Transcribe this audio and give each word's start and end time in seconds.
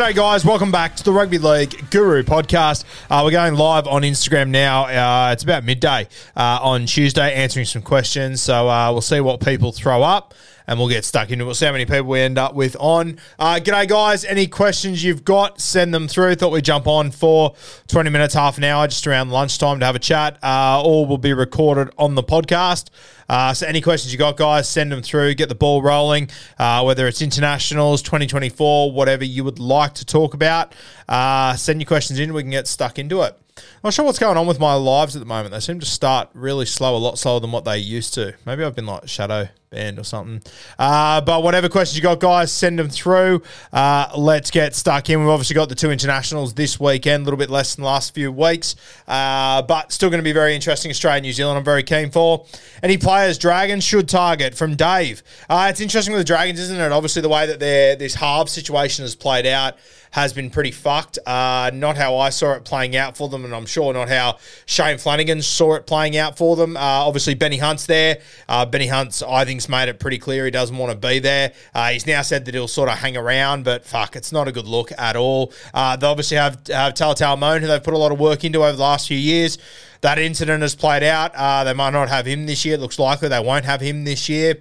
G'day, 0.00 0.14
guys. 0.14 0.46
Welcome 0.46 0.72
back 0.72 0.96
to 0.96 1.04
the 1.04 1.12
Rugby 1.12 1.36
League 1.36 1.90
Guru 1.90 2.22
podcast. 2.22 2.86
Uh, 3.10 3.20
we're 3.22 3.32
going 3.32 3.54
live 3.54 3.86
on 3.86 4.00
Instagram 4.00 4.48
now. 4.48 4.84
Uh, 4.84 5.32
it's 5.34 5.42
about 5.42 5.62
midday 5.62 6.08
uh, 6.34 6.58
on 6.62 6.86
Tuesday, 6.86 7.34
answering 7.34 7.66
some 7.66 7.82
questions. 7.82 8.40
So 8.40 8.66
uh, 8.66 8.90
we'll 8.92 9.02
see 9.02 9.20
what 9.20 9.42
people 9.42 9.72
throw 9.72 10.02
up 10.02 10.32
and 10.70 10.78
we'll 10.78 10.88
get 10.88 11.04
stuck 11.04 11.32
into 11.32 11.42
it. 11.42 11.46
We'll 11.46 11.56
see 11.56 11.66
how 11.66 11.72
many 11.72 11.84
people 11.84 12.04
we 12.04 12.20
end 12.20 12.38
up 12.38 12.54
with 12.54 12.76
on. 12.78 13.18
Uh, 13.40 13.56
g'day, 13.56 13.88
guys. 13.88 14.24
Any 14.24 14.46
questions 14.46 15.02
you've 15.02 15.24
got, 15.24 15.60
send 15.60 15.92
them 15.92 16.06
through. 16.06 16.36
Thought 16.36 16.52
we'd 16.52 16.64
jump 16.64 16.86
on 16.86 17.10
for 17.10 17.56
20 17.88 18.08
minutes, 18.08 18.34
half 18.34 18.56
an 18.56 18.62
hour, 18.62 18.86
just 18.86 19.04
around 19.04 19.30
lunchtime 19.30 19.80
to 19.80 19.86
have 19.86 19.96
a 19.96 19.98
chat. 19.98 20.38
Uh, 20.44 20.80
all 20.80 21.06
will 21.06 21.18
be 21.18 21.32
recorded 21.32 21.92
on 21.98 22.14
the 22.14 22.22
podcast. 22.22 22.90
Uh, 23.28 23.52
so 23.52 23.66
any 23.66 23.80
questions 23.80 24.12
you 24.12 24.18
got, 24.18 24.36
guys, 24.36 24.68
send 24.68 24.92
them 24.92 25.02
through. 25.02 25.34
Get 25.34 25.48
the 25.48 25.56
ball 25.56 25.82
rolling. 25.82 26.30
Uh, 26.56 26.84
whether 26.84 27.08
it's 27.08 27.20
internationals, 27.20 28.00
2024, 28.02 28.92
whatever 28.92 29.24
you 29.24 29.42
would 29.42 29.58
like 29.58 29.94
to 29.94 30.04
talk 30.04 30.34
about, 30.34 30.72
uh, 31.08 31.56
send 31.56 31.80
your 31.80 31.86
questions 31.88 32.20
in. 32.20 32.32
We 32.32 32.42
can 32.42 32.50
get 32.52 32.68
stuck 32.68 32.96
into 32.96 33.22
it. 33.22 33.36
I'm 33.56 33.64
not 33.82 33.94
sure 33.94 34.04
what's 34.04 34.20
going 34.20 34.36
on 34.36 34.46
with 34.46 34.60
my 34.60 34.74
lives 34.74 35.16
at 35.16 35.18
the 35.18 35.26
moment. 35.26 35.52
They 35.52 35.58
seem 35.58 35.80
to 35.80 35.86
start 35.86 36.28
really 36.32 36.64
slow, 36.64 36.94
a 36.94 36.98
lot 36.98 37.18
slower 37.18 37.40
than 37.40 37.50
what 37.50 37.64
they 37.64 37.78
used 37.78 38.14
to. 38.14 38.34
Maybe 38.46 38.62
I've 38.62 38.76
been 38.76 38.86
like 38.86 39.08
shadow 39.08 39.48
banned 39.70 40.00
or 40.00 40.04
something. 40.04 40.42
Uh, 40.80 41.20
but 41.20 41.44
whatever 41.44 41.68
questions 41.68 41.96
you 41.96 42.02
got, 42.02 42.18
guys, 42.18 42.50
send 42.50 42.76
them 42.76 42.88
through. 42.88 43.40
Uh, 43.72 44.10
let's 44.16 44.50
get 44.50 44.74
stuck 44.74 45.08
in. 45.08 45.20
We've 45.20 45.28
obviously 45.28 45.54
got 45.54 45.68
the 45.68 45.76
two 45.76 45.92
internationals 45.92 46.54
this 46.54 46.80
weekend, 46.80 47.22
a 47.22 47.24
little 47.24 47.38
bit 47.38 47.50
less 47.50 47.76
than 47.76 47.82
the 47.82 47.86
last 47.86 48.12
few 48.12 48.32
weeks, 48.32 48.74
uh, 49.06 49.62
but 49.62 49.92
still 49.92 50.10
going 50.10 50.18
to 50.18 50.24
be 50.24 50.32
very 50.32 50.56
interesting. 50.56 50.90
Australia, 50.90 51.18
and 51.18 51.24
New 51.24 51.32
Zealand, 51.32 51.56
I'm 51.56 51.64
very 51.64 51.84
keen 51.84 52.10
for. 52.10 52.46
Any 52.82 52.98
players 52.98 53.38
Dragons 53.38 53.84
should 53.84 54.08
target 54.08 54.56
from 54.56 54.74
Dave. 54.74 55.22
Uh, 55.48 55.68
it's 55.70 55.80
interesting 55.80 56.14
with 56.14 56.20
the 56.20 56.24
Dragons, 56.24 56.58
isn't 56.58 56.80
it? 56.80 56.90
Obviously, 56.90 57.22
the 57.22 57.28
way 57.28 57.46
that 57.46 57.60
their 57.60 57.94
this 57.94 58.16
half 58.16 58.48
situation 58.48 59.04
has 59.04 59.14
played 59.14 59.46
out 59.46 59.76
has 60.10 60.32
been 60.32 60.50
pretty 60.50 60.70
fucked. 60.70 61.18
Uh, 61.24 61.70
not 61.72 61.96
how 61.96 62.16
I 62.16 62.30
saw 62.30 62.54
it 62.54 62.64
playing 62.64 62.96
out 62.96 63.16
for 63.16 63.28
them, 63.28 63.44
and 63.44 63.54
I'm 63.54 63.66
sure 63.66 63.92
not 63.92 64.08
how 64.08 64.38
Shane 64.66 64.98
Flanagan 64.98 65.40
saw 65.42 65.74
it 65.74 65.86
playing 65.86 66.16
out 66.16 66.36
for 66.36 66.56
them. 66.56 66.76
Uh, 66.76 66.80
obviously, 66.80 67.34
Benny 67.34 67.58
Hunt's 67.58 67.86
there. 67.86 68.18
Uh, 68.48 68.66
Benny 68.66 68.88
Hunt's, 68.88 69.22
I 69.22 69.44
think's 69.60 69.68
made 69.68 69.88
it 69.88 70.00
pretty 70.00 70.18
clear 70.18 70.44
he 70.44 70.50
doesn't 70.50 70.76
want 70.76 70.90
to 70.90 71.08
be 71.08 71.18
there. 71.18 71.52
Uh, 71.74 71.90
he's 71.90 72.06
now 72.06 72.22
said 72.22 72.44
that 72.46 72.54
he'll 72.54 72.68
sort 72.68 72.88
of 72.88 72.98
hang 72.98 73.16
around, 73.16 73.64
but 73.64 73.84
fuck, 73.84 74.16
it's 74.16 74.32
not 74.32 74.48
a 74.48 74.52
good 74.52 74.66
look 74.66 74.90
at 74.98 75.16
all. 75.16 75.52
Uh, 75.74 75.96
they 75.96 76.06
obviously 76.06 76.36
have, 76.36 76.54
have 76.68 76.94
Talatau 76.94 77.36
Amone, 77.36 77.60
who 77.60 77.66
they've 77.66 77.82
put 77.82 77.94
a 77.94 77.98
lot 77.98 78.12
of 78.12 78.18
work 78.18 78.44
into 78.44 78.64
over 78.64 78.76
the 78.76 78.82
last 78.82 79.08
few 79.08 79.18
years. 79.18 79.58
That 80.00 80.18
incident 80.18 80.62
has 80.62 80.74
played 80.74 81.02
out. 81.02 81.32
Uh, 81.34 81.64
they 81.64 81.74
might 81.74 81.90
not 81.90 82.08
have 82.08 82.26
him 82.26 82.46
this 82.46 82.64
year. 82.64 82.76
It 82.76 82.80
looks 82.80 82.98
likely 82.98 83.28
they 83.28 83.40
won't 83.40 83.66
have 83.66 83.80
him 83.80 84.04
this 84.04 84.28
year. 84.28 84.56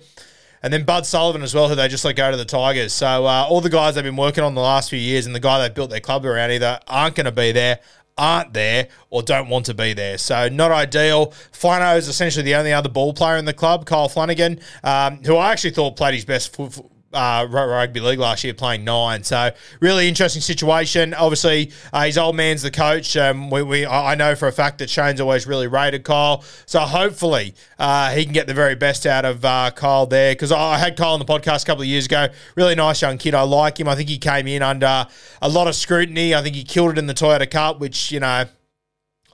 And 0.61 0.73
then 0.73 0.83
Bud 0.83 1.05
Sullivan 1.05 1.41
as 1.41 1.55
well, 1.55 1.69
who 1.69 1.75
they 1.75 1.87
just 1.87 2.03
let 2.03 2.17
go 2.17 2.29
to 2.29 2.35
the 2.35 2.43
Tigers. 2.43 2.91
So 2.91 3.25
uh, 3.25 3.45
all 3.49 3.61
the 3.61 3.69
guys 3.69 3.95
they've 3.95 4.03
been 4.03 4.17
working 4.17 4.43
on 4.43 4.55
the 4.55 4.61
last 4.61 4.89
few 4.89 4.99
years 4.99 5.25
and 5.25 5.33
the 5.33 5.39
guy 5.39 5.59
they've 5.59 5.73
built 5.73 5.89
their 5.89 6.01
club 6.01 6.25
around 6.25 6.51
either 6.51 6.81
aren't 6.85 7.15
going 7.15 7.25
to 7.25 7.31
be 7.31 7.53
there, 7.53 7.79
aren't 8.19 8.53
there, 8.53 8.89
or 9.09 9.23
don't 9.23 9.49
want 9.49 9.65
to 9.67 9.73
be 9.73 9.93
there. 9.93 10.17
So 10.17 10.49
not 10.49 10.71
ideal. 10.71 11.27
Flano 11.51 11.97
is 11.97 12.07
essentially 12.07 12.43
the 12.43 12.55
only 12.55 12.73
other 12.73 12.89
ball 12.89 13.13
player 13.13 13.37
in 13.37 13.45
the 13.45 13.53
club, 13.53 13.85
Kyle 13.85 14.09
Flanagan, 14.09 14.59
um, 14.83 15.23
who 15.23 15.37
I 15.37 15.51
actually 15.51 15.71
thought 15.71 15.95
played 15.95 16.13
his 16.13 16.25
best 16.25 16.53
foot, 16.53 16.77
uh, 17.13 17.47
rugby 17.49 17.99
league 17.99 18.19
last 18.19 18.43
year, 18.43 18.53
playing 18.53 18.83
nine. 18.83 19.23
So 19.23 19.51
really 19.79 20.07
interesting 20.07 20.41
situation. 20.41 21.13
Obviously, 21.13 21.71
uh, 21.91 22.03
his 22.03 22.17
old 22.17 22.35
man's 22.35 22.61
the 22.61 22.71
coach. 22.71 23.17
Um, 23.17 23.49
we, 23.49 23.63
we 23.63 23.85
I 23.85 24.15
know 24.15 24.35
for 24.35 24.47
a 24.47 24.51
fact 24.51 24.79
that 24.79 24.89
Shane's 24.89 25.19
always 25.19 25.47
really 25.47 25.67
rated 25.67 26.03
Kyle. 26.03 26.43
So 26.65 26.79
hopefully 26.81 27.55
uh, 27.77 28.11
he 28.11 28.23
can 28.23 28.33
get 28.33 28.47
the 28.47 28.53
very 28.53 28.75
best 28.75 29.05
out 29.05 29.25
of 29.25 29.43
uh, 29.43 29.71
Kyle 29.75 30.05
there. 30.05 30.33
Because 30.33 30.51
I 30.51 30.77
had 30.77 30.97
Kyle 30.97 31.13
on 31.13 31.19
the 31.19 31.25
podcast 31.25 31.63
a 31.63 31.65
couple 31.65 31.81
of 31.81 31.87
years 31.87 32.05
ago. 32.05 32.27
Really 32.55 32.75
nice 32.75 33.01
young 33.01 33.17
kid. 33.17 33.33
I 33.33 33.41
like 33.41 33.79
him. 33.79 33.87
I 33.87 33.95
think 33.95 34.09
he 34.09 34.17
came 34.17 34.47
in 34.47 34.61
under 34.61 35.07
a 35.41 35.49
lot 35.49 35.67
of 35.67 35.75
scrutiny. 35.75 36.35
I 36.35 36.41
think 36.41 36.55
he 36.55 36.63
killed 36.63 36.91
it 36.91 36.97
in 36.97 37.07
the 37.07 37.13
Toyota 37.13 37.49
Cup, 37.49 37.79
which 37.79 38.11
you 38.11 38.19
know. 38.19 38.45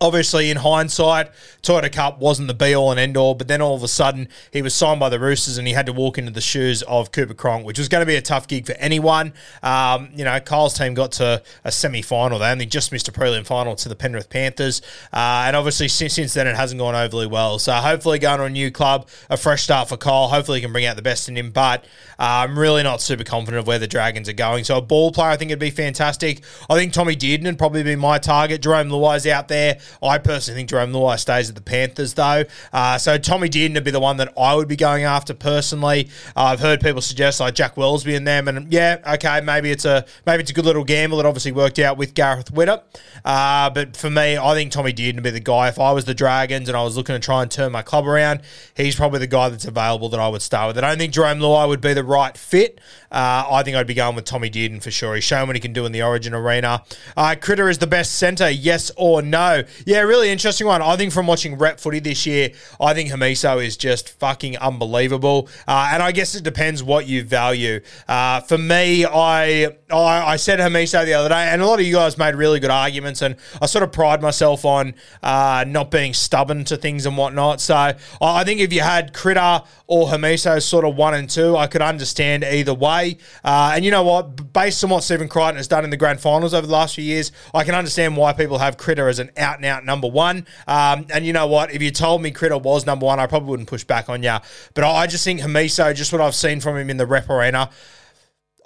Obviously, 0.06 0.52
in 0.52 0.58
hindsight, 0.58 1.32
Toyota 1.64 1.92
Cup 1.92 2.20
wasn't 2.20 2.48
the 2.48 2.54
be 2.54 2.76
all 2.76 2.92
and 2.92 3.00
end 3.00 3.18
all, 3.18 3.34
but 3.34 3.48
then 3.48 3.60
all 3.60 3.76
of 3.76 3.82
a 3.82 3.88
sudden 3.88 4.28
he 4.52 4.62
was 4.62 4.76
signed 4.76 5.00
by 5.00 5.10
the 5.10 5.20
Roosters 5.20 5.58
and 5.58 5.68
he 5.68 5.74
had 5.74 5.88
to 5.88 5.94
walk 5.94 6.20
into 6.20 6.32
the 6.32 6.42
shoes 6.42 6.84
of 6.84 7.12
Cooper 7.12 7.34
Cronk, 7.34 7.66
which 7.66 7.80
was 7.80 7.90
going 7.90 8.04
to 8.04 8.06
be 8.06 8.16
a 8.16 8.22
tough 8.22 8.48
gig 8.48 8.68
for 8.68 8.74
anyone. 8.74 9.34
Um, 9.64 10.10
you 10.16 10.24
know, 10.24 10.40
Kyle's 10.40 10.78
team 10.78 10.94
got 10.94 11.14
to 11.14 11.42
a 11.64 11.72
semi 11.72 12.04
final. 12.04 12.38
They 12.38 12.52
only 12.52 12.68
just 12.68 12.92
missed 12.92 13.08
a 13.08 13.12
prelim 13.12 13.48
final 13.48 13.76
to 13.76 13.90
the 13.90 13.96
Penrith 13.96 14.30
Panthers. 14.30 14.84
Uh, 15.12 15.46
and 15.48 15.56
obviously, 15.56 15.88
since, 15.88 16.14
since 16.14 16.36
then, 16.36 16.46
it 16.46 16.56
hasn't 16.56 16.80
gone 16.80 16.94
overly 16.94 17.26
well. 17.26 17.58
So 17.58 17.74
hopefully, 17.74 18.20
going 18.20 18.38
to 18.38 18.46
a 18.46 18.50
new 18.50 18.70
club, 18.70 19.08
a 19.30 19.38
fresh 19.38 19.64
start 19.64 19.90
for 19.90 19.98
Kyle. 19.98 20.28
Hopefully, 20.28 20.60
he 20.60 20.62
can 20.62 20.72
bring 20.72 20.86
out 20.86 20.96
the 20.96 21.02
best 21.02 21.28
in 21.28 21.36
him. 21.36 21.50
But 21.50 21.84
uh, 22.20 22.46
I'm 22.46 22.58
really 22.60 22.84
not 22.84 23.02
super 23.02 23.24
confident 23.24 23.60
of 23.60 23.68
where 23.68 23.80
the 23.80 23.88
Dragons 23.88 24.30
are 24.30 24.34
going. 24.34 24.64
So 24.64 24.78
a 24.78 24.82
ball 24.82 25.12
player, 25.12 25.30
I 25.30 25.38
think 25.38 25.52
it'd 25.52 25.60
be 25.60 25.72
fantastic. 25.72 26.44
I 26.70 26.76
think 26.76 26.94
Tommy 26.94 27.16
Dearden 27.16 27.46
would 27.46 27.58
probably 27.58 27.84
be 27.84 27.96
my 27.96 28.20
target. 28.20 28.62
Jerome 28.62 28.90
Luai's 28.90 29.26
out 29.28 29.48
there. 29.48 29.80
I 30.02 30.18
personally 30.18 30.60
think 30.60 30.70
Jerome 30.70 30.92
Luai 30.92 31.20
stays 31.20 31.50
at 31.50 31.56
the 31.56 31.62
Panthers, 31.62 32.14
though. 32.14 32.44
Uh, 32.72 32.98
so 32.98 33.18
Tommy 33.18 33.50
Dearden 33.50 33.74
would 33.76 33.84
be 33.84 33.92
the 33.92 34.00
one 34.00 34.18
that 34.18 34.34
I 34.38 34.56
would 34.56 34.68
be 34.68 34.76
going 34.76 35.04
after 35.04 35.34
personally. 35.34 36.10
Uh, 36.36 36.44
I've 36.44 36.60
heard 36.60 36.82
people 36.82 37.02
suggest 37.02 37.40
like 37.40 37.56
Jack 37.56 37.76
Welsby 37.76 38.16
in 38.16 38.24
them, 38.24 38.48
and 38.48 38.72
yeah, 38.72 38.98
okay, 39.16 39.42
maybe 39.42 39.72
it's 39.72 39.86
a 39.86 40.06
maybe 40.26 40.42
it's 40.42 40.52
a 40.52 40.54
good 40.54 40.66
little 40.66 40.84
gamble. 40.84 41.20
It 41.20 41.26
obviously 41.26 41.52
worked 41.52 41.80
out 41.80 41.98
with 41.98 42.14
Gareth 42.14 42.54
Widdop. 42.54 42.84
Uh, 43.24 43.70
but 43.70 43.98
for 43.98 44.10
me, 44.10 44.38
I 44.38 44.54
think 44.54 44.72
Tommy 44.72 44.94
Dearden 44.94 45.16
would 45.16 45.24
be 45.24 45.32
the 45.32 45.40
guy. 45.40 45.68
If 45.68 45.80
I 45.80 45.92
was 45.92 46.06
the 46.06 46.14
Dragons 46.14 46.68
and 46.68 46.78
I 46.78 46.84
was 46.84 46.96
looking 46.98 47.16
to 47.16 47.20
try 47.20 47.42
and 47.42 47.50
turn 47.50 47.72
my 47.72 47.82
club 47.82 48.08
around, 48.08 48.42
he's 48.76 48.96
probably 48.96 49.20
the 49.20 49.28
guy 49.28 49.50
that's 49.50 49.66
available 49.66 50.10
that 50.10 50.20
I 50.20 50.28
would 50.28 50.42
start 50.42 50.68
with. 50.68 50.84
I 50.84 50.88
don't 50.88 50.98
think 50.98 51.14
Jerome 51.14 51.40
Luai 51.40 51.68
would 51.68 51.82
be 51.82 51.94
the 51.94 52.04
right 52.04 52.38
fit. 52.38 52.80
Uh, 53.12 53.46
I 53.50 53.64
think 53.64 53.76
I'd 53.78 53.88
be 53.88 53.94
going 53.94 54.16
with 54.16 54.26
Tommy 54.26 54.50
Dearden 54.50 54.82
for 54.82 54.92
sure. 54.92 55.16
He's 55.16 55.24
shown 55.24 55.48
what 55.48 55.56
he 55.56 55.60
can 55.60 55.74
do 55.74 55.86
in 55.86 55.92
the 55.92 56.02
Origin 56.04 56.34
arena. 56.34 56.84
Uh, 57.16 57.36
Critter 57.40 57.70
is 57.70 57.78
the 57.78 57.88
best 57.88 58.14
centre, 58.18 58.50
yes 58.50 58.92
or 58.98 59.22
no? 59.22 59.64
Yeah, 59.86 60.02
really 60.02 60.30
interesting 60.30 60.68
one. 60.68 60.82
I 60.82 60.96
think 60.96 61.12
from 61.12 61.28
watching 61.28 61.58
rep 61.58 61.80
footy 61.80 62.00
this 62.00 62.26
year, 62.26 62.52
I 62.80 62.94
think 62.94 63.10
Hamiso 63.10 63.64
is 63.64 63.78
just 63.78 64.10
fucking 64.20 64.58
unbelievable. 64.58 65.50
Uh, 65.68 65.90
and 65.94 66.04
I 66.04 66.12
guess 66.12 66.36
it 66.36 66.44
depends 66.44 66.84
what 66.84 67.08
you 67.08 67.24
value. 67.24 67.82
Uh, 68.08 68.42
for 68.42 68.58
me, 68.58 69.06
I, 69.06 69.76
I 69.92 70.34
I 70.34 70.36
said 70.38 70.60
Hamiso 70.60 71.06
the 71.06 71.14
other 71.14 71.30
day, 71.30 71.48
and 71.50 71.62
a 71.62 71.66
lot 71.66 71.80
of 71.80 71.86
you 71.86 71.94
guys 71.94 72.18
made 72.18 72.36
really 72.36 72.60
good 72.60 72.72
arguments, 72.72 73.22
and 73.22 73.36
I 73.62 73.66
sort 73.66 73.84
of 73.84 73.92
pride 73.92 74.22
myself 74.22 74.66
on 74.66 74.96
uh, 75.24 75.66
not 75.68 75.92
being 75.92 76.14
stubborn 76.14 76.64
to 76.66 76.78
things 76.78 77.06
and 77.06 77.18
whatnot. 77.18 77.62
So 77.62 77.76
I, 77.76 77.96
I 78.22 78.44
think 78.44 78.60
if 78.60 78.74
you 78.74 78.82
had 78.82 79.14
Critter 79.14 79.62
or 79.88 80.08
Hamiso 80.08 80.62
sort 80.62 80.86
of 80.86 80.96
one 80.96 81.14
and 81.14 81.30
two, 81.30 81.56
I 81.56 81.68
could 81.68 81.82
understand 81.82 82.44
either 82.44 82.74
way. 82.74 83.18
Uh, 83.44 83.74
and 83.76 83.86
you 83.86 83.92
know 83.92 84.04
what? 84.04 84.54
Based 84.54 84.84
on 84.84 84.90
what 84.90 85.04
Stephen 85.04 85.28
Crichton 85.28 85.58
has 85.58 85.68
done 85.68 85.84
in 85.84 85.90
the 85.90 85.98
grand 85.98 86.20
finals 86.20 86.54
over 86.54 86.66
the 86.66 86.74
last 86.74 86.96
few 86.96 87.04
years, 87.04 87.32
I 87.54 87.64
can 87.64 87.76
understand 87.76 88.18
why 88.18 88.34
people 88.34 88.58
have 88.58 88.78
Critter 88.78 89.08
as 89.08 89.20
an 89.20 89.32
out 89.38 89.62
and 89.66 89.78
out 89.78 89.86
number 89.86 90.08
one. 90.08 90.46
Um, 90.68 91.06
and 91.14 91.26
you 91.26 91.34
know 91.34 91.48
what? 91.48 91.74
If 91.74 91.82
you 91.82 91.92
told 91.92 92.22
me 92.22 92.32
Critter 92.32 92.58
was 92.58 92.86
number 92.86 93.06
one, 93.06 93.20
I 93.20 93.28
probably 93.28 93.50
wouldn't 93.50 93.70
push 93.70 93.84
back 93.84 94.10
on 94.10 94.24
you. 94.24 94.38
But 94.74 94.84
I, 94.84 94.92
I 94.92 95.08
just 95.08 95.24
think 95.24 95.42
Hamiso, 95.42 95.94
just 95.96 96.12
what 96.12 96.22
I've 96.22 96.36
seen 96.36 96.60
from 96.60 96.78
him 96.78 96.90
in 96.90 96.98
the 96.98 97.06
rep 97.06 97.30
arena, 97.30 97.70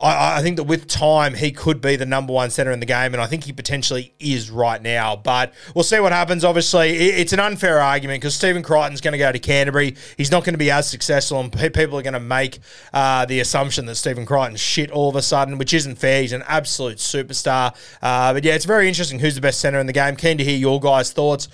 I, 0.02 0.38
I, 0.38 0.42
think 0.42 0.58
that 0.58 0.64
with 0.64 0.88
time 0.88 1.34
he 1.34 1.52
could 1.52 1.82
be 1.82 1.96
the 1.98 2.06
number 2.06 2.32
one 2.32 2.50
center 2.50 2.72
in 2.72 2.80
the 2.80 2.86
game, 2.86 3.14
and 3.14 3.22
I 3.22 3.26
think 3.26 3.44
he 3.44 3.52
potentially 3.52 4.14
is 4.20 4.50
right 4.50 4.82
now. 4.82 5.16
But 5.16 5.54
we'll 5.76 5.84
see 5.84 6.00
what 6.00 6.12
happens. 6.12 6.46
Obviously, 6.46 6.90
it, 6.92 7.20
it's 7.20 7.34
an 7.34 7.40
unfair 7.40 7.82
argument 7.82 8.22
because 8.22 8.34
Stephen 8.34 8.64
Crichton's 8.64 9.02
going 9.02 9.12
to 9.12 9.18
go 9.18 9.32
to 9.32 9.40
Canterbury. 9.40 9.96
He's 10.16 10.32
not 10.32 10.46
going 10.46 10.54
to 10.54 10.60
be 10.60 10.72
as 10.72 10.90
successful, 10.90 11.40
and 11.40 11.52
pe- 11.52 11.70
people 11.70 12.00
are 12.00 12.02
going 12.02 12.14
to 12.14 12.20
make 12.20 12.60
uh, 12.94 13.26
the 13.26 13.42
assumption 13.42 13.86
that 13.88 13.96
Stephen 13.96 14.26
Crichton's 14.26 14.62
shit 14.62 14.90
all 14.92 15.10
of 15.10 15.16
a 15.16 15.22
sudden, 15.22 15.58
which 15.58 15.74
isn't 15.74 15.96
fair. 15.98 16.22
He's 16.22 16.34
an 16.34 16.44
absolute 16.48 16.98
superstar. 16.98 17.76
Uh, 18.02 18.34
but 18.34 18.44
yeah, 18.44 18.56
it's 18.56 18.66
very 18.66 18.88
interesting 18.88 19.20
who's 19.20 19.36
the 19.36 19.42
best 19.42 19.60
center 19.60 19.80
in 19.80 19.88
the 19.88 19.94
game. 19.94 20.16
Keen 20.16 20.38
to 20.38 20.44
hear 20.44 20.58
your 20.58 20.80
guys' 20.80 21.12
thoughts. 21.12 21.50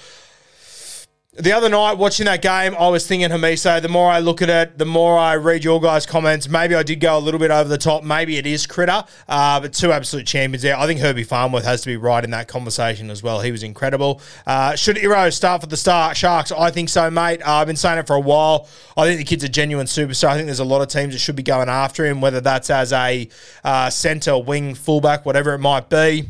The 1.38 1.52
other 1.52 1.68
night, 1.68 1.98
watching 1.98 2.28
that 2.28 2.42
game, 2.42 2.74
I 2.80 2.88
was 2.88 3.06
thinking, 3.06 3.28
Hamiso, 3.28 3.82
the 3.82 3.90
more 3.90 4.10
I 4.10 4.20
look 4.20 4.42
at 4.42 4.48
it, 4.48 4.78
the 4.78 4.86
more 4.86 5.18
I 5.18 5.36
read 5.36 5.66
your 5.66 5.82
guys' 5.82 6.06
comments. 6.06 6.48
Maybe 6.48 6.76
I 6.76 6.82
did 6.82 7.02
go 7.02 7.18
a 7.18 7.20
little 7.20 7.42
bit 7.42 7.52
over 7.52 7.68
the 7.68 7.78
top. 7.78 8.06
Maybe 8.06 8.38
it 8.38 8.46
is 8.46 8.66
Critter, 8.66 9.04
uh, 9.28 9.60
but 9.60 9.74
two 9.74 9.92
absolute 9.92 10.26
champions 10.26 10.62
there. 10.62 10.78
I 10.78 10.88
think 10.88 11.02
Herbie 11.02 11.26
Farnworth 11.26 11.66
has 11.66 11.82
to 11.82 11.88
be 11.88 11.98
right 11.98 12.24
in 12.24 12.32
that 12.32 12.48
conversation 12.48 13.10
as 13.10 13.22
well. 13.22 13.42
He 13.42 13.52
was 13.52 13.64
incredible. 13.64 14.22
Uh, 14.48 14.78
should 14.78 14.98
Iro 14.98 15.30
start 15.30 15.60
for 15.60 15.68
the 15.68 15.76
Star 15.76 16.16
Sharks? 16.16 16.54
I 16.54 16.72
think 16.72 16.88
so, 16.88 17.12
mate. 17.12 17.42
Uh, 17.42 17.56
I've 17.56 17.68
been 17.68 17.76
saying 17.76 18.00
it 18.00 18.08
for 18.08 18.16
a 18.16 18.22
while. 18.22 18.70
I 18.96 19.06
think 19.06 19.18
the 19.18 19.26
kid's 19.26 19.44
a 19.44 19.50
genuine 19.50 19.88
superstar. 19.88 20.30
I 20.30 20.36
think 20.36 20.46
there's 20.46 20.60
a 20.60 20.64
lot 20.64 20.82
of 20.84 20.88
teams 20.88 21.14
that 21.14 21.20
should 21.20 21.36
be 21.36 21.44
going 21.44 21.68
after 21.68 22.06
him, 22.06 22.22
whether 22.22 22.40
that's 22.40 22.70
as 22.70 22.94
a 22.94 23.28
uh, 23.62 23.90
centre, 23.90 24.38
wing, 24.38 24.74
fullback, 24.74 25.26
whatever 25.26 25.54
it 25.54 25.60
might 25.60 25.90
be. 25.90 26.30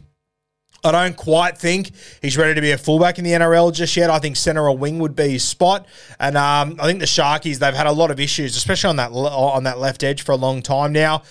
I 0.83 0.91
don't 0.91 1.15
quite 1.15 1.57
think 1.57 1.91
he's 2.21 2.37
ready 2.37 2.53
to 2.53 2.61
be 2.61 2.71
a 2.71 2.77
fullback 2.77 3.17
in 3.17 3.23
the 3.23 3.31
NRL 3.31 3.73
just 3.73 3.95
yet. 3.97 4.09
I 4.09 4.19
think 4.19 4.35
centre 4.35 4.67
or 4.67 4.77
wing 4.77 4.99
would 4.99 5.15
be 5.15 5.29
his 5.29 5.43
spot, 5.43 5.87
and 6.19 6.37
um, 6.37 6.77
I 6.79 6.85
think 6.85 6.99
the 6.99 7.05
Sharkies 7.05 7.57
they've 7.57 7.73
had 7.73 7.87
a 7.87 7.91
lot 7.91 8.11
of 8.11 8.19
issues, 8.19 8.55
especially 8.55 8.89
on 8.89 8.95
that 8.97 9.11
on 9.11 9.63
that 9.63 9.79
left 9.79 10.03
edge 10.03 10.21
for 10.21 10.31
a 10.31 10.37
long 10.37 10.61
time 10.61 10.91
now. 10.91 11.23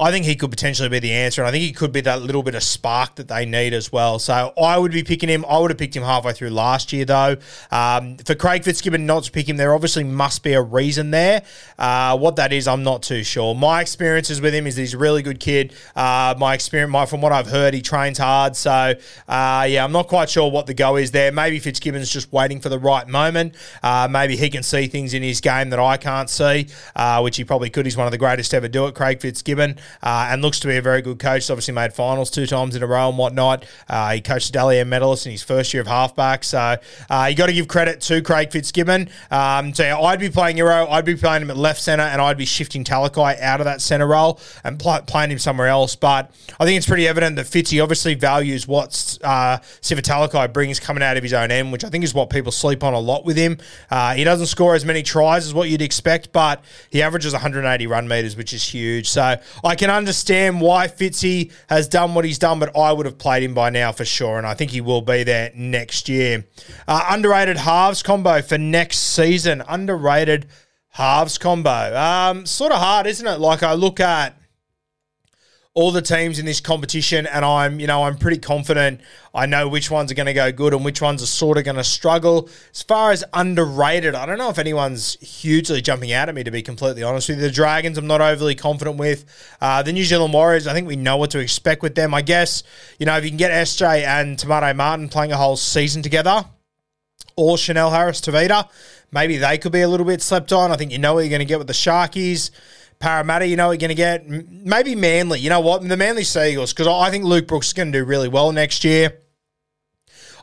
I 0.00 0.12
think 0.12 0.26
he 0.26 0.36
could 0.36 0.50
potentially 0.50 0.88
be 0.88 1.00
the 1.00 1.12
answer, 1.12 1.42
and 1.42 1.48
I 1.48 1.50
think 1.50 1.64
he 1.64 1.72
could 1.72 1.90
be 1.90 2.00
that 2.02 2.22
little 2.22 2.44
bit 2.44 2.54
of 2.54 2.62
spark 2.62 3.16
that 3.16 3.26
they 3.26 3.44
need 3.44 3.72
as 3.72 3.90
well. 3.90 4.20
So 4.20 4.52
I 4.56 4.78
would 4.78 4.92
be 4.92 5.02
picking 5.02 5.28
him. 5.28 5.44
I 5.48 5.58
would 5.58 5.72
have 5.72 5.78
picked 5.78 5.96
him 5.96 6.04
halfway 6.04 6.32
through 6.32 6.50
last 6.50 6.92
year, 6.92 7.04
though. 7.04 7.36
Um, 7.72 8.16
for 8.18 8.36
Craig 8.36 8.62
Fitzgibbon 8.62 9.06
not 9.06 9.24
to 9.24 9.32
pick 9.32 9.48
him, 9.48 9.56
there 9.56 9.74
obviously 9.74 10.04
must 10.04 10.44
be 10.44 10.52
a 10.52 10.62
reason 10.62 11.10
there. 11.10 11.42
Uh, 11.80 12.16
what 12.16 12.36
that 12.36 12.52
is, 12.52 12.68
I'm 12.68 12.84
not 12.84 13.02
too 13.02 13.24
sure. 13.24 13.56
My 13.56 13.80
experiences 13.80 14.40
with 14.40 14.54
him 14.54 14.68
is 14.68 14.76
he's 14.76 14.94
a 14.94 14.98
really 14.98 15.22
good 15.22 15.40
kid. 15.40 15.74
Uh, 15.96 16.34
my 16.38 16.54
experience, 16.54 16.92
my, 16.92 17.04
from 17.04 17.20
what 17.20 17.32
I've 17.32 17.48
heard, 17.48 17.74
he 17.74 17.82
trains 17.82 18.18
hard. 18.18 18.54
So 18.54 18.94
uh, 19.26 19.66
yeah, 19.68 19.82
I'm 19.82 19.92
not 19.92 20.06
quite 20.06 20.30
sure 20.30 20.48
what 20.48 20.66
the 20.66 20.74
go 20.74 20.94
is 20.94 21.10
there. 21.10 21.32
Maybe 21.32 21.58
Fitzgibbon's 21.58 22.08
just 22.08 22.32
waiting 22.32 22.60
for 22.60 22.68
the 22.68 22.78
right 22.78 23.08
moment. 23.08 23.56
Uh, 23.82 24.06
maybe 24.08 24.36
he 24.36 24.48
can 24.48 24.62
see 24.62 24.86
things 24.86 25.12
in 25.12 25.24
his 25.24 25.40
game 25.40 25.70
that 25.70 25.80
I 25.80 25.96
can't 25.96 26.30
see, 26.30 26.68
uh, 26.94 27.20
which 27.20 27.36
he 27.36 27.42
probably 27.42 27.68
could. 27.68 27.84
He's 27.84 27.96
one 27.96 28.06
of 28.06 28.12
the 28.12 28.18
greatest 28.18 28.52
to 28.52 28.58
ever 28.58 28.68
do 28.68 28.86
it, 28.86 28.94
Craig 28.94 29.20
Fitzgibbon 29.20 29.76
uh, 30.02 30.28
and 30.30 30.42
looks 30.42 30.60
to 30.60 30.68
be 30.68 30.76
a 30.76 30.82
very 30.82 31.02
good 31.02 31.18
coach. 31.18 31.42
He's 31.42 31.50
obviously 31.50 31.74
made 31.74 31.92
finals 31.92 32.30
two 32.30 32.46
times 32.46 32.76
in 32.76 32.82
a 32.82 32.86
row 32.86 33.08
and 33.08 33.18
whatnot. 33.18 33.64
Uh, 33.88 34.12
he 34.12 34.20
coached 34.20 34.54
M 34.54 34.88
medalist 34.88 35.26
in 35.26 35.32
his 35.32 35.42
first 35.42 35.72
year 35.72 35.80
of 35.80 35.86
halfback. 35.86 36.44
So 36.44 36.76
uh, 37.10 37.26
you 37.30 37.36
got 37.36 37.46
to 37.46 37.52
give 37.52 37.68
credit 37.68 38.00
to 38.02 38.22
Craig 38.22 38.50
Fitzgibbon. 38.50 39.08
Um, 39.30 39.74
so 39.74 39.84
yeah, 39.84 39.98
I'd 39.98 40.20
be 40.20 40.30
playing 40.30 40.58
Iro. 40.58 40.86
I'd 40.88 41.04
be 41.04 41.14
playing 41.16 41.42
him 41.42 41.50
at 41.50 41.56
left 41.56 41.80
centre, 41.80 42.04
and 42.04 42.20
I'd 42.20 42.38
be 42.38 42.44
shifting 42.44 42.84
Talakai 42.84 43.40
out 43.40 43.60
of 43.60 43.64
that 43.64 43.80
centre 43.80 44.06
role 44.06 44.40
and 44.64 44.78
pl- 44.78 45.02
playing 45.06 45.30
him 45.30 45.38
somewhere 45.38 45.68
else. 45.68 45.96
But 45.96 46.30
I 46.58 46.64
think 46.64 46.76
it's 46.76 46.86
pretty 46.86 47.06
evident 47.08 47.36
that 47.36 47.46
Fitzy 47.46 47.82
obviously 47.82 48.14
values 48.14 48.66
what 48.66 49.18
uh, 49.22 49.58
Sifa 49.80 50.00
Talakai 50.00 50.52
brings 50.52 50.80
coming 50.80 51.02
out 51.02 51.16
of 51.16 51.22
his 51.22 51.32
own 51.32 51.50
end, 51.50 51.72
which 51.72 51.84
I 51.84 51.88
think 51.88 52.04
is 52.04 52.14
what 52.14 52.30
people 52.30 52.52
sleep 52.52 52.82
on 52.84 52.94
a 52.94 52.98
lot 52.98 53.24
with 53.24 53.36
him. 53.36 53.58
Uh, 53.90 54.14
he 54.14 54.24
doesn't 54.24 54.46
score 54.46 54.74
as 54.74 54.84
many 54.84 55.02
tries 55.02 55.46
as 55.46 55.54
what 55.54 55.68
you'd 55.68 55.82
expect, 55.82 56.32
but 56.32 56.62
he 56.90 57.02
averages 57.02 57.32
180 57.32 57.86
run 57.86 58.08
meters, 58.08 58.36
which 58.36 58.52
is 58.52 58.62
huge. 58.62 59.08
So 59.08 59.36
I 59.64 59.76
can 59.78 59.90
understand 59.90 60.60
why 60.60 60.88
Fitzy 60.88 61.50
has 61.68 61.88
done 61.88 62.14
what 62.14 62.24
he's 62.24 62.38
done, 62.38 62.58
but 62.58 62.76
I 62.76 62.92
would 62.92 63.06
have 63.06 63.16
played 63.16 63.42
him 63.42 63.54
by 63.54 63.70
now 63.70 63.92
for 63.92 64.04
sure, 64.04 64.36
and 64.36 64.46
I 64.46 64.54
think 64.54 64.70
he 64.70 64.80
will 64.80 65.00
be 65.00 65.24
there 65.24 65.50
next 65.54 66.08
year. 66.08 66.44
Uh, 66.86 67.06
underrated 67.10 67.56
halves 67.56 68.02
combo 68.02 68.42
for 68.42 68.58
next 68.58 68.98
season. 68.98 69.62
Underrated 69.66 70.46
halves 70.90 71.38
combo. 71.38 71.96
Um, 71.96 72.44
sort 72.44 72.72
of 72.72 72.78
hard, 72.78 73.06
isn't 73.06 73.26
it? 73.26 73.40
Like 73.40 73.62
I 73.62 73.72
look 73.72 74.00
at 74.00 74.37
all 75.78 75.92
the 75.92 76.02
teams 76.02 76.40
in 76.40 76.44
this 76.44 76.60
competition, 76.60 77.24
and 77.24 77.44
I'm, 77.44 77.78
you 77.78 77.86
know, 77.86 78.02
I'm 78.02 78.18
pretty 78.18 78.38
confident. 78.38 79.00
I 79.32 79.46
know 79.46 79.68
which 79.68 79.92
ones 79.92 80.10
are 80.10 80.16
going 80.16 80.26
to 80.26 80.32
go 80.32 80.50
good 80.50 80.74
and 80.74 80.84
which 80.84 81.00
ones 81.00 81.22
are 81.22 81.26
sort 81.26 81.56
of 81.56 81.62
going 81.62 81.76
to 81.76 81.84
struggle. 81.84 82.50
As 82.72 82.82
far 82.82 83.12
as 83.12 83.22
underrated, 83.32 84.16
I 84.16 84.26
don't 84.26 84.38
know 84.38 84.50
if 84.50 84.58
anyone's 84.58 85.14
hugely 85.20 85.80
jumping 85.80 86.10
out 86.10 86.28
at 86.28 86.34
me. 86.34 86.42
To 86.42 86.50
be 86.50 86.62
completely 86.62 87.04
honest 87.04 87.28
with 87.28 87.38
you, 87.38 87.44
the 87.44 87.52
Dragons, 87.52 87.96
I'm 87.96 88.08
not 88.08 88.20
overly 88.20 88.56
confident 88.56 88.96
with. 88.96 89.24
Uh, 89.60 89.80
the 89.84 89.92
New 89.92 90.02
Zealand 90.02 90.34
Warriors, 90.34 90.66
I 90.66 90.72
think 90.72 90.88
we 90.88 90.96
know 90.96 91.16
what 91.16 91.30
to 91.30 91.38
expect 91.38 91.80
with 91.82 91.94
them. 91.94 92.12
I 92.12 92.22
guess, 92.22 92.64
you 92.98 93.06
know, 93.06 93.16
if 93.16 93.22
you 93.22 93.30
can 93.30 93.36
get 93.36 93.52
SJ 93.52 94.02
and 94.02 94.36
Te 94.36 94.48
Maire 94.48 94.74
Martin 94.74 95.08
playing 95.08 95.30
a 95.30 95.36
whole 95.36 95.56
season 95.56 96.02
together, 96.02 96.44
or 97.36 97.56
Chanel 97.56 97.92
Harris 97.92 98.20
Tavita, 98.20 98.68
maybe 99.12 99.36
they 99.36 99.58
could 99.58 99.70
be 99.70 99.82
a 99.82 99.88
little 99.88 100.06
bit 100.06 100.22
slept 100.22 100.52
on. 100.52 100.72
I 100.72 100.76
think 100.76 100.90
you 100.90 100.98
know 100.98 101.14
what 101.14 101.20
you're 101.20 101.30
going 101.30 101.38
to 101.38 101.44
get 101.44 101.58
with 101.58 101.68
the 101.68 101.72
Sharkies. 101.72 102.50
Parramatta, 103.00 103.46
you 103.46 103.56
know, 103.56 103.68
we're 103.68 103.76
going 103.76 103.90
to 103.90 103.94
get 103.94 104.28
maybe 104.28 104.94
Manly. 104.94 105.38
You 105.40 105.50
know 105.50 105.60
what? 105.60 105.86
The 105.86 105.96
Manly 105.96 106.24
Seagulls, 106.24 106.72
because 106.72 106.88
I 106.88 107.10
think 107.10 107.24
Luke 107.24 107.46
Brooks 107.46 107.68
is 107.68 107.72
going 107.72 107.92
to 107.92 107.98
do 108.00 108.04
really 108.04 108.28
well 108.28 108.52
next 108.52 108.84
year. 108.84 109.18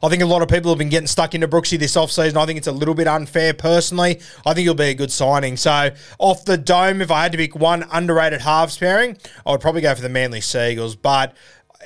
I 0.03 0.09
think 0.09 0.21
a 0.21 0.25
lot 0.25 0.41
of 0.41 0.49
people 0.49 0.71
have 0.71 0.77
been 0.77 0.89
getting 0.89 1.07
stuck 1.07 1.33
into 1.33 1.47
Brooksy 1.47 1.79
this 1.79 1.95
offseason. 1.95 2.35
I 2.35 2.45
think 2.45 2.57
it's 2.57 2.67
a 2.67 2.71
little 2.71 2.93
bit 2.93 3.07
unfair 3.07 3.53
personally. 3.53 4.21
I 4.45 4.53
think 4.53 4.65
it'll 4.65 4.75
be 4.75 4.85
a 4.85 4.93
good 4.93 5.11
signing. 5.11 5.57
So, 5.57 5.91
off 6.19 6.45
the 6.45 6.57
dome, 6.57 7.01
if 7.01 7.11
I 7.11 7.23
had 7.23 7.31
to 7.31 7.37
pick 7.37 7.55
one 7.55 7.85
underrated 7.91 8.41
halves 8.41 8.77
pairing, 8.77 9.17
I 9.45 9.51
would 9.51 9.61
probably 9.61 9.81
go 9.81 9.95
for 9.95 10.01
the 10.01 10.09
Manly 10.09 10.41
Seagulls. 10.41 10.95
But 10.95 11.35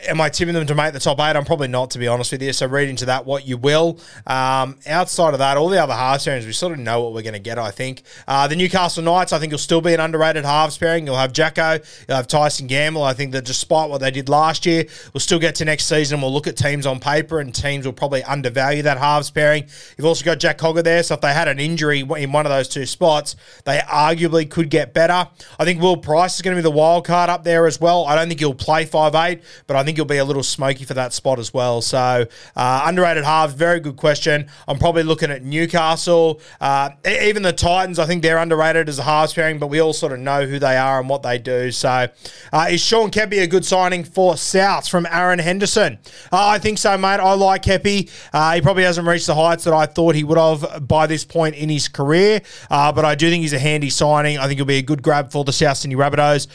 Am 0.08 0.22
I 0.22 0.30
tipping 0.30 0.54
them 0.54 0.66
to 0.68 0.76
make 0.76 0.94
the 0.94 1.00
top 1.00 1.20
eight? 1.20 1.36
I'm 1.36 1.46
probably 1.46 1.68
not, 1.68 1.92
to 1.92 2.00
be 2.00 2.08
honest 2.08 2.32
with 2.32 2.42
you. 2.42 2.54
So 2.54 2.68
read 2.68 2.90
into 2.90 3.06
that 3.06 3.26
what 3.26 3.46
you 3.48 3.58
will. 3.58 4.00
Um, 4.26 4.78
outside 4.88 5.34
of 5.34 5.40
that, 5.40 5.58
all 5.58 5.70
the 5.70 5.82
other 5.82 5.94
halves 5.94 6.26
pairings, 6.26 6.46
we 6.46 6.54
sort 6.54 6.74
of 6.74 6.80
know 6.80 7.04
what 7.04 7.14
we're 7.14 7.22
going 7.22 7.34
to 7.34 7.40
get. 7.40 7.60
I 7.60 7.72
think 7.72 8.04
uh, 8.28 8.48
the 8.48 8.56
Newcastle 8.56 9.04
Knights. 9.04 9.34
I 9.34 9.40
think 9.40 9.52
you'll 9.52 9.58
still 9.60 9.82
be 9.82 9.94
an 9.94 10.00
underrated 10.00 10.46
halves 10.46 10.78
pairing. 10.78 11.06
You'll 11.06 11.18
have 11.18 11.34
Jacko. 11.34 11.80
You'll 12.08 12.18
have 12.18 12.28
Tyson 12.28 12.68
Gamble. 12.68 13.04
I 13.04 13.14
think 13.14 13.32
that 13.34 13.46
despite 13.46 13.90
what 13.90 14.00
they 14.00 14.12
did 14.12 14.30
last 14.30 14.66
year, 14.66 14.86
we'll 15.14 15.22
still 15.22 15.40
get 15.40 15.56
to 15.56 15.66
next 15.66 15.86
season. 15.86 16.16
And 16.16 16.24
we'll 16.24 16.34
look 16.34 16.48
at 16.48 16.56
teams 16.56 16.86
on 16.86 17.00
paper, 17.00 17.40
and 17.40 17.54
teams 17.54 17.86
will 17.86 17.94
probably 17.94 18.24
undervalue 18.24 18.84
that 18.84 18.98
halves 18.98 19.30
pairing. 19.30 19.66
You've 19.98 20.06
also 20.06 20.24
got 20.24 20.40
Jack 20.40 20.58
Cogger 20.58 20.84
there. 20.84 21.04
So 21.04 21.16
if 21.16 21.22
they 21.22 21.34
had 21.34 21.48
an 21.48 21.60
injury 21.60 22.00
in 22.00 22.32
one 22.32 22.46
of 22.46 22.50
those 22.52 22.70
two 22.70 22.86
spots, 22.86 23.36
they 23.66 23.80
arguably 23.80 24.50
could 24.50 24.70
get 24.70 24.94
better. 24.94 25.28
I 25.60 25.66
think 25.66 25.82
Will 25.82 25.98
Price 25.98 26.36
is 26.36 26.42
going 26.42 26.56
to 26.56 26.60
be 26.60 26.64
the 26.64 26.72
wild 26.72 27.06
card 27.06 27.30
up 27.30 27.44
there 27.44 27.66
as 27.66 27.82
well. 27.82 28.06
I 28.06 28.16
don't 28.16 28.28
think 28.28 28.40
he'll 28.40 28.54
play 28.54 28.86
five 28.86 29.16
eight, 29.16 29.44
but 29.68 29.76
I 29.76 29.84
think 29.84 29.89
he'll 29.98 30.06
be 30.06 30.18
a 30.18 30.26
little 30.26 30.44
smoky 30.44 30.84
for 30.84 30.94
that 30.94 31.14
spot 31.14 31.40
as 31.40 31.54
well. 31.54 31.82
So 31.82 32.26
uh, 32.56 32.82
underrated 32.86 33.24
halves, 33.24 33.54
very 33.54 33.80
good 33.80 33.98
question. 33.98 34.48
I'm 34.68 34.78
probably 34.78 35.04
looking 35.04 35.32
at 35.32 35.44
Newcastle, 35.44 36.42
uh, 36.62 36.92
even 37.06 37.44
the 37.44 37.54
Titans. 37.54 38.00
I 38.00 38.06
think 38.06 38.22
they're 38.22 38.38
underrated 38.38 38.90
as 38.90 39.00
a 39.00 39.04
halves 39.04 39.34
pairing, 39.34 39.60
but 39.60 39.68
we 39.68 39.80
all 39.80 39.94
sort 39.94 40.12
of 40.12 40.20
know 40.20 40.46
who 40.46 40.60
they 40.60 40.78
are 40.78 41.00
and 41.00 41.10
what 41.10 41.24
they 41.24 41.38
do. 41.38 41.72
So 41.72 42.08
uh, 42.54 42.68
is 42.70 42.82
Sean 42.82 43.12
Keppie 43.12 43.42
a 43.42 43.48
good 43.48 43.66
signing 43.66 44.04
for 44.04 44.38
South 44.38 44.88
from 44.88 45.06
Aaron 45.10 45.40
Henderson? 45.40 46.00
Uh, 46.32 46.48
I 46.48 46.60
think 46.60 46.78
so, 46.78 46.98
mate. 46.98 47.20
I 47.20 47.34
like 47.34 47.64
Keppie. 47.64 48.10
Uh, 48.34 48.56
he 48.56 48.62
probably 48.62 48.84
hasn't 48.84 49.08
reached 49.08 49.28
the 49.28 49.36
heights 49.36 49.64
that 49.64 49.74
I 49.74 49.86
thought 49.86 50.16
he 50.16 50.24
would 50.24 50.38
have 50.38 50.88
by 50.88 51.08
this 51.08 51.24
point 51.24 51.56
in 51.56 51.70
his 51.70 51.88
career, 51.88 52.42
uh, 52.70 52.92
but 52.92 53.06
I 53.06 53.16
do 53.16 53.30
think 53.30 53.42
he's 53.42 53.54
a 53.54 53.60
handy 53.60 53.90
signing. 53.90 54.38
I 54.38 54.48
think 54.48 54.58
he'll 54.58 54.66
be 54.66 54.78
a 54.78 54.82
good 54.82 55.02
grab 55.02 55.32
for 55.32 55.44
the 55.44 55.54
South 55.54 55.78
Sydney 55.78 55.96
Rabbitohs. 55.96 56.48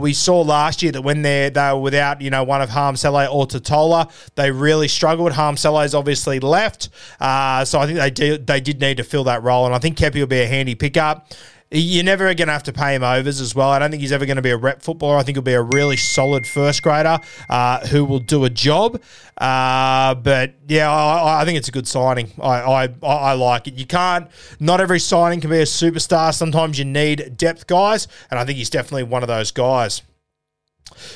we 0.00 0.12
saw 0.12 0.40
last 0.40 0.82
year 0.82 0.92
that 0.92 1.02
when 1.02 1.22
they 1.22 1.50
they 1.50 1.72
were 1.72 1.78
without 1.78 2.20
you 2.20 2.30
know 2.30 2.44
one 2.44 2.60
of 2.64 2.70
Hame 2.70 2.96
Sele 2.96 3.28
or 3.30 3.46
Tatola. 3.46 4.10
They 4.34 4.50
really 4.50 4.88
struggled. 4.88 5.32
Hame 5.32 5.54
is 5.54 5.94
obviously 5.94 6.40
left, 6.40 6.88
uh, 7.20 7.64
so 7.64 7.78
I 7.78 7.86
think 7.86 7.98
they 7.98 8.10
did, 8.10 8.46
they 8.46 8.60
did 8.60 8.80
need 8.80 8.96
to 8.96 9.04
fill 9.04 9.24
that 9.24 9.42
role, 9.42 9.66
and 9.66 9.74
I 9.74 9.78
think 9.78 9.96
Keppie 9.96 10.20
will 10.20 10.26
be 10.26 10.40
a 10.40 10.46
handy 10.46 10.74
pickup 10.74 11.28
You're 11.70 12.04
never 12.04 12.32
going 12.34 12.46
to 12.46 12.52
have 12.52 12.62
to 12.64 12.72
pay 12.72 12.94
him 12.94 13.02
overs 13.02 13.40
as 13.40 13.54
well. 13.54 13.70
I 13.70 13.78
don't 13.80 13.90
think 13.90 14.00
he's 14.00 14.12
ever 14.12 14.26
going 14.26 14.36
to 14.36 14.42
be 14.42 14.50
a 14.50 14.56
rep 14.56 14.82
footballer. 14.82 15.16
I 15.16 15.22
think 15.24 15.36
he'll 15.36 15.42
be 15.42 15.54
a 15.54 15.62
really 15.62 15.96
solid 15.96 16.46
first 16.46 16.82
grader 16.82 17.18
uh, 17.48 17.86
who 17.88 18.04
will 18.04 18.20
do 18.20 18.44
a 18.44 18.50
job. 18.50 19.00
Uh, 19.36 20.14
but 20.14 20.54
yeah, 20.68 20.90
I, 20.90 21.42
I, 21.42 21.44
think 21.44 21.58
it's 21.58 21.68
a 21.68 21.72
good 21.72 21.88
signing. 21.88 22.30
I, 22.40 22.60
I, 22.60 22.88
I 23.02 23.32
like 23.32 23.66
it. 23.66 23.74
You 23.74 23.86
can't. 23.86 24.28
Not 24.60 24.80
every 24.80 25.00
signing 25.00 25.40
can 25.40 25.50
be 25.50 25.58
a 25.58 25.64
superstar. 25.64 26.32
Sometimes 26.32 26.78
you 26.78 26.84
need 26.84 27.36
depth 27.36 27.66
guys, 27.66 28.06
and 28.30 28.38
I 28.38 28.44
think 28.44 28.58
he's 28.58 28.70
definitely 28.70 29.04
one 29.04 29.22
of 29.22 29.28
those 29.28 29.50
guys. 29.50 30.02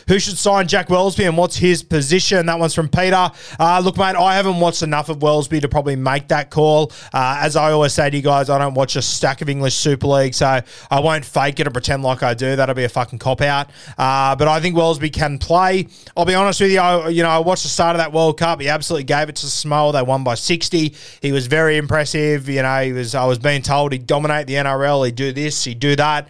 Who 0.08 0.18
should 0.18 0.38
sign 0.38 0.66
Jack 0.66 0.88
Welsby 0.88 1.26
and 1.26 1.36
what's 1.36 1.56
his 1.56 1.82
position? 1.82 2.46
That 2.46 2.58
one's 2.58 2.74
from 2.74 2.88
Peter. 2.88 3.30
Uh, 3.58 3.80
look, 3.84 3.96
mate, 3.98 4.16
I 4.16 4.36
haven't 4.36 4.60
watched 4.60 4.82
enough 4.82 5.08
of 5.08 5.18
Welsby 5.18 5.60
to 5.60 5.68
probably 5.68 5.96
make 5.96 6.28
that 6.28 6.50
call. 6.50 6.92
Uh, 7.12 7.40
as 7.42 7.56
I 7.56 7.72
always 7.72 7.92
say 7.92 8.08
to 8.08 8.16
you 8.16 8.22
guys, 8.22 8.48
I 8.48 8.58
don't 8.58 8.74
watch 8.74 8.96
a 8.96 9.02
stack 9.02 9.42
of 9.42 9.48
English 9.48 9.74
Super 9.74 10.06
League, 10.06 10.34
so 10.34 10.60
I 10.90 11.00
won't 11.00 11.24
fake 11.24 11.60
it 11.60 11.66
and 11.66 11.74
pretend 11.74 12.02
like 12.02 12.22
I 12.22 12.34
do. 12.34 12.56
That'll 12.56 12.74
be 12.74 12.84
a 12.84 12.88
fucking 12.88 13.18
cop 13.18 13.40
out. 13.42 13.70
Uh, 13.96 14.34
but 14.36 14.48
I 14.48 14.60
think 14.60 14.74
Welsby 14.74 15.12
can 15.12 15.38
play. 15.38 15.88
I'll 16.16 16.24
be 16.24 16.34
honest 16.34 16.60
with 16.60 16.72
you. 16.72 16.80
I, 16.80 17.08
you 17.08 17.22
know, 17.22 17.30
I 17.30 17.38
watched 17.38 17.64
the 17.64 17.68
start 17.68 17.94
of 17.94 17.98
that 17.98 18.12
World 18.12 18.38
Cup. 18.38 18.60
He 18.60 18.68
absolutely 18.68 19.04
gave 19.04 19.28
it 19.28 19.36
to 19.36 19.46
Samoa. 19.46 19.92
They 19.92 20.02
won 20.02 20.24
by 20.24 20.34
sixty. 20.34 20.94
He 21.20 21.32
was 21.32 21.46
very 21.46 21.76
impressive. 21.76 22.48
You 22.48 22.62
know, 22.62 22.82
he 22.82 22.92
was. 22.92 23.14
I 23.14 23.26
was 23.26 23.38
being 23.38 23.62
told 23.62 23.92
he'd 23.92 24.06
dominate 24.06 24.46
the 24.46 24.54
NRL. 24.54 25.04
He'd 25.04 25.14
do 25.14 25.32
this. 25.32 25.64
He'd 25.64 25.80
do 25.80 25.94
that 25.96 26.28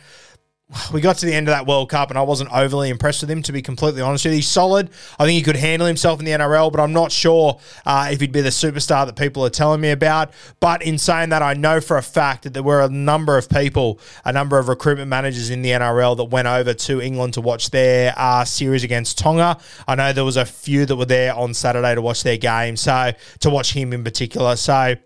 we 0.92 1.00
got 1.00 1.16
to 1.16 1.24
the 1.24 1.32
end 1.32 1.48
of 1.48 1.52
that 1.52 1.66
World 1.66 1.88
Cup 1.88 2.10
and 2.10 2.18
I 2.18 2.22
wasn't 2.22 2.52
overly 2.52 2.90
impressed 2.90 3.22
with 3.22 3.30
him, 3.30 3.42
to 3.44 3.52
be 3.52 3.62
completely 3.62 4.02
honest 4.02 4.26
with 4.26 4.32
you. 4.32 4.36
He's 4.36 4.48
solid. 4.48 4.90
I 5.18 5.24
think 5.24 5.36
he 5.36 5.42
could 5.42 5.56
handle 5.56 5.86
himself 5.86 6.18
in 6.18 6.26
the 6.26 6.32
NRL, 6.32 6.70
but 6.70 6.80
I'm 6.80 6.92
not 6.92 7.10
sure 7.10 7.58
uh, 7.86 8.08
if 8.10 8.20
he'd 8.20 8.32
be 8.32 8.42
the 8.42 8.50
superstar 8.50 9.06
that 9.06 9.16
people 9.16 9.44
are 9.46 9.50
telling 9.50 9.80
me 9.80 9.90
about. 9.90 10.30
But 10.60 10.82
in 10.82 10.98
saying 10.98 11.30
that, 11.30 11.40
I 11.40 11.54
know 11.54 11.80
for 11.80 11.96
a 11.96 12.02
fact 12.02 12.42
that 12.42 12.52
there 12.52 12.62
were 12.62 12.82
a 12.82 12.88
number 12.90 13.38
of 13.38 13.48
people, 13.48 13.98
a 14.26 14.32
number 14.32 14.58
of 14.58 14.68
recruitment 14.68 15.08
managers 15.08 15.48
in 15.48 15.62
the 15.62 15.70
NRL 15.70 16.18
that 16.18 16.24
went 16.24 16.48
over 16.48 16.74
to 16.74 17.00
England 17.00 17.34
to 17.34 17.40
watch 17.40 17.70
their 17.70 18.12
uh, 18.16 18.44
series 18.44 18.84
against 18.84 19.16
Tonga. 19.16 19.56
I 19.86 19.94
know 19.94 20.12
there 20.12 20.24
was 20.24 20.36
a 20.36 20.44
few 20.44 20.84
that 20.84 20.96
were 20.96 21.06
there 21.06 21.34
on 21.34 21.54
Saturday 21.54 21.94
to 21.94 22.02
watch 22.02 22.24
their 22.24 22.36
game, 22.36 22.76
so 22.76 23.12
to 23.40 23.48
watch 23.48 23.72
him 23.72 23.94
in 23.94 24.04
particular. 24.04 24.54
So 24.56 24.96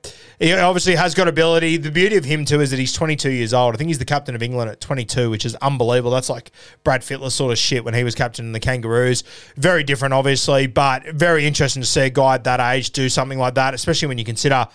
he 0.41 0.53
obviously 0.53 0.97
has 0.97 1.15
got 1.15 1.29
ability. 1.29 1.77
The 1.77 1.93
beauty 1.93 2.17
of 2.17 2.25
him, 2.25 2.45
too, 2.45 2.61
is 2.61 2.73
that 2.73 2.81
he's 2.81 2.93
22 2.93 3.31
years 3.31 3.55
old. 3.55 3.77
I 3.77 3.79
think 3.79 3.89
he's 3.89 4.01
the 4.01 4.05
captain 4.05 4.35
of 4.35 4.43
England 4.43 4.69
at 4.69 4.81
22, 4.81 5.31
which 5.31 5.47
is 5.47 5.52
is 5.53 5.59
unbelievable. 5.63 6.11
That's 6.11 6.31
like 6.31 6.51
Brad 6.85 7.03
Fittler 7.03 7.31
sort 7.31 7.53
of 7.53 7.59
shit 7.59 7.85
when 7.85 7.95
he 7.95 8.05
was 8.05 8.15
captain 8.15 8.47
in 8.47 8.53
the 8.53 8.61
Kangaroos. 8.61 9.25
Very 9.57 9.85
different, 9.85 10.15
obviously, 10.15 10.67
but 10.67 11.07
very 11.09 11.47
interesting 11.47 11.83
to 11.83 11.89
see 11.89 12.03
a 12.03 12.11
guy 12.11 12.35
at 12.35 12.45
that 12.45 12.61
age 12.61 12.91
do 12.91 13.09
something 13.09 13.39
like 13.39 13.55
that, 13.55 13.75
especially 13.75 14.09
when 14.09 14.19
you 14.19 14.25
consider 14.25 14.67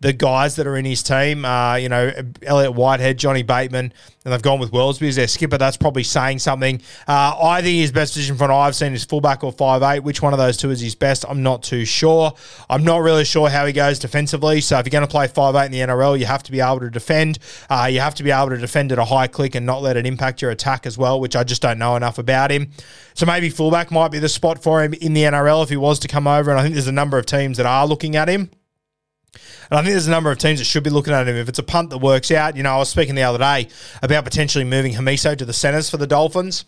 the 0.00 0.12
guys 0.12 0.56
that 0.56 0.66
are 0.66 0.76
in 0.76 0.84
his 0.84 1.02
team. 1.02 1.44
Uh, 1.44 1.76
you 1.76 1.88
know, 1.88 2.12
Elliott 2.42 2.74
Whitehead, 2.74 3.18
Johnny 3.18 3.42
Bateman, 3.42 3.92
and 4.24 4.32
they've 4.32 4.42
gone 4.42 4.58
with 4.58 4.70
Welsby 4.70 5.08
as 5.08 5.16
their 5.16 5.26
skipper. 5.26 5.56
That's 5.56 5.76
probably 5.76 6.02
saying 6.02 6.40
something. 6.40 6.80
Uh, 7.08 7.36
I 7.42 7.62
think 7.62 7.80
his 7.80 7.92
best 7.92 8.12
position 8.12 8.36
from 8.36 8.50
what 8.50 8.56
I've 8.56 8.76
seen 8.76 8.92
is 8.92 9.04
fullback 9.04 9.42
or 9.42 9.52
five 9.52 9.82
eight. 9.82 10.00
Which 10.00 10.20
one 10.20 10.32
of 10.32 10.38
those 10.38 10.56
two 10.56 10.70
is 10.70 10.80
his 10.80 10.94
best? 10.94 11.24
I'm 11.28 11.42
not 11.42 11.62
too 11.62 11.84
sure. 11.84 12.34
I'm 12.68 12.84
not 12.84 12.98
really 12.98 13.24
sure 13.24 13.48
how 13.48 13.66
he 13.66 13.72
goes 13.72 13.98
defensively. 13.98 14.60
So 14.60 14.78
if 14.78 14.86
you're 14.86 14.90
going 14.90 15.06
to 15.06 15.10
play 15.10 15.26
five 15.26 15.54
eight 15.54 15.66
in 15.66 15.72
the 15.72 15.80
NRL, 15.80 16.18
you 16.18 16.26
have 16.26 16.42
to 16.44 16.52
be 16.52 16.60
able 16.60 16.80
to 16.80 16.90
defend. 16.90 17.38
Uh, 17.70 17.88
you 17.90 18.00
have 18.00 18.14
to 18.16 18.22
be 18.22 18.30
able 18.30 18.50
to 18.50 18.58
defend 18.58 18.92
at 18.92 18.98
a 18.98 19.04
high 19.04 19.26
click 19.26 19.54
and 19.54 19.64
not 19.64 19.80
let 19.80 19.96
it 19.96 20.06
impact 20.06 20.42
your 20.42 20.50
attack 20.50 20.86
as 20.86 20.98
well, 20.98 21.20
which 21.20 21.36
I 21.36 21.44
just 21.44 21.62
don't 21.62 21.78
know 21.78 21.96
enough 21.96 22.18
about 22.18 22.50
him. 22.50 22.70
So 23.14 23.26
maybe 23.26 23.48
fullback 23.48 23.90
might 23.90 24.10
be 24.10 24.18
the 24.18 24.28
spot 24.28 24.62
for 24.62 24.82
him 24.82 24.92
in 24.94 25.14
the 25.14 25.22
NRL 25.22 25.62
if 25.62 25.68
he 25.70 25.76
was 25.76 25.98
to 26.00 26.08
come 26.08 26.26
over. 26.26 26.50
And 26.50 26.58
I 26.58 26.62
think 26.62 26.74
there's 26.74 26.88
a 26.88 26.92
number 26.92 27.16
of 27.16 27.26
teams 27.26 27.56
that 27.56 27.66
are 27.66 27.86
looking 27.86 28.16
at 28.16 28.28
him. 28.28 28.50
And 29.70 29.78
I 29.78 29.82
think 29.82 29.92
there's 29.92 30.06
a 30.06 30.10
number 30.10 30.30
of 30.30 30.38
teams 30.38 30.58
that 30.60 30.66
should 30.66 30.84
be 30.84 30.90
looking 30.90 31.12
at 31.12 31.26
him. 31.26 31.36
If 31.36 31.48
it's 31.48 31.58
a 31.58 31.62
punt 31.62 31.90
that 31.90 31.98
works 31.98 32.30
out, 32.30 32.56
you 32.56 32.62
know, 32.62 32.74
I 32.74 32.78
was 32.78 32.88
speaking 32.88 33.14
the 33.14 33.22
other 33.22 33.38
day 33.38 33.68
about 34.02 34.24
potentially 34.24 34.64
moving 34.64 34.94
Hamiso 34.94 35.36
to 35.36 35.44
the 35.44 35.52
centres 35.52 35.90
for 35.90 35.96
the 35.96 36.06
Dolphins. 36.06 36.64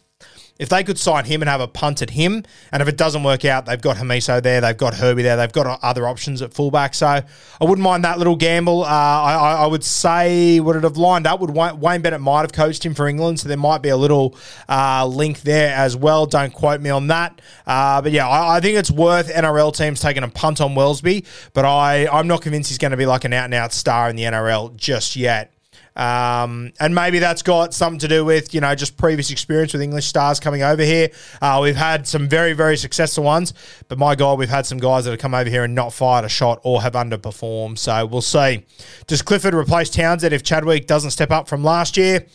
If 0.58 0.70
they 0.70 0.84
could 0.84 0.98
sign 0.98 1.26
him 1.26 1.42
and 1.42 1.48
have 1.48 1.60
a 1.60 1.68
punt 1.68 2.00
at 2.00 2.10
him, 2.10 2.42
and 2.72 2.82
if 2.82 2.88
it 2.88 2.96
doesn't 2.96 3.22
work 3.22 3.44
out, 3.44 3.66
they've 3.66 3.80
got 3.80 3.96
Hamiso 3.96 4.42
there, 4.42 4.60
they've 4.60 4.76
got 4.76 4.94
Herbie 4.94 5.22
there, 5.22 5.36
they've 5.36 5.52
got 5.52 5.78
other 5.82 6.08
options 6.08 6.40
at 6.40 6.54
fullback. 6.54 6.94
So 6.94 7.06
I 7.06 7.24
wouldn't 7.60 7.80
mind 7.80 8.04
that 8.04 8.18
little 8.18 8.36
gamble. 8.36 8.82
Uh, 8.82 8.86
I, 8.86 9.56
I, 9.60 9.66
would 9.66 9.84
say 9.84 10.58
would 10.60 10.76
it 10.76 10.84
have 10.84 10.96
lined 10.96 11.26
up? 11.26 11.40
Would 11.40 11.50
Wayne 11.50 12.00
Bennett 12.00 12.20
might 12.20 12.40
have 12.40 12.52
coached 12.52 12.84
him 12.84 12.94
for 12.94 13.06
England, 13.06 13.40
so 13.40 13.48
there 13.48 13.58
might 13.58 13.82
be 13.82 13.90
a 13.90 13.96
little 13.96 14.36
uh, 14.68 15.06
link 15.06 15.42
there 15.42 15.74
as 15.74 15.96
well. 15.96 16.26
Don't 16.26 16.52
quote 16.52 16.80
me 16.80 16.90
on 16.90 17.08
that. 17.08 17.40
Uh, 17.66 18.00
but 18.00 18.12
yeah, 18.12 18.26
I, 18.26 18.56
I, 18.56 18.60
think 18.60 18.78
it's 18.78 18.90
worth 18.90 19.32
NRL 19.32 19.76
teams 19.76 20.00
taking 20.00 20.22
a 20.22 20.28
punt 20.28 20.60
on 20.60 20.74
Welsby, 20.74 21.26
but 21.52 21.64
I, 21.64 22.06
I'm 22.06 22.26
not 22.26 22.40
convinced 22.42 22.70
he's 22.70 22.78
going 22.78 22.92
to 22.92 22.96
be 22.96 23.06
like 23.06 23.24
an 23.24 23.32
out 23.32 23.44
and 23.44 23.54
out 23.54 23.72
star 23.72 24.08
in 24.08 24.16
the 24.16 24.22
NRL 24.22 24.74
just 24.76 25.16
yet. 25.16 25.52
Um, 25.96 26.72
and 26.78 26.94
maybe 26.94 27.18
that's 27.18 27.42
got 27.42 27.72
something 27.72 27.98
to 28.00 28.08
do 28.08 28.24
with, 28.24 28.54
you 28.54 28.60
know, 28.60 28.74
just 28.74 28.96
previous 28.96 29.30
experience 29.30 29.72
with 29.72 29.80
English 29.80 30.06
stars 30.06 30.38
coming 30.38 30.62
over 30.62 30.82
here. 30.82 31.10
Uh, 31.40 31.60
we've 31.62 31.76
had 31.76 32.06
some 32.06 32.28
very, 32.28 32.52
very 32.52 32.76
successful 32.76 33.24
ones, 33.24 33.54
but 33.88 33.98
my 33.98 34.14
God, 34.14 34.38
we've 34.38 34.48
had 34.48 34.66
some 34.66 34.78
guys 34.78 35.04
that 35.04 35.12
have 35.12 35.20
come 35.20 35.34
over 35.34 35.48
here 35.48 35.64
and 35.64 35.74
not 35.74 35.92
fired 35.92 36.24
a 36.24 36.28
shot 36.28 36.60
or 36.62 36.82
have 36.82 36.92
underperformed. 36.92 37.78
So 37.78 38.04
we'll 38.06 38.20
see. 38.20 38.64
Does 39.06 39.22
Clifford 39.22 39.54
replace 39.54 39.88
Townsend 39.88 40.34
if 40.34 40.42
Chadwick 40.42 40.86
doesn't 40.86 41.10
step 41.12 41.30
up 41.30 41.48
from 41.48 41.64
last 41.64 41.96
year? 41.96 42.26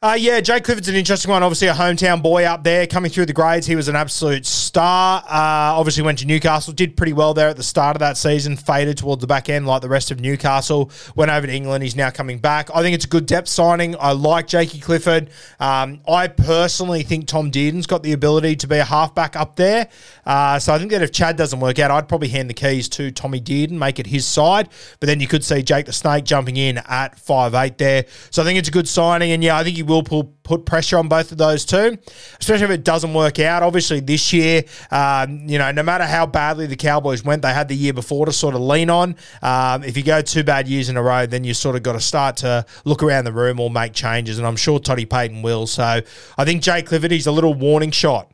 Uh, 0.00 0.16
yeah, 0.16 0.40
Jake 0.40 0.62
Clifford's 0.62 0.86
an 0.86 0.94
interesting 0.94 1.28
one. 1.28 1.42
Obviously, 1.42 1.66
a 1.66 1.74
hometown 1.74 2.22
boy 2.22 2.44
up 2.44 2.62
there 2.62 2.86
coming 2.86 3.10
through 3.10 3.26
the 3.26 3.32
grades. 3.32 3.66
He 3.66 3.74
was 3.74 3.88
an 3.88 3.96
absolute 3.96 4.46
star. 4.46 5.24
Uh, 5.24 5.74
obviously, 5.76 6.04
went 6.04 6.20
to 6.20 6.24
Newcastle, 6.24 6.72
did 6.72 6.96
pretty 6.96 7.12
well 7.12 7.34
there 7.34 7.48
at 7.48 7.56
the 7.56 7.64
start 7.64 7.96
of 7.96 7.98
that 7.98 8.16
season, 8.16 8.56
faded 8.56 8.98
towards 8.98 9.20
the 9.22 9.26
back 9.26 9.48
end 9.48 9.66
like 9.66 9.82
the 9.82 9.88
rest 9.88 10.12
of 10.12 10.20
Newcastle. 10.20 10.92
Went 11.16 11.32
over 11.32 11.48
to 11.48 11.52
England. 11.52 11.82
He's 11.82 11.96
now 11.96 12.10
coming 12.10 12.38
back. 12.38 12.70
I 12.72 12.82
think 12.82 12.94
it's 12.94 13.06
a 13.06 13.08
good 13.08 13.26
depth 13.26 13.48
signing. 13.48 13.96
I 13.98 14.12
like 14.12 14.46
Jakey 14.46 14.78
Clifford. 14.78 15.30
Um, 15.58 15.98
I 16.06 16.28
personally 16.28 17.02
think 17.02 17.26
Tom 17.26 17.50
Dearden's 17.50 17.88
got 17.88 18.04
the 18.04 18.12
ability 18.12 18.54
to 18.54 18.68
be 18.68 18.76
a 18.76 18.84
halfback 18.84 19.34
up 19.34 19.56
there. 19.56 19.88
Uh, 20.24 20.60
so 20.60 20.72
I 20.72 20.78
think 20.78 20.92
that 20.92 21.02
if 21.02 21.10
Chad 21.10 21.36
doesn't 21.36 21.58
work 21.58 21.80
out, 21.80 21.90
I'd 21.90 22.08
probably 22.08 22.28
hand 22.28 22.48
the 22.48 22.54
keys 22.54 22.88
to 22.90 23.10
Tommy 23.10 23.40
Dearden, 23.40 23.72
make 23.72 23.98
it 23.98 24.06
his 24.06 24.26
side. 24.26 24.68
But 25.00 25.08
then 25.08 25.18
you 25.18 25.26
could 25.26 25.42
see 25.42 25.60
Jake 25.64 25.86
the 25.86 25.92
Snake 25.92 26.24
jumping 26.24 26.56
in 26.56 26.78
at 26.86 27.18
five 27.18 27.52
eight 27.56 27.78
there. 27.78 28.04
So 28.30 28.42
I 28.42 28.44
think 28.44 28.60
it's 28.60 28.68
a 28.68 28.72
good 28.72 28.86
signing. 28.86 29.32
And 29.32 29.42
yeah, 29.42 29.56
I 29.56 29.64
think 29.64 29.74
he 29.74 29.87
will 29.88 30.02
put 30.48 30.64
pressure 30.64 30.98
on 30.98 31.08
both 31.08 31.32
of 31.32 31.38
those 31.38 31.64
two, 31.64 31.98
especially 32.40 32.64
if 32.64 32.70
it 32.70 32.84
doesn't 32.84 33.12
work 33.14 33.38
out. 33.38 33.62
Obviously, 33.62 34.00
this 34.00 34.32
year, 34.32 34.64
um, 34.90 35.48
you 35.48 35.58
know, 35.58 35.70
no 35.72 35.82
matter 35.82 36.04
how 36.04 36.26
badly 36.26 36.66
the 36.66 36.76
Cowboys 36.76 37.24
went, 37.24 37.42
they 37.42 37.52
had 37.52 37.68
the 37.68 37.76
year 37.76 37.92
before 37.92 38.26
to 38.26 38.32
sort 38.32 38.54
of 38.54 38.60
lean 38.60 38.90
on. 38.90 39.16
Um, 39.42 39.84
if 39.84 39.96
you 39.96 40.02
go 40.02 40.22
two 40.22 40.44
bad 40.44 40.68
years 40.68 40.88
in 40.88 40.96
a 40.96 41.02
row, 41.02 41.26
then 41.26 41.44
you 41.44 41.54
sort 41.54 41.76
of 41.76 41.82
got 41.82 41.92
to 41.92 42.00
start 42.00 42.38
to 42.38 42.64
look 42.84 43.02
around 43.02 43.24
the 43.24 43.32
room 43.32 43.60
or 43.60 43.70
make 43.70 43.92
changes. 43.92 44.38
And 44.38 44.46
I'm 44.46 44.56
sure 44.56 44.78
Toddy 44.78 45.06
Payten 45.06 45.42
will. 45.42 45.66
So 45.66 46.00
I 46.36 46.44
think 46.44 46.62
Jake 46.62 46.88
he's 46.88 47.26
a 47.26 47.32
little 47.32 47.54
warning 47.54 47.90
shot 47.90 48.32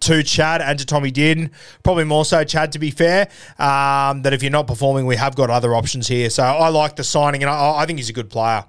to 0.00 0.22
Chad 0.22 0.60
and 0.60 0.78
to 0.78 0.86
Tommy 0.86 1.12
Dearden. 1.12 1.50
Probably 1.82 2.04
more 2.04 2.24
so 2.24 2.44
Chad, 2.44 2.72
to 2.72 2.78
be 2.78 2.90
fair. 2.90 3.28
Um, 3.58 4.22
that 4.22 4.32
if 4.32 4.42
you're 4.42 4.52
not 4.52 4.66
performing, 4.66 5.06
we 5.06 5.16
have 5.16 5.34
got 5.36 5.50
other 5.50 5.74
options 5.74 6.08
here. 6.08 6.30
So 6.30 6.42
I 6.42 6.68
like 6.68 6.96
the 6.96 7.04
signing, 7.04 7.42
and 7.42 7.50
I, 7.50 7.78
I 7.78 7.86
think 7.86 7.98
he's 7.98 8.10
a 8.10 8.14
good 8.14 8.30
player. 8.30 8.64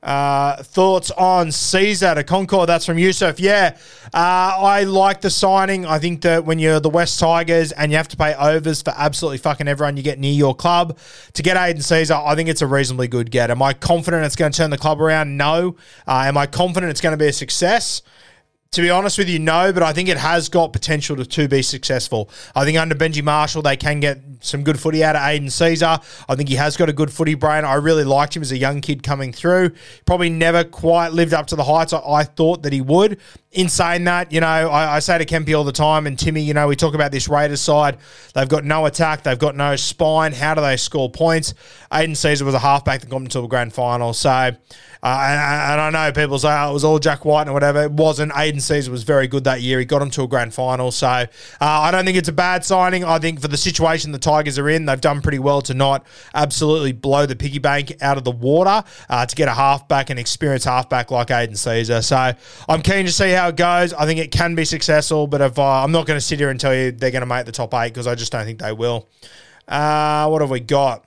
Uh, 0.00 0.62
thoughts 0.62 1.10
on 1.10 1.48
Sezer 1.48 2.14
to 2.14 2.22
Concord? 2.22 2.68
That's 2.68 2.86
from 2.86 2.98
Yusuf. 2.98 3.40
Yeah, 3.40 3.76
uh, 4.14 4.54
I 4.58 4.84
like 4.84 5.20
the 5.20 5.30
signing. 5.30 5.86
I 5.86 5.98
think 5.98 6.22
that 6.22 6.44
when 6.44 6.60
you're 6.60 6.78
the 6.78 6.88
West 6.88 7.18
Tigers 7.18 7.72
and 7.72 7.90
you 7.90 7.96
have 7.96 8.06
to 8.08 8.16
pay 8.16 8.32
overs 8.34 8.80
for 8.80 8.94
absolutely 8.96 9.38
fucking 9.38 9.66
everyone 9.66 9.96
you 9.96 10.04
get 10.04 10.20
near 10.20 10.32
your 10.32 10.54
club 10.54 10.96
to 11.32 11.42
get 11.42 11.56
Aidan 11.56 11.82
Sezer, 11.82 12.24
I 12.24 12.36
think 12.36 12.48
it's 12.48 12.62
a 12.62 12.66
reasonably 12.66 13.08
good 13.08 13.32
get. 13.32 13.50
Am 13.50 13.60
I 13.60 13.72
confident 13.72 14.24
it's 14.24 14.36
going 14.36 14.52
to 14.52 14.56
turn 14.56 14.70
the 14.70 14.78
club 14.78 15.00
around? 15.00 15.36
No. 15.36 15.74
Uh, 16.06 16.22
am 16.26 16.36
I 16.36 16.46
confident 16.46 16.90
it's 16.90 17.00
going 17.00 17.12
to 17.12 17.22
be 17.22 17.28
a 17.28 17.32
success? 17.32 18.02
To 18.72 18.82
be 18.82 18.90
honest 18.90 19.16
with 19.16 19.30
you, 19.30 19.38
no, 19.38 19.72
but 19.72 19.82
I 19.82 19.94
think 19.94 20.10
it 20.10 20.18
has 20.18 20.50
got 20.50 20.74
potential 20.74 21.16
to, 21.16 21.24
to 21.24 21.48
be 21.48 21.62
successful. 21.62 22.28
I 22.54 22.66
think 22.66 22.76
under 22.76 22.94
Benji 22.94 23.22
Marshall, 23.24 23.62
they 23.62 23.78
can 23.78 23.98
get 23.98 24.20
some 24.40 24.62
good 24.62 24.78
footy 24.78 25.02
out 25.02 25.16
of 25.16 25.22
Aidan 25.22 25.48
Sezer. 25.48 26.02
I 26.28 26.34
think 26.34 26.50
he 26.50 26.56
has 26.56 26.76
got 26.76 26.90
a 26.90 26.92
good 26.92 27.10
footy 27.10 27.32
brain. 27.34 27.64
I 27.64 27.74
really 27.74 28.04
liked 28.04 28.36
him 28.36 28.42
as 28.42 28.52
a 28.52 28.58
young 28.58 28.82
kid 28.82 29.02
coming 29.02 29.32
through. 29.32 29.72
Probably 30.04 30.28
never 30.28 30.64
quite 30.64 31.14
lived 31.14 31.32
up 31.32 31.46
to 31.46 31.56
the 31.56 31.64
heights 31.64 31.94
I, 31.94 32.00
I 32.06 32.24
thought 32.24 32.62
that 32.62 32.74
he 32.74 32.82
would. 32.82 33.18
In 33.50 33.70
saying 33.70 34.04
that, 34.04 34.30
you 34.30 34.42
know, 34.42 34.46
I, 34.46 34.96
I, 34.96 34.98
say 34.98 35.16
to 35.16 35.24
Kempy 35.24 35.56
all 35.56 35.64
the 35.64 35.72
time, 35.72 36.06
and 36.06 36.18
Timmy, 36.18 36.42
you 36.42 36.52
know, 36.52 36.68
we 36.68 36.76
talk 36.76 36.94
about 36.94 37.12
this 37.12 37.28
Raiders 37.28 37.62
side. 37.62 37.96
They've 38.34 38.48
got 38.48 38.62
no 38.62 38.84
attack, 38.84 39.22
they've 39.22 39.38
got 39.38 39.56
no 39.56 39.74
spine. 39.74 40.34
How 40.34 40.54
do 40.54 40.60
they 40.60 40.76
score 40.76 41.10
points? 41.10 41.54
Aidan 41.90 42.14
Sezer 42.14 42.42
was 42.42 42.54
a 42.54 42.58
halfback 42.58 43.00
that 43.00 43.08
got 43.08 43.22
into 43.22 43.40
a 43.40 43.48
grand 43.48 43.72
final. 43.72 44.12
So, 44.12 44.30
uh, 44.30 44.50
and, 45.02 45.40
and, 45.40 45.80
I 45.80 45.90
know 45.90 46.12
people 46.12 46.38
say 46.38 46.48
oh, 46.50 46.70
it 46.70 46.72
was 46.72 46.84
all 46.84 46.98
Jack 46.98 47.24
Wighton 47.24 47.48
and 47.48 47.54
whatever. 47.54 47.84
It 47.84 47.92
wasn't. 47.92 48.32
Aidan 48.36 48.60
Sezer 48.60 48.88
was 48.88 49.04
very 49.04 49.28
good 49.28 49.44
that 49.44 49.62
year. 49.62 49.78
He 49.78 49.84
got 49.84 50.02
him 50.02 50.10
to 50.10 50.24
a 50.24 50.28
grand 50.28 50.52
final. 50.52 50.90
So 50.90 51.06
uh, 51.06 51.26
I 51.60 51.90
don't 51.90 52.04
think 52.04 52.18
it's 52.18 52.28
a 52.28 52.32
bad 52.32 52.64
signing. 52.64 53.04
I 53.04 53.18
think 53.18 53.40
for 53.40 53.48
the 53.48 53.56
situation 53.56 54.12
the 54.12 54.18
Tigers 54.18 54.58
are 54.58 54.68
in, 54.68 54.86
they've 54.86 55.00
done 55.00 55.22
pretty 55.22 55.38
well 55.38 55.62
to 55.62 55.74
not 55.74 56.04
absolutely 56.34 56.92
blow 56.92 57.26
the 57.26 57.36
piggy 57.36 57.60
bank 57.60 57.96
out 58.02 58.18
of 58.18 58.24
the 58.24 58.32
water 58.32 58.82
uh, 59.08 59.24
to 59.24 59.36
get 59.36 59.48
a 59.48 59.54
halfback, 59.54 60.10
an 60.10 60.18
experienced 60.18 60.66
halfback 60.66 61.10
like 61.10 61.30
Aidan 61.30 61.54
Sezer. 61.54 62.04
So 62.04 62.32
I'm 62.68 62.82
keen 62.82 63.06
to 63.06 63.12
see 63.12 63.30
how 63.38 63.48
it 63.48 63.56
goes. 63.56 63.92
I 63.94 64.04
think 64.06 64.20
it 64.20 64.30
can 64.30 64.54
be 64.54 64.64
successful, 64.64 65.26
but 65.26 65.40
if 65.40 65.58
uh, 65.58 65.82
I'm 65.82 65.92
not 65.92 66.06
going 66.06 66.16
to 66.16 66.24
sit 66.24 66.38
here 66.38 66.50
and 66.50 66.60
tell 66.60 66.74
you 66.74 66.92
they're 66.92 67.10
going 67.10 67.22
to 67.22 67.26
make 67.26 67.46
the 67.46 67.52
top 67.52 67.72
eight 67.74 67.88
because 67.88 68.06
I 68.06 68.14
just 68.14 68.32
don't 68.32 68.44
think 68.44 68.60
they 68.60 68.72
will. 68.72 69.08
Uh, 69.66 70.28
what 70.28 70.40
have 70.40 70.50
we 70.50 70.60
got? 70.60 71.04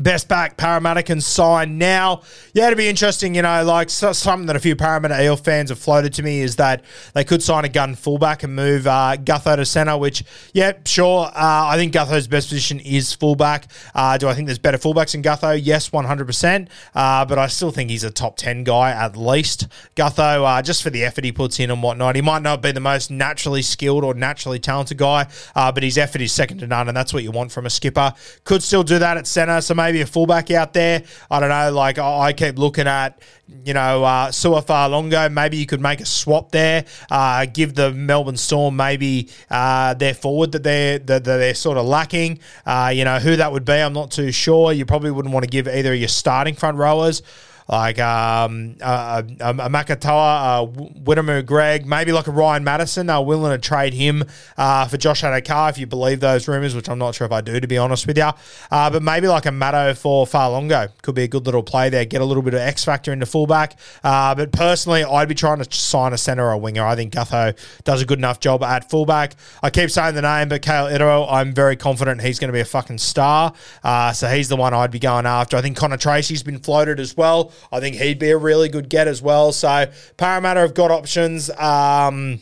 Best 0.00 0.28
back 0.28 0.56
Parramatta 0.56 1.04
can 1.04 1.20
sign 1.20 1.78
now. 1.78 2.22
Yeah, 2.52 2.66
it'd 2.66 2.76
be 2.76 2.88
interesting, 2.88 3.36
you 3.36 3.42
know, 3.42 3.62
like 3.62 3.90
so, 3.90 4.12
something 4.12 4.46
that 4.46 4.56
a 4.56 4.58
few 4.58 4.74
Parramatta 4.74 5.22
Eel 5.22 5.36
fans 5.36 5.70
have 5.70 5.78
floated 5.78 6.12
to 6.14 6.22
me 6.24 6.40
is 6.40 6.56
that 6.56 6.82
they 7.12 7.22
could 7.22 7.44
sign 7.44 7.64
a 7.64 7.68
gun 7.68 7.94
fullback 7.94 8.42
and 8.42 8.56
move 8.56 8.88
uh, 8.88 9.16
Gutho 9.16 9.54
to 9.54 9.64
centre, 9.64 9.96
which, 9.96 10.24
yeah, 10.52 10.72
sure. 10.84 11.26
Uh, 11.26 11.30
I 11.34 11.76
think 11.76 11.94
Gutho's 11.94 12.26
best 12.26 12.48
position 12.48 12.80
is 12.80 13.12
fullback. 13.12 13.70
Uh, 13.94 14.18
do 14.18 14.26
I 14.26 14.34
think 14.34 14.46
there's 14.46 14.58
better 14.58 14.78
fullbacks 14.78 15.12
than 15.12 15.22
Gutho? 15.22 15.60
Yes, 15.62 15.90
100%. 15.90 16.68
Uh, 16.92 17.24
but 17.24 17.38
I 17.38 17.46
still 17.46 17.70
think 17.70 17.88
he's 17.90 18.02
a 18.02 18.10
top 18.10 18.36
10 18.36 18.64
guy 18.64 18.90
at 18.90 19.16
least. 19.16 19.68
Gutho, 19.94 20.44
uh, 20.44 20.60
just 20.60 20.82
for 20.82 20.90
the 20.90 21.04
effort 21.04 21.22
he 21.22 21.30
puts 21.30 21.60
in 21.60 21.70
and 21.70 21.80
whatnot, 21.80 22.16
he 22.16 22.22
might 22.22 22.42
not 22.42 22.62
be 22.62 22.72
the 22.72 22.80
most 22.80 23.12
naturally 23.12 23.62
skilled 23.62 24.02
or 24.02 24.12
naturally 24.14 24.58
talented 24.58 24.98
guy, 24.98 25.28
uh, 25.54 25.70
but 25.70 25.84
his 25.84 25.96
effort 25.98 26.20
is 26.20 26.32
second 26.32 26.58
to 26.58 26.66
none, 26.66 26.88
and 26.88 26.96
that's 26.96 27.14
what 27.14 27.22
you 27.22 27.30
want 27.30 27.52
from 27.52 27.64
a 27.64 27.70
skipper. 27.70 28.12
Could 28.42 28.64
still 28.64 28.82
do 28.82 28.98
that 28.98 29.16
at 29.16 29.28
centre, 29.28 29.60
so 29.60 29.83
maybe 29.84 30.00
a 30.00 30.06
fullback 30.06 30.50
out 30.50 30.72
there. 30.72 31.02
I 31.30 31.40
don't 31.40 31.50
know. 31.50 31.70
Like 31.72 31.98
I 31.98 32.32
keep 32.32 32.58
looking 32.58 32.86
at, 32.86 33.20
you 33.64 33.74
know, 33.74 34.02
uh, 34.02 34.28
Su'a-Fa'alogo. 34.28 35.30
Maybe 35.32 35.58
you 35.58 35.66
could 35.66 35.80
make 35.80 36.00
a 36.00 36.06
swap 36.06 36.50
there. 36.52 36.84
Uh, 37.10 37.46
give 37.46 37.74
the 37.74 37.92
Melbourne 37.92 38.36
Storm 38.36 38.76
maybe 38.76 39.28
uh, 39.50 39.94
their 39.94 40.14
forward 40.14 40.52
that 40.52 40.62
they're 40.62 40.98
that 41.00 41.24
they're 41.24 41.54
sort 41.54 41.76
of 41.76 41.86
lacking. 41.86 42.38
Uh, 42.64 42.92
you 42.94 43.04
know 43.04 43.18
who 43.18 43.36
that 43.36 43.52
would 43.52 43.64
be. 43.64 43.74
I'm 43.74 43.92
not 43.92 44.10
too 44.10 44.32
sure. 44.32 44.72
You 44.72 44.86
probably 44.86 45.10
wouldn't 45.10 45.34
want 45.34 45.44
to 45.44 45.50
give 45.50 45.68
either 45.68 45.92
of 45.92 45.98
your 45.98 46.08
starting 46.08 46.54
front 46.54 46.78
rowers 46.78 47.22
like 47.68 47.98
um, 47.98 48.76
uh, 48.80 49.22
a, 49.40 49.50
a 49.50 49.68
Makatoa, 49.70 50.06
uh, 50.06 50.66
Wiremu 51.00 51.44
Greig, 51.46 51.86
maybe 51.86 52.12
like 52.12 52.26
a 52.26 52.30
Ryan 52.30 52.64
Matterson. 52.64 53.06
They're 53.06 53.20
willing 53.20 53.52
to 53.52 53.58
trade 53.58 53.94
him 53.94 54.24
uh, 54.56 54.86
for 54.86 54.96
Josh 54.96 55.22
Addo-Carr 55.22 55.70
if 55.70 55.78
you 55.78 55.86
believe 55.86 56.20
those 56.20 56.46
rumours, 56.46 56.74
which 56.74 56.88
I'm 56.88 56.98
not 56.98 57.14
sure 57.14 57.26
if 57.26 57.32
I 57.32 57.40
do, 57.40 57.58
to 57.60 57.66
be 57.66 57.78
honest 57.78 58.06
with 58.06 58.18
you. 58.18 58.30
Uh, 58.70 58.90
but 58.90 59.02
maybe 59.02 59.28
like 59.28 59.46
a 59.46 59.52
Matto 59.52 59.94
for 59.94 60.26
Fa'alogo 60.26 60.90
could 61.02 61.14
be 61.14 61.22
a 61.22 61.28
good 61.28 61.46
little 61.46 61.62
play 61.62 61.88
there. 61.88 62.04
Get 62.04 62.20
a 62.20 62.24
little 62.24 62.42
bit 62.42 62.54
of 62.54 62.60
X 62.60 62.84
factor 62.84 63.12
into 63.12 63.26
fullback. 63.26 63.78
Uh, 64.02 64.34
but 64.34 64.52
personally, 64.52 65.04
I'd 65.04 65.28
be 65.28 65.34
trying 65.34 65.62
to 65.62 65.76
sign 65.76 66.12
a 66.12 66.18
centre 66.18 66.44
or 66.44 66.52
a 66.52 66.58
winger. 66.58 66.84
I 66.84 66.96
think 66.96 67.14
Gutho 67.14 67.56
does 67.84 68.02
a 68.02 68.06
good 68.06 68.18
enough 68.18 68.40
job 68.40 68.62
at 68.62 68.90
fullback. 68.90 69.36
I 69.62 69.70
keep 69.70 69.90
saying 69.90 70.14
the 70.14 70.22
name, 70.22 70.48
but 70.48 70.62
Kayal 70.62 70.92
Iro, 70.92 71.26
I'm 71.26 71.54
very 71.54 71.76
confident 71.76 72.20
he's 72.20 72.38
going 72.38 72.48
to 72.48 72.52
be 72.52 72.60
a 72.60 72.64
fucking 72.64 72.98
star. 72.98 73.54
Uh, 73.82 74.12
so 74.12 74.28
he's 74.28 74.48
the 74.48 74.56
one 74.56 74.74
I'd 74.74 74.90
be 74.90 74.98
going 74.98 75.26
after. 75.26 75.56
I 75.56 75.62
think 75.62 75.76
Connor 75.76 75.96
Tracey's 75.96 76.42
been 76.42 76.58
floated 76.58 77.00
as 77.00 77.16
well. 77.16 77.52
I 77.72 77.80
think 77.80 77.96
he'd 77.96 78.18
be 78.18 78.30
a 78.30 78.38
really 78.38 78.68
good 78.68 78.88
get 78.88 79.08
as 79.08 79.22
well. 79.22 79.52
So 79.52 79.86
Parramatta 80.16 80.60
have 80.60 80.74
got 80.74 80.90
options. 80.90 81.50
Um, 81.50 82.40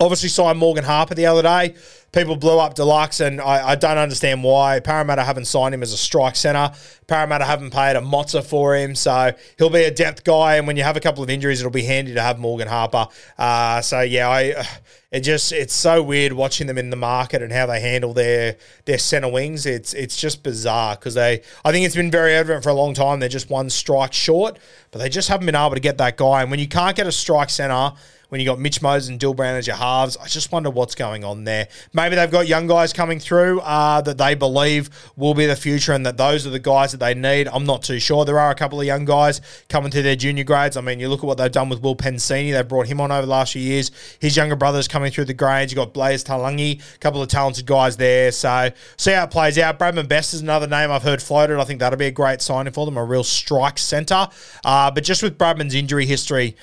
obviously 0.00 0.28
signed 0.28 0.58
Morgan 0.58 0.84
Harper 0.84 1.14
the 1.14 1.26
other 1.26 1.42
day. 1.42 1.74
People 2.10 2.36
blew 2.36 2.58
up 2.58 2.74
Deluxe, 2.74 3.20
and 3.20 3.38
I, 3.38 3.70
I, 3.70 3.74
don't 3.74 3.98
understand 3.98 4.42
why. 4.42 4.80
Parramatta 4.80 5.24
haven't 5.24 5.44
signed 5.44 5.74
him 5.74 5.82
as 5.82 5.92
a 5.92 5.98
strike 5.98 6.36
centre. 6.36 6.74
Parramatta 7.06 7.44
haven't 7.44 7.70
paid 7.70 7.96
a 7.96 8.00
mozza 8.00 8.42
for 8.42 8.74
him, 8.74 8.94
so 8.94 9.32
he'll 9.58 9.68
be 9.68 9.84
a 9.84 9.90
depth 9.90 10.24
guy. 10.24 10.56
And 10.56 10.66
when 10.66 10.78
you 10.78 10.84
have 10.84 10.96
a 10.96 11.00
couple 11.00 11.22
of 11.22 11.28
injuries, 11.28 11.60
it'll 11.60 11.70
be 11.70 11.82
handy 11.82 12.14
to 12.14 12.22
have 12.22 12.38
Morgan 12.38 12.66
Harper. 12.66 13.08
Uh, 13.36 13.82
so 13.82 14.00
yeah, 14.00 14.30
I 14.30 14.66
it 15.10 15.20
just 15.20 15.52
it's 15.52 15.74
so 15.74 16.02
weird 16.02 16.32
watching 16.32 16.66
them 16.66 16.78
in 16.78 16.88
the 16.88 16.96
market 16.96 17.42
and 17.42 17.52
how 17.52 17.66
they 17.66 17.80
handle 17.80 18.14
their 18.14 18.56
their 18.86 18.98
centre 18.98 19.28
wings. 19.28 19.66
It's 19.66 19.92
it's 19.92 20.16
just 20.16 20.42
bizarre 20.42 20.96
because 20.96 21.12
they 21.12 21.42
I 21.62 21.72
think 21.72 21.84
it's 21.84 21.96
been 21.96 22.10
very 22.10 22.34
evident 22.34 22.64
for 22.64 22.70
a 22.70 22.74
long 22.74 22.94
time 22.94 23.20
they're 23.20 23.28
just 23.28 23.50
one 23.50 23.68
strike 23.68 24.14
short, 24.14 24.58
but 24.92 24.98
they 25.00 25.10
just 25.10 25.28
haven't 25.28 25.44
been 25.44 25.54
able 25.54 25.74
to 25.74 25.80
get 25.80 25.98
that 25.98 26.16
guy. 26.16 26.40
And 26.40 26.50
when 26.50 26.60
you 26.60 26.68
can't 26.68 26.96
get 26.96 27.06
a 27.06 27.12
strike 27.12 27.50
centre 27.50 27.92
when 28.28 28.40
you 28.40 28.46
got 28.46 28.58
Mitch 28.58 28.82
Moses 28.82 29.08
and 29.08 29.18
Dill 29.18 29.34
Brown 29.34 29.56
as 29.56 29.66
your 29.66 29.76
halves. 29.76 30.16
I 30.16 30.26
just 30.26 30.52
wonder 30.52 30.70
what's 30.70 30.94
going 30.94 31.24
on 31.24 31.44
there. 31.44 31.68
Maybe 31.92 32.16
they've 32.16 32.30
got 32.30 32.46
young 32.46 32.66
guys 32.66 32.92
coming 32.92 33.18
through 33.18 33.60
uh, 33.60 34.00
that 34.02 34.18
they 34.18 34.34
believe 34.34 34.90
will 35.16 35.34
be 35.34 35.46
the 35.46 35.56
future 35.56 35.92
and 35.92 36.04
that 36.04 36.16
those 36.16 36.46
are 36.46 36.50
the 36.50 36.58
guys 36.58 36.92
that 36.92 36.98
they 36.98 37.14
need. 37.14 37.48
I'm 37.48 37.64
not 37.64 37.82
too 37.82 37.98
sure. 37.98 38.24
There 38.24 38.38
are 38.38 38.50
a 38.50 38.54
couple 38.54 38.80
of 38.80 38.86
young 38.86 39.04
guys 39.04 39.40
coming 39.68 39.90
through 39.90 40.02
their 40.02 40.16
junior 40.16 40.44
grades. 40.44 40.76
I 40.76 40.80
mean, 40.82 41.00
you 41.00 41.08
look 41.08 41.20
at 41.20 41.26
what 41.26 41.38
they've 41.38 41.50
done 41.50 41.68
with 41.68 41.82
Will 41.82 41.96
Penisini. 41.96 42.52
They 42.52 42.62
brought 42.62 42.86
him 42.86 43.00
on 43.00 43.10
over 43.10 43.22
the 43.22 43.30
last 43.30 43.52
few 43.52 43.62
years. 43.62 43.90
His 44.20 44.36
younger 44.36 44.56
brother's 44.56 44.88
coming 44.88 45.10
through 45.10 45.26
the 45.26 45.34
grades. 45.34 45.72
You've 45.72 45.78
got 45.78 45.94
Blaize 45.94 46.24
Talagi, 46.24 46.82
a 46.94 46.98
couple 46.98 47.22
of 47.22 47.28
talented 47.28 47.66
guys 47.66 47.96
there. 47.96 48.30
So 48.32 48.70
see 48.96 49.12
how 49.12 49.24
it 49.24 49.30
plays 49.30 49.58
out. 49.58 49.78
Bradman 49.78 50.08
Best 50.08 50.34
is 50.34 50.42
another 50.42 50.66
name 50.66 50.90
I've 50.90 51.02
heard 51.02 51.22
floated. 51.22 51.58
I 51.58 51.64
think 51.64 51.80
that'll 51.80 51.98
be 51.98 52.06
a 52.06 52.10
great 52.10 52.42
signing 52.42 52.72
for 52.72 52.84
them, 52.84 52.96
a 52.96 53.04
real 53.04 53.24
strike 53.24 53.78
centre. 53.78 54.28
Uh, 54.64 54.90
but 54.90 55.04
just 55.04 55.22
with 55.22 55.38
Bradman's 55.38 55.74
injury 55.74 56.04
history, 56.04 56.56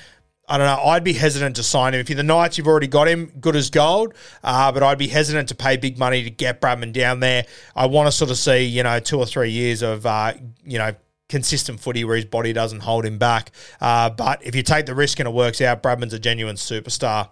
I 0.48 0.58
don't 0.58 0.66
know. 0.66 0.84
I'd 0.84 1.02
be 1.02 1.12
hesitant 1.12 1.56
to 1.56 1.62
sign 1.62 1.94
him. 1.94 2.00
If 2.00 2.08
you're 2.08 2.16
the 2.16 2.22
Knights, 2.22 2.56
you've 2.56 2.68
already 2.68 2.86
got 2.86 3.08
him, 3.08 3.32
good 3.40 3.56
as 3.56 3.68
gold. 3.68 4.14
Uh, 4.44 4.70
but 4.70 4.82
I'd 4.82 4.98
be 4.98 5.08
hesitant 5.08 5.48
to 5.48 5.56
pay 5.56 5.76
big 5.76 5.98
money 5.98 6.22
to 6.22 6.30
get 6.30 6.60
Bradman 6.60 6.92
down 6.92 7.18
there. 7.20 7.46
I 7.74 7.86
want 7.86 8.06
to 8.06 8.12
sort 8.12 8.30
of 8.30 8.38
see, 8.38 8.64
you 8.64 8.84
know, 8.84 9.00
two 9.00 9.18
or 9.18 9.26
three 9.26 9.50
years 9.50 9.82
of, 9.82 10.06
uh, 10.06 10.34
you 10.64 10.78
know, 10.78 10.94
consistent 11.28 11.80
footy 11.80 12.04
where 12.04 12.14
his 12.14 12.24
body 12.24 12.52
doesn't 12.52 12.80
hold 12.80 13.04
him 13.04 13.18
back. 13.18 13.50
Uh, 13.80 14.08
but 14.10 14.44
if 14.44 14.54
you 14.54 14.62
take 14.62 14.86
the 14.86 14.94
risk 14.94 15.18
and 15.18 15.28
it 15.28 15.34
works 15.34 15.60
out, 15.60 15.82
Bradman's 15.82 16.12
a 16.12 16.18
genuine 16.18 16.56
superstar. 16.56 17.30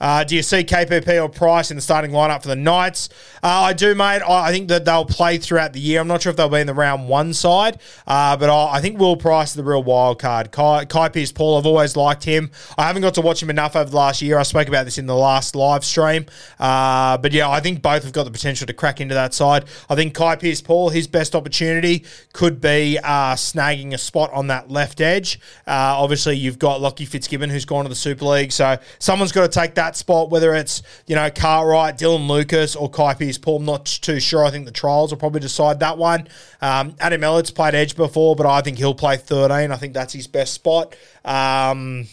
Uh, 0.00 0.24
do 0.24 0.36
you 0.36 0.42
see 0.42 0.58
KPP 0.58 1.22
or 1.22 1.28
Price 1.28 1.70
in 1.70 1.76
the 1.76 1.80
starting 1.80 2.10
lineup 2.10 2.42
for 2.42 2.48
the 2.48 2.56
Knights? 2.56 3.08
Uh, 3.42 3.48
I 3.48 3.72
do, 3.72 3.94
mate. 3.94 4.22
I, 4.22 4.52
think 4.52 4.68
that 4.68 4.84
they'll 4.84 5.04
play 5.04 5.38
throughout 5.38 5.72
the 5.72 5.80
year. 5.80 6.00
I'm 6.00 6.08
not 6.08 6.22
sure 6.22 6.30
if 6.30 6.36
they'll 6.36 6.48
be 6.48 6.60
in 6.60 6.66
the 6.66 6.74
round 6.74 7.08
one 7.08 7.34
side, 7.34 7.78
uh, 8.06 8.36
but 8.36 8.50
I, 8.50 8.74
I, 8.76 8.80
think 8.80 8.98
Will 8.98 9.16
Price 9.16 9.50
is 9.50 9.54
the 9.54 9.64
real 9.64 9.82
wild 9.82 10.18
card. 10.18 10.52
Kai, 10.52 10.84
Kai 10.84 11.08
Pearce 11.08 11.32
Paul, 11.32 11.58
I've 11.58 11.66
always 11.66 11.96
liked 11.96 12.24
him. 12.24 12.50
I 12.78 12.86
haven't 12.86 13.02
got 13.02 13.14
to 13.14 13.20
watch 13.20 13.42
him 13.42 13.50
enough 13.50 13.76
over 13.76 13.90
the 13.90 13.96
last 13.96 14.22
year. 14.22 14.38
I 14.38 14.42
spoke 14.42 14.68
about 14.68 14.84
this 14.84 14.98
in 14.98 15.06
the 15.06 15.14
last 15.14 15.54
live 15.54 15.84
stream. 15.84 16.26
Uh, 16.58 17.18
but 17.18 17.32
yeah, 17.32 17.48
I 17.48 17.60
think 17.60 17.82
both 17.82 18.04
have 18.04 18.12
got 18.12 18.24
the 18.24 18.30
potential 18.30 18.66
to 18.66 18.72
crack 18.72 19.00
into 19.00 19.14
that 19.14 19.34
side. 19.34 19.64
I 19.88 19.94
think 19.94 20.14
Kai 20.14 20.36
Pearce 20.36 20.60
Paul, 20.60 20.90
his 20.90 21.06
best 21.06 21.34
opportunity 21.34 22.04
could 22.32 22.60
be 22.60 22.98
uh, 22.98 23.34
snagging 23.34 23.92
a 23.92 23.98
spot 23.98 24.32
on 24.32 24.46
that 24.48 24.70
left 24.70 25.00
edge. 25.00 25.38
Uh, 25.66 25.96
obviously, 25.98 26.36
you've 26.36 26.58
got 26.58 26.80
Lockie 26.80 27.04
Fitzgibbon 27.04 27.50
who's 27.50 27.64
gone 27.64 27.84
to 27.84 27.88
the 27.88 27.94
Super 27.94 28.24
League, 28.24 28.52
so 28.52 28.78
someone's 28.98 29.32
got 29.32 29.50
to 29.50 29.60
take 29.60 29.74
that 29.74 29.83
that 29.84 29.96
spot, 29.96 30.30
whether 30.30 30.54
it's, 30.54 30.82
you 31.06 31.14
know, 31.14 31.30
Cartwright, 31.30 31.98
Dylan 31.98 32.28
Lucas, 32.28 32.74
or 32.74 32.88
Kai 32.88 33.14
Pearce 33.14 33.38
Paul. 33.38 33.56
I'm 33.56 33.64
not 33.64 33.86
too 33.86 34.20
sure. 34.20 34.44
I 34.44 34.50
think 34.50 34.64
the 34.64 34.72
trials 34.72 35.10
will 35.10 35.18
probably 35.18 35.40
decide 35.40 35.80
that 35.80 35.98
one. 35.98 36.28
Um, 36.60 36.96
Adam 36.98 37.22
Elliott's 37.22 37.50
played 37.50 37.74
edge 37.74 37.96
before, 37.96 38.36
but 38.36 38.46
I 38.46 38.60
think 38.62 38.78
he'll 38.78 38.94
play 38.94 39.16
13. 39.16 39.70
I 39.70 39.76
think 39.76 39.94
that's 39.94 40.12
his 40.12 40.26
best 40.26 40.54
spot. 40.54 40.96
Um, 41.24 42.06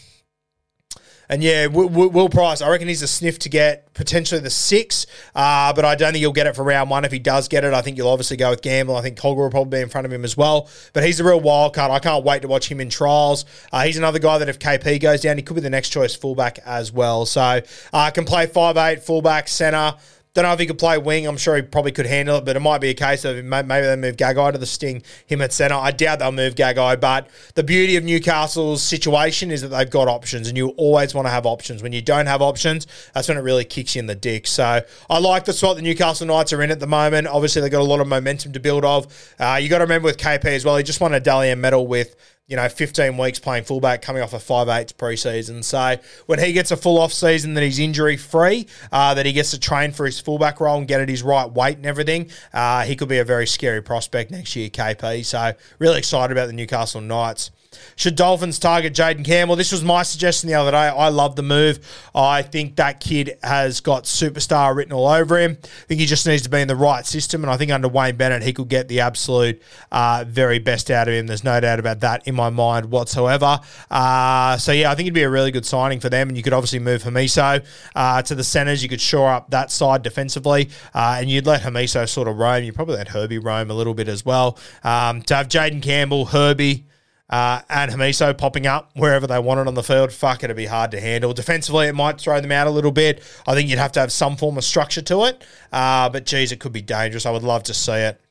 and 1.31 1.41
yeah, 1.41 1.67
Will 1.67 2.27
Price, 2.27 2.61
I 2.61 2.69
reckon 2.69 2.89
he's 2.89 3.01
a 3.01 3.07
sniff 3.07 3.39
to 3.39 3.49
get 3.49 3.93
potentially 3.93 4.41
the 4.41 4.49
six, 4.49 5.07
uh, 5.33 5.71
but 5.71 5.85
I 5.85 5.95
don't 5.95 6.11
think 6.11 6.19
he'll 6.19 6.33
get 6.33 6.45
it 6.45 6.57
for 6.57 6.63
round 6.63 6.89
one. 6.89 7.05
If 7.05 7.13
he 7.13 7.19
does 7.19 7.47
get 7.47 7.63
it, 7.63 7.73
I 7.73 7.81
think 7.81 7.95
you'll 7.95 8.09
obviously 8.09 8.35
go 8.35 8.49
with 8.49 8.61
Gamble. 8.61 8.97
I 8.97 9.01
think 9.01 9.17
Cogger 9.17 9.37
will 9.37 9.49
probably 9.49 9.79
be 9.79 9.81
in 9.81 9.87
front 9.87 10.03
of 10.03 10.11
him 10.11 10.25
as 10.25 10.35
well. 10.35 10.69
But 10.91 11.05
he's 11.05 11.21
a 11.21 11.23
real 11.23 11.39
wild 11.39 11.73
card. 11.73 11.89
I 11.89 11.99
can't 11.99 12.25
wait 12.25 12.41
to 12.41 12.49
watch 12.49 12.69
him 12.69 12.81
in 12.81 12.89
trials. 12.89 13.45
Uh, 13.71 13.83
he's 13.83 13.97
another 13.97 14.19
guy 14.19 14.39
that 14.39 14.49
if 14.49 14.59
KP 14.59 14.99
goes 14.99 15.21
down, 15.21 15.37
he 15.37 15.43
could 15.43 15.55
be 15.55 15.61
the 15.61 15.69
next 15.69 15.91
choice 15.91 16.13
fullback 16.13 16.59
as 16.65 16.91
well. 16.91 17.25
So 17.25 17.61
uh, 17.93 18.11
can 18.11 18.25
play 18.25 18.45
five 18.47 18.75
eight 18.75 19.01
fullback, 19.01 19.47
centre. 19.47 19.95
Don't 20.33 20.43
know 20.43 20.53
if 20.53 20.59
he 20.59 20.65
could 20.65 20.79
play 20.79 20.97
wing. 20.97 21.27
I'm 21.27 21.35
sure 21.35 21.57
he 21.57 21.61
probably 21.61 21.91
could 21.91 22.05
handle 22.05 22.37
it, 22.37 22.45
but 22.45 22.55
it 22.55 22.61
might 22.61 22.79
be 22.79 22.89
a 22.89 22.93
case 22.93 23.25
of 23.25 23.43
maybe 23.43 23.67
they 23.67 23.97
move 23.97 24.15
Gagai 24.15 24.53
to 24.53 24.57
the 24.57 24.65
sting, 24.65 25.03
him 25.27 25.41
at 25.41 25.51
centre. 25.51 25.75
I 25.75 25.91
doubt 25.91 26.19
they'll 26.19 26.31
move 26.31 26.55
Gagai, 26.55 27.01
but 27.01 27.27
the 27.55 27.63
beauty 27.63 27.97
of 27.97 28.05
Newcastle's 28.05 28.81
situation 28.81 29.51
is 29.51 29.61
that 29.61 29.67
they've 29.67 29.89
got 29.89 30.07
options, 30.07 30.47
and 30.47 30.55
you 30.55 30.69
always 30.69 31.13
want 31.13 31.25
to 31.25 31.31
have 31.31 31.45
options. 31.45 31.83
When 31.83 31.91
you 31.91 32.01
don't 32.01 32.27
have 32.27 32.41
options, 32.41 32.87
that's 33.13 33.27
when 33.27 33.37
it 33.37 33.41
really 33.41 33.65
kicks 33.65 33.93
you 33.93 33.99
in 33.99 34.05
the 34.05 34.15
dick. 34.15 34.47
So 34.47 34.79
I 35.09 35.19
like 35.19 35.43
the 35.43 35.51
spot 35.51 35.75
the 35.75 35.81
Newcastle 35.81 36.27
Knights 36.27 36.53
are 36.53 36.61
in 36.61 36.71
at 36.71 36.79
the 36.79 36.87
moment. 36.87 37.27
Obviously, 37.27 37.61
they've 37.61 37.69
got 37.69 37.81
a 37.81 37.83
lot 37.83 37.99
of 37.99 38.07
momentum 38.07 38.53
to 38.53 38.59
build 38.61 38.85
off. 38.85 39.35
Uh, 39.37 39.59
you 39.61 39.67
got 39.67 39.79
to 39.79 39.83
remember 39.83 40.05
with 40.05 40.17
KP 40.17 40.45
as 40.45 40.63
well, 40.63 40.77
he 40.77 40.83
just 40.83 41.01
won 41.01 41.13
a 41.13 41.19
Dally 41.19 41.49
M 41.49 41.59
medal 41.59 41.85
with 41.85 42.15
you 42.51 42.57
know, 42.57 42.67
15 42.67 43.17
weeks 43.17 43.39
playing 43.39 43.63
fullback, 43.63 44.01
coming 44.01 44.21
off 44.21 44.33
a 44.33 44.37
5'8 44.37 44.95
preseason. 44.95 45.63
So 45.63 45.95
when 46.25 46.37
he 46.37 46.51
gets 46.51 46.69
a 46.69 46.75
full 46.75 46.97
off 46.99 47.13
season 47.13 47.53
that 47.53 47.63
he's 47.63 47.79
injury 47.79 48.17
free, 48.17 48.67
uh, 48.91 49.13
that 49.13 49.25
he 49.25 49.31
gets 49.31 49.51
to 49.51 49.59
train 49.59 49.93
for 49.93 50.05
his 50.05 50.19
fullback 50.19 50.59
role 50.59 50.77
and 50.77 50.85
get 50.85 50.99
at 50.99 51.07
his 51.07 51.23
right 51.23 51.49
weight 51.49 51.77
and 51.77 51.85
everything, 51.85 52.29
uh, 52.53 52.83
he 52.83 52.97
could 52.97 53.07
be 53.07 53.19
a 53.19 53.23
very 53.23 53.47
scary 53.47 53.81
prospect 53.81 54.31
next 54.31 54.53
year, 54.57 54.69
KP. 54.69 55.23
So 55.23 55.53
really 55.79 55.97
excited 55.97 56.33
about 56.33 56.47
the 56.47 56.53
Newcastle 56.53 56.99
Knights. 56.99 57.51
Should 57.95 58.15
Dolphins 58.15 58.59
target 58.59 58.93
Jayden 58.93 59.23
Campbell? 59.23 59.55
This 59.55 59.71
was 59.71 59.83
my 59.83 60.03
suggestion 60.03 60.49
the 60.49 60.55
other 60.55 60.71
day. 60.71 60.77
I 60.77 61.07
love 61.07 61.35
the 61.35 61.43
move. 61.43 61.79
I 62.13 62.41
think 62.41 62.75
that 62.75 62.99
kid 62.99 63.37
has 63.43 63.79
got 63.79 64.03
superstar 64.03 64.75
written 64.75 64.91
all 64.91 65.07
over 65.07 65.39
him. 65.39 65.57
I 65.63 65.67
think 65.87 66.01
he 66.01 66.05
just 66.05 66.27
needs 66.27 66.41
to 66.41 66.49
be 66.49 66.59
in 66.59 66.67
the 66.67 66.75
right 66.75 67.05
system, 67.05 67.43
and 67.43 67.51
I 67.51 67.55
think 67.55 67.71
under 67.71 67.87
Wayne 67.87 68.17
Bennett, 68.17 68.43
he 68.43 68.51
could 68.51 68.67
get 68.67 68.87
the 68.87 68.99
absolute 68.99 69.61
uh, 69.91 70.25
very 70.27 70.59
best 70.59 70.91
out 70.91 71.07
of 71.07 71.13
him. 71.13 71.27
There's 71.27 71.43
no 71.43 71.59
doubt 71.59 71.79
about 71.79 72.01
that 72.01 72.27
in 72.27 72.35
my 72.35 72.49
mind 72.49 72.91
whatsoever. 72.91 73.59
Uh, 73.89 74.57
so, 74.57 74.73
yeah, 74.73 74.91
I 74.91 74.95
think 74.95 75.07
it'd 75.07 75.13
be 75.13 75.23
a 75.23 75.29
really 75.29 75.51
good 75.51 75.65
signing 75.65 75.99
for 75.99 76.09
them, 76.09 76.27
and 76.27 76.35
you 76.35 76.43
could 76.43 76.53
obviously 76.53 76.79
move 76.79 77.03
Hamiso 77.03 77.63
uh, 77.95 78.21
to 78.23 78.35
the 78.35 78.43
centres. 78.43 78.83
You 78.83 78.89
could 78.89 79.01
shore 79.01 79.31
up 79.31 79.49
that 79.51 79.71
side 79.71 80.01
defensively, 80.03 80.69
uh, 80.93 81.17
and 81.19 81.29
you'd 81.29 81.45
let 81.45 81.61
Hamiso 81.61 82.07
sort 82.09 82.27
of 82.27 82.37
roam. 82.37 82.63
You 82.63 82.73
probably 82.73 82.97
let 82.97 83.09
Herbie 83.09 83.39
roam 83.39 83.71
a 83.71 83.73
little 83.73 83.93
bit 83.93 84.09
as 84.09 84.25
well. 84.25 84.57
Um, 84.83 85.21
to 85.23 85.35
have 85.35 85.47
Jayden 85.47 85.81
Campbell, 85.81 86.25
Herbie, 86.25 86.85
uh, 87.31 87.61
and 87.69 87.91
Hamiso 87.91 88.37
popping 88.37 88.67
up 88.67 88.91
wherever 88.95 89.25
they 89.25 89.39
want 89.39 89.61
it 89.61 89.67
on 89.67 89.73
the 89.73 89.83
field, 89.83 90.11
fuck, 90.11 90.43
it'd 90.43 90.55
be 90.57 90.65
hard 90.65 90.91
to 90.91 90.99
handle. 90.99 91.33
Defensively, 91.33 91.87
it 91.87 91.95
might 91.95 92.19
throw 92.19 92.41
them 92.41 92.51
out 92.51 92.67
a 92.67 92.71
little 92.71 92.91
bit. 92.91 93.23
I 93.47 93.55
think 93.55 93.69
you'd 93.69 93.79
have 93.79 93.93
to 93.93 94.01
have 94.01 94.11
some 94.11 94.35
form 94.35 94.57
of 94.57 94.65
structure 94.65 95.01
to 95.03 95.23
it. 95.23 95.43
Uh, 95.71 96.09
but 96.09 96.25
geez, 96.25 96.51
it 96.51 96.59
could 96.59 96.73
be 96.73 96.81
dangerous. 96.81 97.25
I 97.25 97.31
would 97.31 97.43
love 97.43 97.63
to 97.63 97.73
see 97.73 97.93
it. 97.93 98.21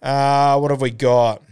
Uh, 0.00 0.58
what 0.58 0.70
have 0.70 0.80
we 0.80 0.90
got? 0.90 1.42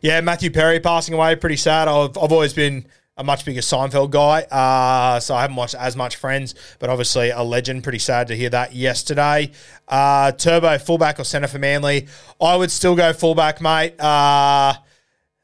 Yeah, 0.00 0.20
Matthew 0.20 0.50
Perry 0.50 0.78
passing 0.78 1.14
away. 1.14 1.34
Pretty 1.34 1.56
sad. 1.56 1.88
I've, 1.88 2.16
I've 2.16 2.32
always 2.32 2.54
been 2.54 2.86
a 3.16 3.24
much 3.24 3.44
bigger 3.44 3.60
Seinfeld 3.60 4.10
guy, 4.10 4.42
uh, 4.44 5.20
so 5.20 5.34
I 5.34 5.42
haven't 5.42 5.56
watched 5.56 5.74
as 5.74 5.94
much 5.94 6.16
Friends, 6.16 6.54
but 6.78 6.88
obviously 6.88 7.30
a 7.30 7.42
legend. 7.42 7.82
Pretty 7.82 7.98
sad 7.98 8.28
to 8.28 8.36
hear 8.36 8.48
that 8.50 8.74
yesterday. 8.74 9.50
Uh, 9.88 10.32
Turbo, 10.32 10.78
fullback 10.78 11.18
or 11.18 11.24
centre 11.24 11.48
for 11.48 11.58
Manly? 11.58 12.06
I 12.40 12.56
would 12.56 12.70
still 12.70 12.94
go 12.94 13.12
fullback, 13.12 13.60
mate. 13.60 14.00
Uh, 14.00 14.74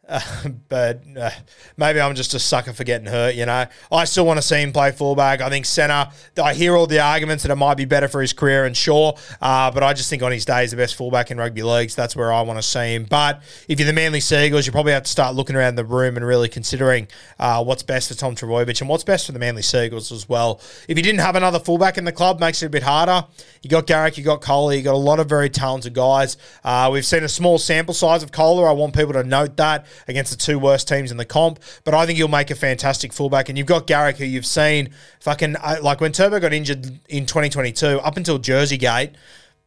but 0.69 1.03
uh, 1.19 1.31
maybe 1.77 2.01
I'm 2.01 2.15
just 2.15 2.33
a 2.35 2.39
sucker 2.39 2.73
for 2.73 2.85
getting 2.85 3.09
hurt, 3.09 3.35
you 3.35 3.45
know. 3.45 3.67
I 3.91 4.05
still 4.05 4.25
want 4.25 4.39
to 4.39 4.43
see 4.43 4.63
him 4.63 4.73
play 4.73 4.93
fullback. 4.93 5.41
I 5.41 5.49
think 5.49 5.67
centre, 5.67 6.11
I 6.41 6.55
hear 6.55 6.77
all 6.77 6.87
the 6.87 7.01
arguments 7.01 7.43
that 7.43 7.51
it 7.51 7.57
might 7.57 7.75
be 7.75 7.87
better 7.87 8.07
for 8.07 8.21
his 8.21 8.33
career, 8.33 8.67
and 8.67 8.77
sure, 8.77 9.17
uh, 9.41 9.71
but 9.73 9.83
I 9.83 9.95
just 9.95 10.09
think 10.09 10.23
on 10.23 10.31
his 10.31 10.45
day 10.45 10.63
he's 10.63 10.71
the 10.71 10.77
best 10.77 10.95
fullback 10.95 11.33
in 11.33 11.39
rugby 11.39 11.65
leagues. 11.65 11.97
That's 11.97 12.15
where 12.15 12.33
I 12.33 12.43
want 12.43 12.59
to 12.59 12.63
see 12.63 12.95
him. 12.95 13.05
But 13.05 13.43
if 13.67 13.81
you're 13.81 13.87
the 13.87 13.93
Manly 13.93 14.21
Seagulls, 14.21 14.65
you 14.65 14.73
probably 14.73 14.93
have 14.93 15.03
to 15.03 15.11
start 15.11 15.35
looking 15.35 15.57
around 15.57 15.75
the 15.75 15.85
room 15.85 16.17
and 16.17 16.25
really 16.25 16.49
considering 16.49 17.09
uh, 17.41 17.65
what's 17.65 17.83
best 17.83 18.09
for 18.09 18.15
Tom 18.15 18.37
Trbojevic 18.37 18.81
and 18.81 18.89
what's 18.89 19.05
best 19.05 19.27
for 19.27 19.33
the 19.33 19.41
Manly 19.41 19.63
Seagulls 19.63 20.13
as 20.13 20.29
well. 20.29 20.61
If 20.87 20.97
you 20.97 21.03
didn't 21.03 21.21
have 21.21 21.35
another 21.35 21.59
fullback 21.59 21.99
in 21.99 22.05
the 22.05 22.13
club, 22.13 22.39
makes 22.39 22.63
it 22.63 22.67
a 22.67 22.71
bit 22.71 22.85
harder. 22.85 23.27
You 23.63 23.71
got 23.71 23.89
Garrick, 23.89 24.17
you 24.17 24.23
got 24.23 24.41
Koula, 24.41 24.77
you 24.77 24.83
got 24.83 24.95
a 24.95 24.97
lot 24.97 25.19
of 25.19 25.29
very 25.29 25.51
talented 25.51 25.95
guys. 25.95 26.37
Uh, 26.63 26.91
we've 26.93 27.05
seen 27.05 27.25
a 27.25 27.29
small 27.29 27.59
sample 27.59 27.95
size 27.95 28.23
of 28.23 28.31
Koula. 28.31 28.65
I 28.67 28.73
want 28.73 28.95
people 28.95 29.15
to 29.15 29.25
note 29.25 29.57
that 29.57 29.85
against 30.09 30.31
the 30.31 30.37
two 30.37 30.59
worst 30.59 30.89
teams 30.89 31.11
in 31.11 31.17
the 31.17 31.25
comp. 31.25 31.61
But 31.85 31.95
I 31.95 32.07
think 32.07 32.19
he'll 32.19 32.29
make 32.29 32.51
a 32.51 32.55
fantastic 32.55 33.13
fullback. 33.13 33.49
And 33.49 33.59
you've 33.59 33.67
got 33.67 33.87
Garrick, 33.87 34.17
who 34.17 34.25
you've 34.25 34.47
seen 34.47 34.91
fucking 35.21 35.57
uh, 35.57 35.77
like 35.83 36.01
when 36.01 36.13
Turbo 36.13 36.41
got 36.41 36.53
injured 36.53 36.87
in 37.09 37.27
2022, 37.27 38.01
up 38.01 38.17
until 38.17 38.39
Jersey 38.39 38.77
Gate. 38.77 39.13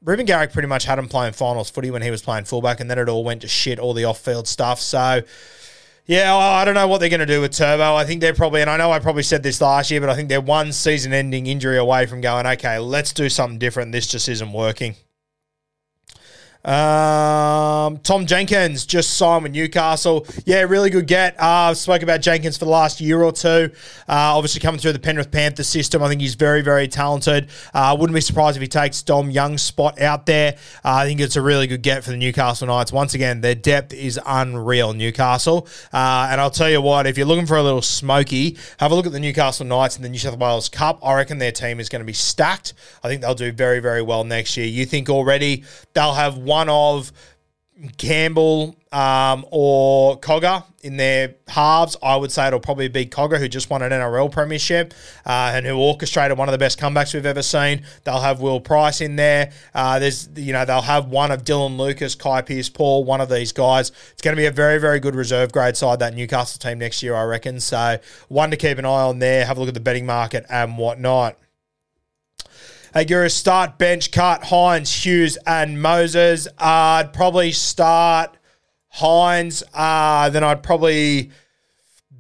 Reuben 0.02 0.26
Garrick 0.26 0.54
pretty 0.54 0.68
much 0.68 0.86
had 0.86 0.98
him 0.98 1.10
playing 1.10 1.34
finals 1.34 1.70
footy 1.70 1.92
when 1.92 2.02
he 2.02 2.10
was 2.10 2.22
playing 2.22 2.46
fullback, 2.46 2.80
and 2.80 2.90
then 2.90 2.98
it 2.98 3.10
all 3.10 3.24
went 3.24 3.42
to 3.42 3.50
shit, 3.50 3.80
all 3.80 3.94
the 3.94 4.06
off 4.06 4.20
field 4.20 4.48
stuff. 4.48 4.80
So, 4.80 5.22
yeah, 6.06 6.34
I 6.34 6.64
don't 6.64 6.74
know 6.74 6.88
what 6.88 7.00
they're 7.00 7.10
going 7.10 7.20
to 7.20 7.26
do 7.26 7.42
with 7.42 7.52
Turbo. 7.52 7.96
I 7.96 8.06
think 8.06 8.22
they're 8.22 8.34
probably, 8.34 8.62
and 8.62 8.70
I 8.70 8.78
know 8.78 8.92
I 8.92 9.00
probably 9.00 9.24
said 9.24 9.44
this 9.44 9.60
last 9.60 9.92
year, 9.92 10.00
but 10.00 10.10
I 10.10 10.16
think 10.16 10.30
they're 10.30 10.40
one 10.40 10.72
season 10.72 11.12
ending 11.12 11.48
injury 11.48 11.78
away 11.78 12.06
from 12.06 12.22
going, 12.22 12.48
okay, 12.48 12.80
let's 12.80 13.12
do 13.12 13.28
something 13.30 13.60
different. 13.60 13.92
This 13.92 14.08
just 14.08 14.30
isn't 14.30 14.54
working. 14.54 14.96
Um, 16.64 16.74
Tom 17.98 18.26
Jenkins 18.26 18.86
just 18.86 19.18
signed 19.18 19.44
with 19.44 19.52
Newcastle. 19.52 20.26
Yeah, 20.46 20.62
really 20.62 20.90
good 20.90 21.08
get. 21.08 21.36
Uh, 21.40 21.74
spoke 21.74 22.02
about 22.02 22.22
Jenkins 22.22 22.58
for 22.58 22.66
the 22.66 22.72
last 22.72 23.02
year 23.02 23.22
or 23.22 23.32
two. 23.32 23.72
Uh, 24.08 24.36
obviously 24.36 24.62
coming 24.62 24.80
through 24.80 24.94
the 24.94 25.00
Penrith 25.00 25.32
Panthers 25.32 25.68
system. 25.68 26.04
I 26.04 26.08
think 26.08 26.22
he's 26.22 26.36
very, 26.36 26.62
very 26.62 26.88
talented. 26.88 27.50
Uh, 27.74 27.96
wouldn't 28.00 28.16
be 28.16 28.22
surprised 28.22 28.58
if 28.58 28.62
he 28.62 28.68
takes 28.68 29.02
Dom 29.02 29.32
Young's 29.32 29.62
spot 29.62 30.00
out 30.02 30.26
there. 30.26 30.54
Uh, 30.84 30.94
I 30.94 31.06
think 31.06 31.20
it's 31.20 31.36
a 31.36 31.42
really 31.42 31.68
good 31.68 31.82
get 31.82 32.04
for 32.04 32.12
the 32.12 32.18
Newcastle 32.18 32.68
Knights. 32.68 32.92
Once 32.92 33.14
again, 33.14 33.42
their 33.42 33.56
depth 33.56 33.94
is 33.94 34.20
unreal, 34.26 34.94
Newcastle. 34.94 35.68
Uh, 35.92 36.28
and 36.32 36.40
I'll 36.40 36.52
tell 36.52 36.70
you 36.70 36.82
what, 36.82 37.08
if 37.08 37.18
you're 37.18 37.28
looking 37.28 37.46
for 37.46 37.58
a 37.58 37.64
little 37.64 37.82
smoky, 37.82 38.58
have 38.80 38.92
a 38.92 38.96
look 38.96 39.06
at 39.06 39.12
the 39.12 39.20
Newcastle 39.20 39.66
Knights 39.66 39.98
in 39.98 40.04
the 40.04 40.10
New 40.10 40.20
South 40.20 40.38
Wales 40.38 40.70
Cup. 40.70 41.00
I 41.04 41.16
reckon 41.16 41.38
their 41.38 41.52
team 41.52 41.80
is 41.80 41.90
going 41.90 42.02
to 42.02 42.06
be 42.06 42.14
stacked. 42.14 42.74
I 43.04 43.08
think 43.08 43.22
they'll 43.22 43.36
do 43.36 43.52
very, 43.52 43.80
very 43.80 44.02
well 44.02 44.24
next 44.24 44.58
year. 44.58 44.68
You 44.68 44.86
think 44.86 45.10
already 45.10 45.64
they'll 45.94 46.14
have 46.14 46.38
one 46.38 46.70
of 46.70 47.12
Campbell 47.98 48.76
um, 48.92 49.46
or 49.52 50.20
Cogger 50.20 50.64
in 50.82 50.98
their 50.98 51.36
halves. 51.48 51.96
I 52.04 52.16
would 52.16 52.32
say 52.32 52.48
it'll 52.48 52.60
probably 52.60 52.88
be 52.88 53.06
Cogger, 53.06 53.38
who 53.38 53.48
just 53.48 53.70
won 53.70 53.82
an 53.82 53.92
NRL 53.92 54.32
premiership 54.32 54.94
uh, 55.26 55.52
and 55.54 55.66
who 55.66 55.78
orchestrated 55.78 56.38
one 56.38 56.50
of 56.50 56.52
the 56.52 56.58
best 56.58 56.80
comebacks 56.80 57.14
we've 57.14 57.26
ever 57.26 57.42
seen. 57.42 57.84
They'll 58.04 58.20
have 58.20 58.42
Will 58.42 58.60
Price 58.60 59.02
in 59.02 59.16
there. 59.16 59.52
Uh, 59.74 60.00
there's, 60.00 60.30
you 60.36 60.52
know, 60.52 60.66
they'll 60.66 60.82
have 60.82 61.08
one 61.08 61.32
of 61.32 61.44
Dylan 61.44 61.78
Lucas, 61.78 62.16
Kai 62.16 62.42
Pearce, 62.42 62.70
Paul, 62.70 63.06
one 63.06 63.22
of 63.22 63.30
these 63.30 63.52
guys. 63.52 63.92
It's 64.12 64.22
going 64.22 64.36
to 64.36 64.42
be 64.42 64.48
a 64.48 64.52
very, 64.52 64.80
very 64.80 65.00
good 65.00 65.16
reserve 65.16 65.52
grade 65.52 65.78
side 65.78 66.00
that 66.00 66.14
Newcastle 66.14 66.60
team 66.60 66.80
next 66.80 67.02
year, 67.02 67.16
I 67.16 67.24
reckon. 67.24 67.60
So 67.60 68.00
one 68.28 68.52
to 68.52 68.58
keep 68.58 68.78
an 68.78 68.86
eye 68.86 69.04
on 69.04 69.20
there. 69.20 69.46
Have 69.46 69.58
a 69.58 69.60
look 69.60 69.70
at 69.70 69.74
the 69.74 69.80
betting 69.80 70.06
market 70.06 70.46
and 70.50 70.78
whatnot. 70.78 71.38
Guru, 72.94 73.30
start 73.30 73.78
bench 73.78 74.12
cut 74.12 74.42
Hynes, 74.42 75.04
Hughes, 75.04 75.38
and 75.46 75.82
Moses. 75.82 76.48
Uh, 76.48 77.04
I'd 77.04 77.14
probably 77.14 77.52
start 77.52 78.36
Hynes. 78.96 79.64
Uh, 79.74 80.30
then 80.30 80.44
I'd 80.44 80.64
probably 80.64 81.32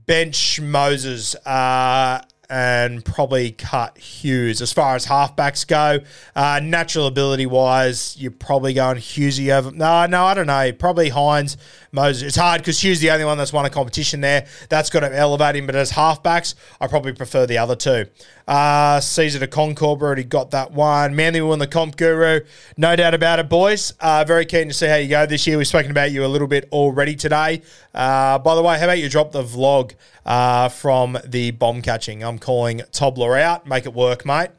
bench 0.05 0.61
Moses. 0.61 1.35
Uh, 1.35 2.21
and 2.49 3.05
probably 3.05 3.51
cut 3.51 3.97
Hughes. 3.97 4.61
As 4.61 4.73
far 4.73 4.95
as 4.95 5.05
halfbacks 5.05 5.67
go, 5.67 5.99
uh, 6.35 6.59
natural 6.63 7.05
ability 7.05 7.45
wise, 7.45 8.17
you're 8.17 8.31
probably 8.31 8.73
going 8.73 8.97
Hughesy 8.97 9.55
over. 9.55 9.71
No, 9.71 10.07
no, 10.07 10.25
I 10.25 10.33
don't 10.33 10.47
know. 10.47 10.71
Probably 10.73 11.11
Hynes, 11.11 11.57
Moses. 11.91 12.23
It's 12.23 12.35
hard 12.35 12.61
because 12.61 12.83
Hughes 12.83 13.01
the 13.01 13.11
only 13.11 13.25
one 13.25 13.37
that's 13.37 13.53
won 13.53 13.65
a 13.65 13.69
competition 13.69 14.21
there. 14.21 14.47
That's 14.67 14.89
got 14.89 15.01
to 15.01 15.15
elevate 15.15 15.55
him. 15.55 15.67
But 15.67 15.75
as 15.75 15.91
halfbacks, 15.91 16.55
I 16.81 16.87
probably 16.87 17.13
prefer 17.13 17.45
the 17.45 17.59
other 17.59 17.75
two. 17.75 18.07
Uh, 18.49 18.99
Sezer 18.99 19.37
to 19.41 19.45
Concord 19.47 20.01
already 20.01 20.23
got 20.23 20.49
that 20.51 20.71
one. 20.71 21.15
Manly 21.15 21.39
won 21.39 21.59
the 21.59 21.67
comp 21.67 21.97
guru. 21.97 22.39
No 22.77 22.95
doubt 22.95 23.13
about 23.13 23.37
it, 23.37 23.47
boys. 23.47 23.93
Uh, 23.99 24.23
very 24.25 24.43
keen 24.43 24.69
to 24.69 24.73
see 24.73 24.87
how 24.87 24.95
you 24.95 25.07
go 25.07 25.27
this 25.27 25.45
year. 25.45 25.55
We've 25.55 25.67
spoken 25.67 25.91
about 25.91 26.11
you 26.11 26.25
a 26.25 26.27
little 26.27 26.47
bit 26.47 26.67
already 26.71 27.15
today. 27.15 27.61
Uh, 27.93 28.39
by 28.39 28.55
the 28.55 28.63
way, 28.63 28.79
how 28.79 28.85
about 28.85 28.97
you 28.97 29.07
drop 29.07 29.33
the 29.33 29.43
vlog 29.43 29.93
uh, 30.25 30.67
from 30.69 31.19
the 31.23 31.51
bomb 31.51 31.83
catching? 31.83 32.23
I'm 32.23 32.39
calling 32.39 32.79
Tobler 32.91 33.39
out. 33.39 33.67
Make 33.67 33.85
it 33.85 33.93
work, 33.93 34.25
mate. 34.25 34.49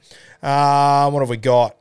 Uh, 0.40 1.10
what 1.10 1.18
have 1.18 1.28
we 1.28 1.36
got? 1.36 1.74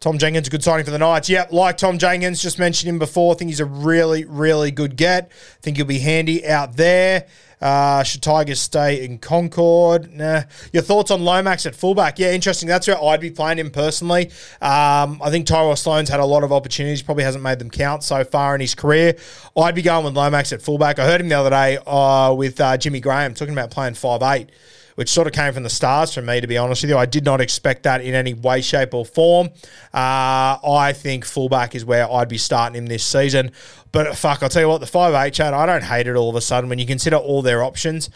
Tom 0.00 0.18
Jenkins, 0.18 0.48
a 0.48 0.50
good 0.50 0.62
signing 0.64 0.84
for 0.84 0.90
the 0.90 0.98
Knights. 0.98 1.28
Yep, 1.28 1.52
like 1.52 1.76
Tom 1.78 1.98
Jenkins, 1.98 2.42
just 2.42 2.58
mentioned 2.58 2.88
him 2.88 2.98
before. 2.98 3.34
I 3.34 3.38
think 3.38 3.50
he's 3.50 3.60
a 3.60 3.64
really, 3.64 4.24
really 4.24 4.72
good 4.72 4.96
get. 4.96 5.30
I 5.30 5.60
think 5.62 5.76
he'll 5.76 5.86
be 5.86 6.00
handy 6.00 6.46
out 6.46 6.76
there. 6.76 7.26
Uh, 7.60 8.02
should 8.02 8.22
Tigers 8.22 8.60
stay 8.60 9.04
in 9.04 9.18
Concord? 9.18 10.12
Nah. 10.12 10.42
Your 10.72 10.82
thoughts 10.82 11.10
on 11.10 11.24
Lomax 11.24 11.64
at 11.64 11.74
fullback? 11.74 12.18
Yeah, 12.18 12.32
interesting. 12.32 12.68
That's 12.68 12.86
where 12.86 13.02
I'd 13.02 13.20
be 13.20 13.30
playing 13.30 13.58
him 13.58 13.70
personally. 13.70 14.26
Um, 14.60 15.20
I 15.22 15.30
think 15.30 15.46
Tyrell 15.46 15.74
Sloan's 15.76 16.08
had 16.10 16.20
a 16.20 16.24
lot 16.24 16.44
of 16.44 16.52
opportunities, 16.52 17.02
probably 17.02 17.24
hasn't 17.24 17.42
made 17.42 17.58
them 17.58 17.70
count 17.70 18.02
so 18.02 18.24
far 18.24 18.54
in 18.54 18.60
his 18.60 18.74
career. 18.74 19.16
I'd 19.56 19.74
be 19.74 19.82
going 19.82 20.04
with 20.04 20.14
Lomax 20.14 20.52
at 20.52 20.60
fullback. 20.60 20.98
I 20.98 21.06
heard 21.06 21.20
him 21.20 21.28
the 21.28 21.36
other 21.36 21.50
day 21.50 21.78
uh, 21.86 22.34
with 22.34 22.60
uh, 22.60 22.76
Jimmy 22.76 23.00
Graham 23.00 23.32
talking 23.34 23.54
about 23.54 23.70
playing 23.70 23.94
five 23.94 24.22
eight 24.22 24.50
which 24.96 25.08
sort 25.08 25.26
of 25.26 25.32
came 25.32 25.54
from 25.54 25.62
the 25.62 25.70
stars 25.70 26.12
for 26.12 26.20
me, 26.20 26.40
to 26.40 26.46
be 26.46 26.58
honest 26.58 26.82
with 26.82 26.90
you. 26.90 26.98
I 26.98 27.06
did 27.06 27.24
not 27.24 27.40
expect 27.40 27.84
that 27.84 28.00
in 28.00 28.14
any 28.14 28.34
way, 28.34 28.60
shape, 28.60 28.92
or 28.92 29.06
form. 29.06 29.48
Uh, 29.94 30.58
I 30.62 30.92
think 30.94 31.24
fullback 31.24 31.74
is 31.74 31.84
where 31.84 32.10
I'd 32.10 32.28
be 32.28 32.38
starting 32.38 32.76
him 32.76 32.86
this 32.86 33.04
season. 33.04 33.52
But 33.92 34.16
fuck, 34.16 34.42
I'll 34.42 34.48
tell 34.48 34.62
you 34.62 34.68
what, 34.68 34.80
the 34.80 34.86
5'8 34.86 35.32
chat, 35.32 35.54
I 35.54 35.64
don't 35.64 35.84
hate 35.84 36.06
it 36.06 36.16
all 36.16 36.28
of 36.28 36.36
a 36.36 36.40
sudden 36.40 36.68
when 36.68 36.78
you 36.78 36.86
consider 36.86 37.16
all 37.16 37.40
their 37.42 37.62
options. 37.62 38.10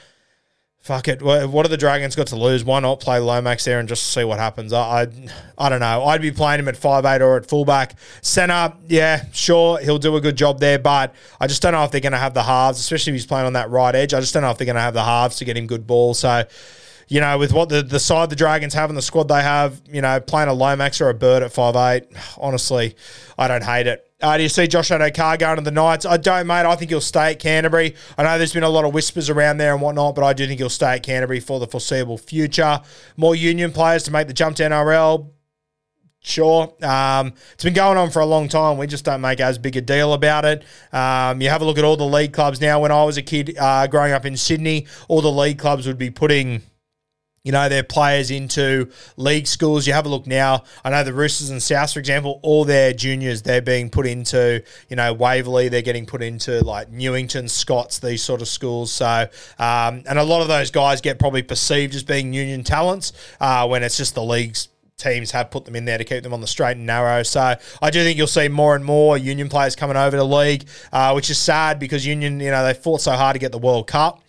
Fuck 0.82 1.08
it. 1.08 1.20
What 1.20 1.66
have 1.66 1.70
the 1.70 1.76
Dragons 1.76 2.16
got 2.16 2.28
to 2.28 2.36
lose? 2.36 2.64
Why 2.64 2.80
not 2.80 3.00
play 3.00 3.18
Lomax 3.18 3.66
there 3.66 3.80
and 3.80 3.88
just 3.88 4.14
see 4.14 4.24
what 4.24 4.38
happens? 4.38 4.72
I, 4.72 5.02
I, 5.02 5.06
I 5.58 5.68
don't 5.68 5.80
know. 5.80 6.04
I'd 6.04 6.22
be 6.22 6.30
playing 6.32 6.60
him 6.60 6.68
at 6.68 6.76
five 6.76 7.04
eight 7.04 7.20
or 7.20 7.36
at 7.36 7.44
fullback. 7.44 7.96
Centre, 8.22 8.72
yeah, 8.88 9.26
sure, 9.30 9.78
he'll 9.78 9.98
do 9.98 10.16
a 10.16 10.22
good 10.22 10.36
job 10.36 10.58
there, 10.58 10.78
but 10.78 11.14
I 11.38 11.48
just 11.48 11.60
don't 11.60 11.72
know 11.72 11.84
if 11.84 11.90
they're 11.90 12.00
going 12.00 12.12
to 12.12 12.18
have 12.18 12.32
the 12.32 12.42
halves, 12.42 12.80
especially 12.80 13.10
if 13.10 13.14
he's 13.14 13.26
playing 13.26 13.46
on 13.46 13.52
that 13.52 13.68
right 13.68 13.94
edge. 13.94 14.14
I 14.14 14.20
just 14.20 14.32
don't 14.32 14.42
know 14.42 14.50
if 14.50 14.56
they're 14.56 14.64
going 14.64 14.76
to 14.76 14.80
have 14.80 14.94
the 14.94 15.04
halves 15.04 15.36
to 15.36 15.44
get 15.44 15.54
him 15.58 15.66
good 15.66 15.86
ball. 15.86 16.14
So, 16.14 16.44
you 17.08 17.20
know, 17.20 17.36
with 17.36 17.52
what 17.52 17.68
the, 17.68 17.82
the 17.82 18.00
side 18.00 18.30
the 18.30 18.36
Dragons 18.36 18.72
have 18.72 18.88
and 18.88 18.96
the 18.96 19.02
squad 19.02 19.28
they 19.28 19.42
have, 19.42 19.82
you 19.86 20.00
know, 20.00 20.18
playing 20.18 20.48
a 20.48 20.54
Lomax 20.54 21.02
or 21.02 21.10
a 21.10 21.14
Bird 21.14 21.42
at 21.42 21.52
five 21.52 21.76
eight, 21.76 22.08
honestly, 22.38 22.96
I 23.38 23.48
don't 23.48 23.64
hate 23.64 23.86
it. 23.86 24.09
Uh, 24.22 24.36
do 24.36 24.42
you 24.42 24.48
see 24.48 24.66
Josh 24.66 24.90
Addo-Carr 24.90 25.38
going 25.38 25.56
to 25.56 25.62
the 25.62 25.70
Knights? 25.70 26.04
I 26.04 26.18
don't, 26.18 26.46
mate. 26.46 26.66
I 26.66 26.76
think 26.76 26.90
he'll 26.90 27.00
stay 27.00 27.32
at 27.32 27.38
Canterbury. 27.38 27.94
I 28.18 28.22
know 28.22 28.36
there's 28.36 28.52
been 28.52 28.62
a 28.62 28.68
lot 28.68 28.84
of 28.84 28.92
whispers 28.92 29.30
around 29.30 29.56
there 29.56 29.72
and 29.72 29.80
whatnot, 29.80 30.14
but 30.14 30.24
I 30.24 30.34
do 30.34 30.46
think 30.46 30.60
he'll 30.60 30.68
stay 30.68 30.94
at 30.96 31.02
Canterbury 31.02 31.40
for 31.40 31.58
the 31.58 31.66
foreseeable 31.66 32.18
future. 32.18 32.80
More 33.16 33.34
union 33.34 33.72
players 33.72 34.02
to 34.04 34.10
make 34.10 34.26
the 34.26 34.34
jump 34.34 34.56
to 34.56 34.64
NRL. 34.64 35.30
Sure. 36.22 36.74
Um, 36.82 37.32
it's 37.54 37.64
been 37.64 37.72
going 37.72 37.96
on 37.96 38.10
for 38.10 38.20
a 38.20 38.26
long 38.26 38.48
time. 38.48 38.76
We 38.76 38.86
just 38.86 39.06
don't 39.06 39.22
make 39.22 39.40
as 39.40 39.56
big 39.56 39.76
a 39.76 39.80
deal 39.80 40.12
about 40.12 40.44
it. 40.44 40.64
Um, 40.92 41.40
you 41.40 41.48
have 41.48 41.62
a 41.62 41.64
look 41.64 41.78
at 41.78 41.84
all 41.84 41.96
the 41.96 42.04
league 42.04 42.34
clubs 42.34 42.60
now. 42.60 42.78
When 42.80 42.92
I 42.92 43.04
was 43.04 43.16
a 43.16 43.22
kid 43.22 43.56
uh, 43.58 43.86
growing 43.86 44.12
up 44.12 44.26
in 44.26 44.36
Sydney, 44.36 44.86
all 45.08 45.22
the 45.22 45.32
league 45.32 45.58
clubs 45.58 45.86
would 45.86 45.96
be 45.96 46.10
putting 46.10 46.60
you 47.42 47.52
know, 47.52 47.68
their 47.70 47.82
players 47.82 48.30
into 48.30 48.90
league 49.16 49.46
schools. 49.46 49.86
You 49.86 49.94
have 49.94 50.04
a 50.04 50.08
look 50.10 50.26
now. 50.26 50.64
I 50.84 50.90
know 50.90 51.02
the 51.02 51.14
Roosters 51.14 51.48
and 51.48 51.62
South, 51.62 51.92
for 51.92 51.98
example, 51.98 52.38
all 52.42 52.66
their 52.66 52.92
juniors, 52.92 53.42
they're 53.42 53.62
being 53.62 53.88
put 53.88 54.06
into, 54.06 54.62
you 54.90 54.96
know, 54.96 55.14
Waverley. 55.14 55.68
They're 55.68 55.80
getting 55.80 56.04
put 56.04 56.22
into 56.22 56.62
like 56.62 56.90
Newington, 56.90 57.48
Scots, 57.48 57.98
these 57.98 58.22
sort 58.22 58.42
of 58.42 58.48
schools. 58.48 58.92
So, 58.92 59.26
um, 59.58 60.02
and 60.06 60.18
a 60.18 60.22
lot 60.22 60.42
of 60.42 60.48
those 60.48 60.70
guys 60.70 61.00
get 61.00 61.18
probably 61.18 61.42
perceived 61.42 61.94
as 61.94 62.02
being 62.02 62.34
union 62.34 62.62
talents 62.62 63.14
uh, 63.40 63.66
when 63.66 63.82
it's 63.82 63.96
just 63.96 64.14
the 64.14 64.22
leagues 64.22 64.68
teams 64.98 65.30
have 65.30 65.50
put 65.50 65.64
them 65.64 65.74
in 65.74 65.86
there 65.86 65.96
to 65.96 66.04
keep 66.04 66.22
them 66.22 66.34
on 66.34 66.42
the 66.42 66.46
straight 66.46 66.76
and 66.76 66.84
narrow. 66.84 67.22
So 67.22 67.56
I 67.80 67.90
do 67.90 68.02
think 68.04 68.18
you'll 68.18 68.26
see 68.26 68.48
more 68.48 68.76
and 68.76 68.84
more 68.84 69.16
Union 69.16 69.48
players 69.48 69.74
coming 69.74 69.96
over 69.96 70.14
to 70.16 70.24
league, 70.24 70.66
uh, 70.92 71.12
which 71.12 71.30
is 71.30 71.38
sad 71.38 71.78
because 71.78 72.06
Union, 72.06 72.38
you 72.38 72.50
know, 72.50 72.62
they 72.62 72.74
fought 72.74 73.00
so 73.00 73.12
hard 73.12 73.34
to 73.34 73.38
get 73.38 73.50
the 73.50 73.58
World 73.58 73.86
Cup. 73.86 74.22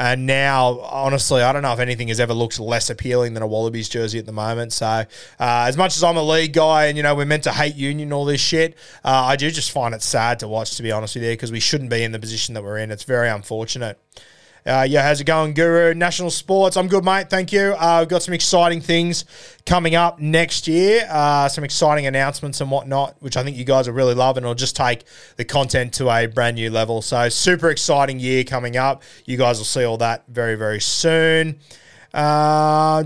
And 0.00 0.24
now, 0.24 0.80
honestly, 0.80 1.42
I 1.42 1.52
don't 1.52 1.60
know 1.60 1.74
if 1.74 1.78
anything 1.78 2.08
has 2.08 2.20
ever 2.20 2.32
looked 2.32 2.58
less 2.58 2.88
appealing 2.88 3.34
than 3.34 3.42
a 3.42 3.46
Wallabies 3.46 3.86
jersey 3.86 4.18
at 4.18 4.24
the 4.24 4.32
moment. 4.32 4.72
So, 4.72 4.86
uh, 4.86 5.04
as 5.38 5.76
much 5.76 5.94
as 5.94 6.02
I'm 6.02 6.16
a 6.16 6.22
league 6.22 6.54
guy 6.54 6.86
and, 6.86 6.96
you 6.96 7.02
know, 7.02 7.14
we're 7.14 7.26
meant 7.26 7.44
to 7.44 7.52
hate 7.52 7.74
union 7.74 8.06
and 8.06 8.14
all 8.14 8.24
this 8.24 8.40
shit, 8.40 8.78
uh, 9.04 9.10
I 9.10 9.36
do 9.36 9.50
just 9.50 9.70
find 9.70 9.94
it 9.94 10.00
sad 10.00 10.38
to 10.38 10.48
watch, 10.48 10.74
to 10.76 10.82
be 10.82 10.90
honest 10.90 11.16
with 11.16 11.24
you, 11.24 11.32
because 11.32 11.52
we 11.52 11.60
shouldn't 11.60 11.90
be 11.90 12.02
in 12.02 12.12
the 12.12 12.18
position 12.18 12.54
that 12.54 12.64
we're 12.64 12.78
in. 12.78 12.90
It's 12.90 13.04
very 13.04 13.28
unfortunate. 13.28 13.98
Uh, 14.66 14.86
yeah, 14.88 15.02
how's 15.02 15.20
it 15.20 15.24
going, 15.24 15.54
Guru? 15.54 15.94
National 15.94 16.30
Sports. 16.30 16.76
I'm 16.76 16.86
good, 16.86 17.04
mate. 17.04 17.30
Thank 17.30 17.52
you. 17.52 17.74
Uh, 17.78 17.98
we've 18.00 18.08
got 18.08 18.22
some 18.22 18.34
exciting 18.34 18.80
things 18.80 19.24
coming 19.64 19.94
up 19.94 20.20
next 20.20 20.68
year. 20.68 21.06
Uh, 21.10 21.48
some 21.48 21.64
exciting 21.64 22.06
announcements 22.06 22.60
and 22.60 22.70
whatnot, 22.70 23.16
which 23.20 23.36
I 23.36 23.42
think 23.42 23.56
you 23.56 23.64
guys 23.64 23.88
will 23.88 23.94
really 23.94 24.14
love, 24.14 24.36
and 24.36 24.44
it'll 24.44 24.54
just 24.54 24.76
take 24.76 25.04
the 25.36 25.44
content 25.44 25.94
to 25.94 26.10
a 26.10 26.26
brand 26.26 26.56
new 26.56 26.70
level. 26.70 27.00
So, 27.00 27.28
super 27.30 27.70
exciting 27.70 28.20
year 28.20 28.44
coming 28.44 28.76
up. 28.76 29.02
You 29.24 29.38
guys 29.38 29.58
will 29.58 29.64
see 29.64 29.84
all 29.84 29.96
that 29.98 30.24
very, 30.28 30.56
very 30.56 30.80
soon. 30.80 31.58
Uh, 32.12 33.04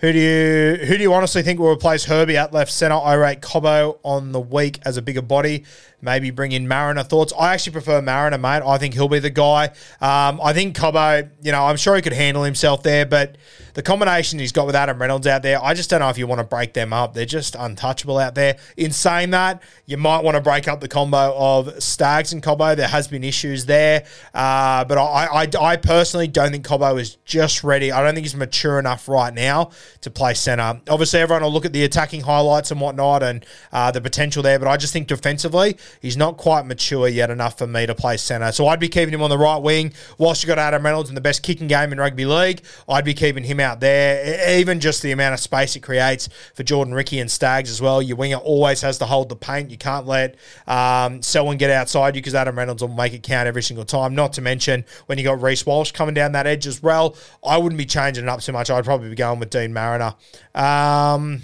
who 0.00 0.12
do 0.12 0.18
you 0.18 0.86
who 0.86 0.96
do 0.96 1.02
you 1.02 1.12
honestly 1.12 1.42
think 1.42 1.60
will 1.60 1.70
replace 1.70 2.06
Herbie 2.06 2.38
at 2.38 2.54
left 2.54 2.72
centre? 2.72 2.96
I 2.96 3.14
rate 3.14 3.42
Cobbo 3.42 3.98
on 4.02 4.32
the 4.32 4.40
week 4.40 4.78
as 4.84 4.96
a 4.96 5.02
bigger 5.02 5.20
body. 5.20 5.64
Maybe 6.02 6.30
bring 6.30 6.52
in 6.52 6.66
Mariner. 6.66 7.02
Thoughts? 7.02 7.32
I 7.38 7.54
actually 7.54 7.72
prefer 7.72 8.00
Mariner, 8.00 8.38
mate. 8.38 8.62
I 8.64 8.78
think 8.78 8.94
he'll 8.94 9.08
be 9.08 9.18
the 9.18 9.30
guy. 9.30 9.66
Um, 10.00 10.40
I 10.42 10.52
think 10.52 10.76
Cobbo, 10.76 11.28
you 11.42 11.52
know, 11.52 11.64
I'm 11.64 11.76
sure 11.76 11.96
he 11.96 12.02
could 12.02 12.12
handle 12.12 12.42
himself 12.42 12.82
there, 12.82 13.04
but 13.06 13.36
the 13.74 13.82
combination 13.82 14.38
he's 14.38 14.52
got 14.52 14.66
with 14.66 14.74
Adam 14.74 15.00
Reynolds 15.00 15.26
out 15.26 15.42
there, 15.42 15.62
I 15.62 15.74
just 15.74 15.90
don't 15.90 16.00
know 16.00 16.08
if 16.08 16.18
you 16.18 16.26
want 16.26 16.40
to 16.40 16.44
break 16.44 16.74
them 16.74 16.92
up. 16.92 17.14
They're 17.14 17.24
just 17.24 17.54
untouchable 17.54 18.18
out 18.18 18.34
there. 18.34 18.56
In 18.76 18.92
saying 18.92 19.30
that, 19.30 19.62
you 19.86 19.96
might 19.96 20.24
want 20.24 20.36
to 20.36 20.40
break 20.40 20.68
up 20.68 20.80
the 20.80 20.88
combo 20.88 21.34
of 21.36 21.82
Stags 21.82 22.32
and 22.32 22.42
Cobbo. 22.42 22.76
There 22.76 22.88
has 22.88 23.08
been 23.08 23.24
issues 23.24 23.66
there, 23.66 24.04
uh, 24.34 24.84
but 24.84 24.98
I, 24.98 25.44
I, 25.44 25.48
I 25.60 25.76
personally 25.76 26.28
don't 26.28 26.50
think 26.50 26.66
Cobbo 26.66 26.98
is 27.00 27.16
just 27.24 27.62
ready. 27.62 27.92
I 27.92 28.02
don't 28.02 28.14
think 28.14 28.24
he's 28.24 28.34
mature 28.34 28.78
enough 28.78 29.08
right 29.08 29.32
now 29.32 29.70
to 30.00 30.10
play 30.10 30.34
centre. 30.34 30.80
Obviously, 30.88 31.20
everyone 31.20 31.42
will 31.42 31.52
look 31.52 31.64
at 31.64 31.72
the 31.72 31.84
attacking 31.84 32.22
highlights 32.22 32.70
and 32.70 32.80
whatnot 32.80 33.22
and 33.22 33.44
uh, 33.72 33.90
the 33.90 34.00
potential 34.00 34.42
there, 34.42 34.58
but 34.58 34.68
I 34.68 34.76
just 34.76 34.92
think 34.92 35.06
defensively, 35.06 35.76
he's 36.00 36.16
not 36.16 36.36
quite 36.36 36.66
mature 36.66 37.08
yet 37.08 37.30
enough 37.30 37.58
for 37.58 37.66
me 37.66 37.86
to 37.86 37.94
play 37.94 38.16
centre. 38.16 38.52
So 38.52 38.66
I'd 38.68 38.80
be 38.80 38.88
keeping 38.88 39.14
him 39.14 39.22
on 39.22 39.30
the 39.30 39.38
right 39.38 39.58
wing. 39.58 39.92
Whilst 40.18 40.42
you 40.42 40.46
got 40.46 40.58
Adam 40.58 40.84
Reynolds 40.84 41.08
in 41.08 41.14
the 41.14 41.20
best 41.20 41.42
kicking 41.42 41.66
game 41.66 41.92
in 41.92 41.98
rugby 41.98 42.24
league, 42.24 42.62
I'd 42.88 43.04
be 43.04 43.14
keeping 43.14 43.44
him 43.44 43.60
out 43.60 43.80
there. 43.80 44.58
Even 44.58 44.80
just 44.80 45.02
the 45.02 45.12
amount 45.12 45.34
of 45.34 45.40
space 45.40 45.76
it 45.76 45.80
creates 45.80 46.28
for 46.54 46.62
Jordan 46.62 46.94
Riki 46.94 47.20
and 47.20 47.30
Stags 47.30 47.70
as 47.70 47.80
well. 47.80 48.02
Your 48.02 48.16
winger 48.16 48.36
always 48.36 48.80
has 48.82 48.98
to 48.98 49.06
hold 49.06 49.28
the 49.28 49.36
paint. 49.36 49.70
You 49.70 49.78
can't 49.78 50.06
let 50.06 50.36
um, 50.66 51.22
Selwyn 51.22 51.58
get 51.58 51.70
outside 51.70 52.14
you 52.16 52.22
because 52.22 52.34
Adam 52.34 52.56
Reynolds 52.56 52.82
will 52.82 52.88
make 52.88 53.12
it 53.12 53.22
count 53.22 53.46
every 53.46 53.62
single 53.62 53.84
time. 53.84 54.14
Not 54.14 54.32
to 54.34 54.40
mention 54.40 54.84
when 55.06 55.18
you 55.18 55.24
got 55.24 55.40
Reece 55.42 55.66
Walsh 55.66 55.92
coming 55.92 56.14
down 56.14 56.32
that 56.32 56.46
edge 56.46 56.66
as 56.66 56.82
well. 56.82 57.16
I 57.44 57.58
wouldn't 57.58 57.78
be 57.78 57.86
changing 57.86 58.24
it 58.24 58.28
up 58.28 58.40
too 58.40 58.52
much. 58.52 58.70
I'd 58.70 58.84
probably 58.84 59.08
be 59.08 59.16
going 59.16 59.40
with 59.40 59.50
Deine 59.50 59.72
Mariner. 59.72 60.14
Um, 60.54 61.42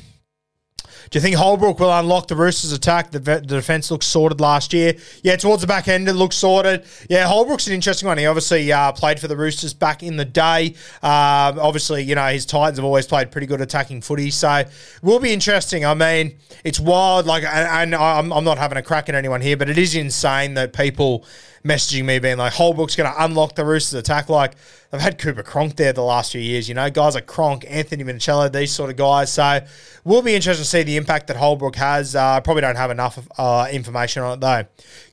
do 1.10 1.18
you 1.18 1.20
think 1.20 1.36
Holbrook 1.36 1.78
will 1.78 1.96
unlock 1.96 2.28
the 2.28 2.36
Roosters' 2.36 2.72
attack? 2.72 3.10
The, 3.10 3.18
the 3.18 3.40
defense 3.40 3.90
looks 3.90 4.06
sorted 4.06 4.40
last 4.40 4.72
year. 4.72 4.94
Yeah, 5.22 5.36
towards 5.36 5.60
the 5.60 5.66
back 5.66 5.88
end, 5.88 6.08
it 6.08 6.14
looks 6.14 6.36
sorted. 6.36 6.84
Yeah, 7.08 7.26
Holbrook's 7.26 7.66
an 7.66 7.74
interesting 7.74 8.08
one. 8.08 8.18
He 8.18 8.26
obviously 8.26 8.72
uh, 8.72 8.92
played 8.92 9.20
for 9.20 9.28
the 9.28 9.36
Roosters 9.36 9.72
back 9.74 10.02
in 10.02 10.16
the 10.16 10.24
day. 10.24 10.74
Uh, 11.02 11.54
obviously, 11.60 12.02
you 12.02 12.14
know, 12.14 12.26
his 12.26 12.46
Titans 12.46 12.78
have 12.78 12.84
always 12.84 13.06
played 13.06 13.30
pretty 13.30 13.46
good 13.46 13.60
attacking 13.60 14.00
footy. 14.00 14.30
So, 14.30 14.64
will 15.02 15.20
be 15.20 15.32
interesting. 15.32 15.84
I 15.84 15.94
mean, 15.94 16.36
it's 16.64 16.80
wild. 16.80 17.26
Like, 17.26 17.44
and, 17.44 17.92
and 17.92 17.94
I'm, 17.94 18.32
I'm 18.32 18.44
not 18.44 18.58
having 18.58 18.78
a 18.78 18.82
crack 18.82 19.08
at 19.08 19.14
anyone 19.14 19.40
here, 19.40 19.56
but 19.56 19.68
it 19.68 19.78
is 19.78 19.94
insane 19.94 20.54
that 20.54 20.72
people 20.72 21.24
messaging 21.66 22.04
me 22.04 22.18
being 22.18 22.38
like, 22.38 22.52
Holbrook's 22.52 22.96
going 22.96 23.12
to 23.12 23.24
unlock 23.24 23.54
the 23.54 23.64
Roosters' 23.64 23.98
attack. 23.98 24.28
Like, 24.28 24.54
they've 24.90 25.00
had 25.00 25.18
Cooper 25.18 25.42
Cronk 25.42 25.76
there 25.76 25.92
the 25.92 26.02
last 26.02 26.32
few 26.32 26.40
years, 26.40 26.68
you 26.68 26.74
know, 26.74 26.88
guys 26.90 27.14
like 27.14 27.26
Cronk, 27.26 27.64
Anthony 27.68 28.04
Minichiello, 28.04 28.52
these 28.52 28.72
sort 28.72 28.90
of 28.90 28.96
guys. 28.96 29.32
So, 29.32 29.60
we'll 30.06 30.22
be 30.22 30.34
interested 30.34 30.62
to 30.62 30.68
see 30.68 30.84
the 30.84 30.96
impact 30.96 31.26
that 31.26 31.36
Holbrook 31.36 31.74
has. 31.76 32.14
Uh, 32.14 32.24
I 32.24 32.40
probably 32.40 32.60
don't 32.60 32.76
have 32.76 32.92
enough 32.92 33.18
uh, 33.36 33.66
information 33.70 34.22
on 34.22 34.34
it, 34.34 34.40
though. 34.40 34.64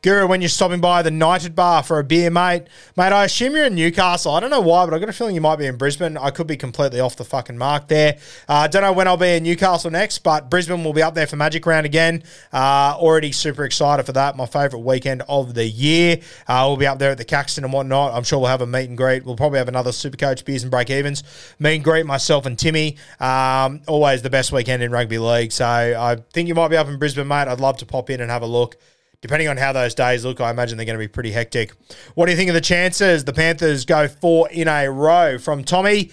Guru, 0.04 0.28
when 0.28 0.42
you're 0.42 0.50
stopping 0.50 0.82
by 0.82 1.02
the 1.02 1.10
Knighted 1.10 1.56
Bar 1.56 1.82
for 1.82 1.98
a 1.98 2.04
beer, 2.04 2.30
mate, 2.30 2.68
mate, 2.96 3.12
I 3.12 3.26
assume 3.26 3.54
you're 3.54 3.66
in 3.66 3.76
Newcastle. 3.76 4.34
I 4.34 4.40
don't 4.40 4.52
know 4.52 4.62
why, 4.62 4.86
but 4.86 4.94
I've 4.94 5.00
got 5.00 5.10
a 5.10 5.14
feeling 5.14 5.34
you 5.34 5.42
might 5.42 5.56
be 5.56 5.66
in 5.66 5.78
Brisbane. 5.78 6.16
I 6.16 6.30
could 6.30 6.46
be 6.46 6.58
completely 6.58 7.00
off 7.00 7.16
the 7.16 7.24
fucking 7.24 7.58
mark 7.58 7.88
there. 7.88 8.20
I 8.48 8.66
uh, 8.66 8.68
don't 8.68 8.84
know 8.84 8.94
when 8.94 9.08
I'll 9.08 9.18
be 9.18 9.30
in 9.30 9.44
Newcastle 9.44 9.90
next, 9.90 10.20
but 10.20 10.50
Brisbane 10.50 10.84
will 10.84 10.94
be 10.94 11.02
up 11.02 11.16
there 11.16 11.26
for 11.26 11.38
Magic 11.38 11.66
Round 11.66 11.88
again. 11.88 12.24
Uh, 12.52 12.94
already 12.96 13.32
super 13.32 13.66
excited 13.66 14.06
for 14.06 14.12
that. 14.12 14.38
My 14.38 14.46
favourite 14.46 14.84
weekend 14.84 15.24
of 15.28 15.56
the 15.56 15.66
year. 15.66 16.20
Uh, 16.48 16.66
we'll 16.68 16.78
be 16.78 16.88
up 16.88 17.00
there 17.00 17.12
at 17.12 17.18
the 17.18 17.26
Caxton 17.26 17.64
and 17.64 17.74
whatnot. 17.74 18.14
I'm 18.14 18.24
sure 18.24 18.40
we'll 18.40 18.50
have 18.50 18.62
a 18.62 18.68
meet 18.68 18.90
and 18.90 18.98
greet. 18.98 19.26
We'll 19.26 19.36
probably 19.36 19.60
have 19.60 19.68
another 19.68 19.92
Supercoach 19.92 20.46
beers 20.46 20.64
and 20.64 20.72
break 20.72 20.90
evens. 20.90 21.24
Meet 21.60 21.76
and 21.76 21.84
greet 21.84 22.06
myself 22.06 22.46
and 22.46 22.58
Timmy. 22.58 22.98
Um, 23.20 23.82
always 23.88 24.22
the 24.22 24.30
best 24.30 24.52
weekend 24.52 24.84
in 24.84 24.92
rugby 24.92 25.20
league. 25.20 25.52
So 25.52 25.66
I 25.66 26.18
think 26.32 26.48
you 26.48 26.56
might 26.56 26.70
be 26.70 26.78
up 26.78 26.88
in 26.88 26.98
Brisbane, 26.98 27.28
mate. 27.28 27.48
I'd 27.48 27.60
love 27.60 27.78
to 27.78 27.86
pop 27.86 28.10
in 28.10 28.22
and 28.22 28.30
have 28.30 28.42
a 28.42 28.48
look 28.48 28.78
depending 29.24 29.48
on 29.48 29.56
how 29.56 29.72
those 29.72 29.96
days 29.96 30.26
look, 30.26 30.42
I 30.42 30.52
imagine 30.52 30.76
they're 30.76 30.86
going 30.86 31.00
to 31.00 31.04
be 31.04 31.08
pretty 31.08 31.32
hectic. 31.32 31.72
What 32.14 32.26
do 32.26 32.34
you 32.34 32.38
think 32.38 32.50
of 32.50 32.56
the 32.56 32.62
chances? 32.62 33.24
The 33.24 33.32
Panthers 33.32 33.86
go 33.86 34.10
four 34.10 34.50
in 34.50 34.68
a 34.68 34.90
row 34.90 35.38
from 35.38 35.64
Tommy. 35.64 36.12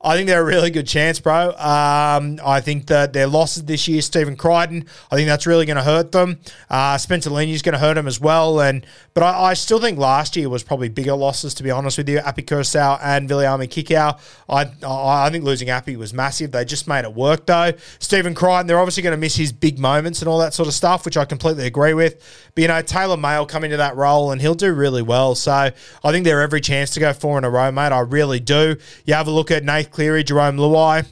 I 0.00 0.16
think 0.16 0.28
they're 0.28 0.42
a 0.42 0.44
really 0.44 0.70
good 0.70 0.86
chance, 0.86 1.18
bro. 1.18 1.50
Um, 1.50 2.38
I 2.44 2.60
think 2.60 2.86
that 2.86 3.12
their 3.12 3.26
losses 3.26 3.64
this 3.64 3.88
year, 3.88 4.00
Stephen 4.00 4.36
Crichton, 4.36 4.86
I 5.10 5.16
think 5.16 5.28
that's 5.28 5.44
really 5.44 5.66
going 5.66 5.76
to 5.76 5.82
hurt 5.82 6.12
them. 6.12 6.38
Uh, 6.70 6.98
Spencer 6.98 7.30
is 7.40 7.62
going 7.62 7.72
to 7.72 7.80
hurt 7.80 7.94
them 7.94 8.06
as 8.06 8.20
well. 8.20 8.60
And 8.60 8.86
but 9.18 9.34
I, 9.34 9.50
I, 9.50 9.54
still 9.54 9.80
think 9.80 9.98
last 9.98 10.36
year 10.36 10.48
was 10.48 10.62
probably 10.62 10.88
bigger 10.88 11.14
losses, 11.14 11.52
to 11.54 11.64
be 11.64 11.72
honest 11.72 11.98
with 11.98 12.08
you. 12.08 12.18
Api 12.18 12.42
Koroisau 12.42 13.00
and 13.02 13.28
Viliami 13.28 13.66
Kikau. 13.66 14.16
I, 14.48 14.70
I 14.86 15.26
I 15.26 15.30
think 15.30 15.42
losing 15.42 15.70
Api 15.70 15.96
was 15.96 16.14
massive. 16.14 16.52
They 16.52 16.64
just 16.64 16.86
made 16.86 17.04
it 17.04 17.12
work 17.12 17.44
though. 17.44 17.72
Stephen 17.98 18.32
Crichton, 18.32 18.68
they're 18.68 18.78
obviously 18.78 19.02
going 19.02 19.16
to 19.16 19.20
miss 19.20 19.34
his 19.34 19.50
big 19.50 19.80
moments 19.80 20.22
and 20.22 20.28
all 20.28 20.38
that 20.38 20.54
sort 20.54 20.68
of 20.68 20.74
stuff, 20.74 21.04
which 21.04 21.16
I 21.16 21.24
completely 21.24 21.66
agree 21.66 21.94
with. 21.94 22.14
But 22.54 22.62
you 22.62 22.68
know, 22.68 22.80
Taylor 22.80 23.16
May 23.16 23.36
will 23.36 23.46
come 23.46 23.64
into 23.64 23.78
that 23.78 23.96
role 23.96 24.30
and 24.30 24.40
he'll 24.40 24.54
do 24.54 24.72
really 24.72 25.02
well. 25.02 25.34
So 25.34 25.50
I 25.50 26.12
think 26.12 26.24
they're 26.24 26.40
every 26.40 26.60
chance 26.60 26.90
to 26.90 27.00
go 27.00 27.12
four 27.12 27.38
in 27.38 27.44
a 27.44 27.50
row, 27.50 27.72
mate. 27.72 27.90
I 27.90 27.98
really 27.98 28.38
do. 28.38 28.76
You 29.04 29.14
have 29.14 29.26
a 29.26 29.32
look 29.32 29.50
at 29.50 29.64
Nate 29.64 29.90
Cleary, 29.90 30.22
Jerome 30.22 30.58
Luai. 30.58 31.08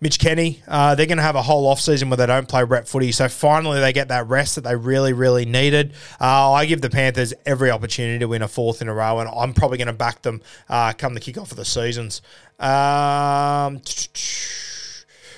Mitch 0.00 0.18
Kenny, 0.18 0.62
uh, 0.68 0.94
they're 0.94 1.06
going 1.06 1.18
to 1.18 1.22
have 1.22 1.36
a 1.36 1.42
whole 1.42 1.72
offseason 1.74 2.08
where 2.08 2.16
they 2.16 2.26
don't 2.26 2.48
play 2.48 2.64
rep 2.64 2.86
footy. 2.86 3.12
So 3.12 3.28
finally, 3.28 3.80
they 3.80 3.92
get 3.92 4.08
that 4.08 4.26
rest 4.28 4.56
that 4.56 4.64
they 4.64 4.76
really, 4.76 5.12
really 5.12 5.44
needed. 5.44 5.92
Uh, 6.20 6.52
I 6.52 6.66
give 6.66 6.80
the 6.80 6.90
Panthers 6.90 7.32
every 7.44 7.70
opportunity 7.70 8.18
to 8.18 8.26
win 8.26 8.42
a 8.42 8.48
fourth 8.48 8.82
in 8.82 8.88
a 8.88 8.94
row, 8.94 9.20
and 9.20 9.28
I'm 9.28 9.54
probably 9.54 9.78
going 9.78 9.86
to 9.86 9.92
back 9.92 10.22
them 10.22 10.42
uh, 10.68 10.92
come 10.92 11.14
the 11.14 11.20
kickoff 11.20 11.50
of 11.50 11.56
the 11.56 11.64
seasons. 11.64 12.22
Um, 12.58 13.80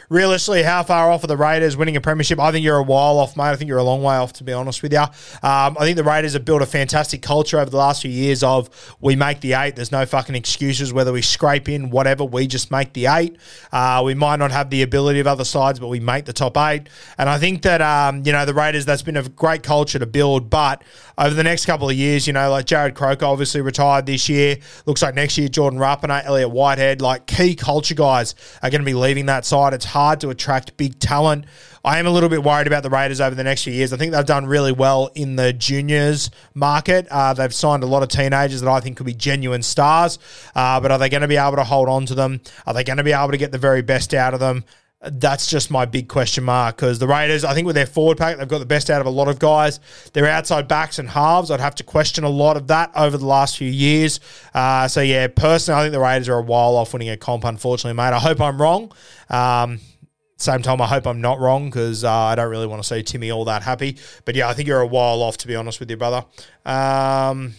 realistically, 0.09 0.63
how 0.63 0.83
far 0.83 1.11
off 1.11 1.25
are 1.25 1.27
the 1.27 1.37
Raiders 1.37 1.77
winning 1.77 1.97
a 1.97 2.01
premiership? 2.01 2.39
I 2.39 2.51
think 2.51 2.65
you're 2.65 2.79
a 2.79 2.83
while 2.83 3.19
off, 3.19 3.37
mate. 3.37 3.45
I 3.45 3.57
think 3.57 3.69
you're 3.69 3.79
a 3.79 3.83
long 3.83 4.03
way 4.03 4.17
off, 4.17 4.33
to 4.35 4.45
be 4.45 4.53
honest 4.53 4.83
with 4.83 4.93
you. 4.93 5.01
Um, 5.01 5.09
I 5.43 5.81
think 5.81 5.97
the 5.97 6.05
Raiders 6.05 6.33
have 6.33 6.45
built 6.45 6.63
a 6.63 6.67
fantastic 6.67 7.23
culture 7.23 7.59
over 7.59 7.71
the 7.71 7.77
last 7.77 8.03
few 8.03 8.11
years 8.11 8.43
of 8.43 8.97
we 9.01 9.17
make 9.17 9.41
the 9.41 9.53
eight. 9.55 9.77
There's 9.77 9.93
no 9.93 10.07
fucking 10.07 10.35
excuses 10.35 10.93
whether 10.93 11.13
we 11.13 11.23
scrape 11.23 11.69
in, 11.69 11.91
whatever. 11.91 12.25
We 12.25 12.47
just 12.47 12.71
make 12.71 12.93
the 12.95 13.07
eight. 13.07 13.37
Uh, 13.73 14.03
we 14.05 14.15
might 14.15 14.37
not 14.37 14.51
have 14.51 14.71
the 14.71 14.83
ability 14.83 15.21
of 15.21 15.27
other 15.27 15.45
sides, 15.45 15.79
but 15.79 15.89
we 15.89 16.01
make 16.01 16.25
the 16.25 16.33
top 16.33 16.57
eight. 16.57 16.89
And 17.19 17.29
I 17.29 17.39
think 17.39 17.63
that, 17.63 17.83
um, 17.83 18.23
you 18.25 18.33
know, 18.33 18.45
the 18.45 18.55
Raiders, 18.55 18.85
that's 18.85 19.03
been 19.03 19.17
a 19.17 19.29
great 19.29 19.63
culture 19.63 19.99
to 19.99 20.07
build. 20.07 20.49
But 20.49 20.83
over 21.19 21.35
the 21.35 21.45
next 21.45 21.67
couple 21.67 21.89
of 21.89 21.97
years, 21.97 22.27
you 22.27 22.33
know, 22.33 22.51
like 22.51 22.67
Jarrod 22.67 22.95
Croker 22.95 23.27
obviously 23.27 23.61
retired 23.61 24.07
this 24.07 24.29
year. 24.29 24.57
Looks 24.87 25.03
like 25.03 25.15
next 25.15 25.37
year, 25.37 25.49
Jordan 25.49 25.79
Rapana, 25.79 26.25
Elliott 26.25 26.51
Whitehead, 26.51 27.03
like 27.03 27.27
key 27.27 27.55
culture 27.55 27.95
guys 27.95 28.35
are 28.63 28.71
going 28.71 28.81
to 28.81 28.87
be 28.87 28.95
leaving 28.95 29.27
that 29.27 29.45
side. 29.45 29.75
It's 29.75 29.85
hard 29.85 29.98
to 30.21 30.31
attract 30.31 30.77
big 30.77 30.99
talent. 30.99 31.45
I 31.85 31.99
am 31.99 32.07
a 32.07 32.11
little 32.11 32.29
bit 32.29 32.43
worried 32.43 32.67
about 32.67 32.83
the 32.83 32.91
Raiders 32.91 33.21
over 33.21 33.35
the 33.35 33.45
next 33.45 33.65
few 33.65 33.73
years. 33.73 33.93
I 33.93 33.97
think 33.97 34.13
they've 34.13 34.27
done 34.27 34.47
really 34.47 34.73
well 34.73 35.11
in 35.15 35.37
the 35.37 35.53
juniors 35.53 36.31
market. 36.55 37.07
Uh, 37.11 37.33
they've 37.33 37.55
signed 37.55 37.83
a 37.83 37.87
lot 37.87 38.03
of 38.03 38.09
teenagers 38.09 38.61
that 38.61 38.71
I 38.71 38.81
think 38.81 38.97
could 38.97 39.07
be 39.07 39.15
genuine 39.15 39.63
stars. 39.63 40.19
Uh, 40.55 40.81
but 40.81 40.91
are 40.91 40.99
they 40.99 41.09
going 41.09 41.23
to 41.23 41.29
be 41.29 41.37
able 41.37 41.57
to 41.57 41.65
hold 41.65 41.89
on 41.89 42.07
to 42.07 42.15
them? 42.15 42.41
Are 42.67 42.75
they 42.75 42.85
going 42.85 42.99
to 42.99 43.05
be 43.05 43.13
able 43.13 43.31
to 43.31 43.39
get 43.39 43.53
the 43.53 43.59
very 43.59 43.83
best 43.83 44.13
out 44.15 44.35
of 44.35 44.41
them? 44.41 44.65
That's 45.01 45.47
just 45.47 45.71
my 45.71 45.85
big 45.85 46.09
question 46.09 46.43
mark 46.43 46.75
because 46.75 46.99
the 46.99 47.07
Raiders, 47.07 47.45
I 47.45 47.55
think 47.55 47.67
with 47.67 47.77
their 47.77 47.87
forward 47.87 48.19
pack, 48.19 48.37
they've 48.37 48.49
got 48.49 48.59
the 48.59 48.67
best 48.67 48.91
out 48.91 49.01
of 49.01 49.07
a 49.07 49.11
lot 49.11 49.29
of 49.29 49.39
guys. 49.39 49.79
Their 50.13 50.27
outside 50.27 50.67
backs 50.67 50.99
and 50.99 51.09
halves, 51.09 51.53
I'd 51.53 51.61
have 51.61 51.77
to 51.77 51.85
question 51.85 52.25
a 52.25 52.29
lot 52.29 52.57
of 52.57 52.67
that 52.67 52.91
over 52.97 53.17
the 53.17 53.25
last 53.27 53.57
few 53.57 53.71
years. 53.71 54.19
Uh, 54.53 54.89
so, 54.89 55.01
yeah, 55.01 55.29
personally, 55.29 55.81
I 55.81 55.85
think 55.85 55.93
the 55.93 56.01
Raiders 56.01 56.29
are 56.29 56.39
a 56.39 56.43
while 56.43 56.75
off 56.75 56.93
winning 56.93 57.11
a 57.11 57.17
comp, 57.17 57.45
unfortunately, 57.45 57.97
mate. 57.97 58.13
I 58.13 58.19
hope 58.19 58.41
I'm 58.41 58.61
wrong. 58.61 58.91
Um, 59.31 59.79
same 60.37 60.63
time, 60.63 60.81
I 60.81 60.87
hope 60.87 61.07
I'm 61.07 61.21
not 61.21 61.39
wrong 61.39 61.71
because 61.71 62.03
uh, 62.03 62.13
I 62.13 62.35
don't 62.35 62.51
really 62.51 62.67
want 62.67 62.83
to 62.83 62.89
see 62.89 63.05
Timmy 63.05 63.31
all 63.31 63.45
that 63.45 63.63
happy. 63.63 63.99
But 64.25 64.35
yeah, 64.35 64.49
I 64.49 64.55
think 64.55 64.67
you're 64.67 64.81
a 64.81 64.87
while 64.87 65.23
off, 65.23 65.37
to 65.39 65.47
be 65.47 65.55
honest 65.55 65.79
with 65.79 65.91
you, 65.91 65.97
brother. 65.97 66.25
Um, 66.65 67.55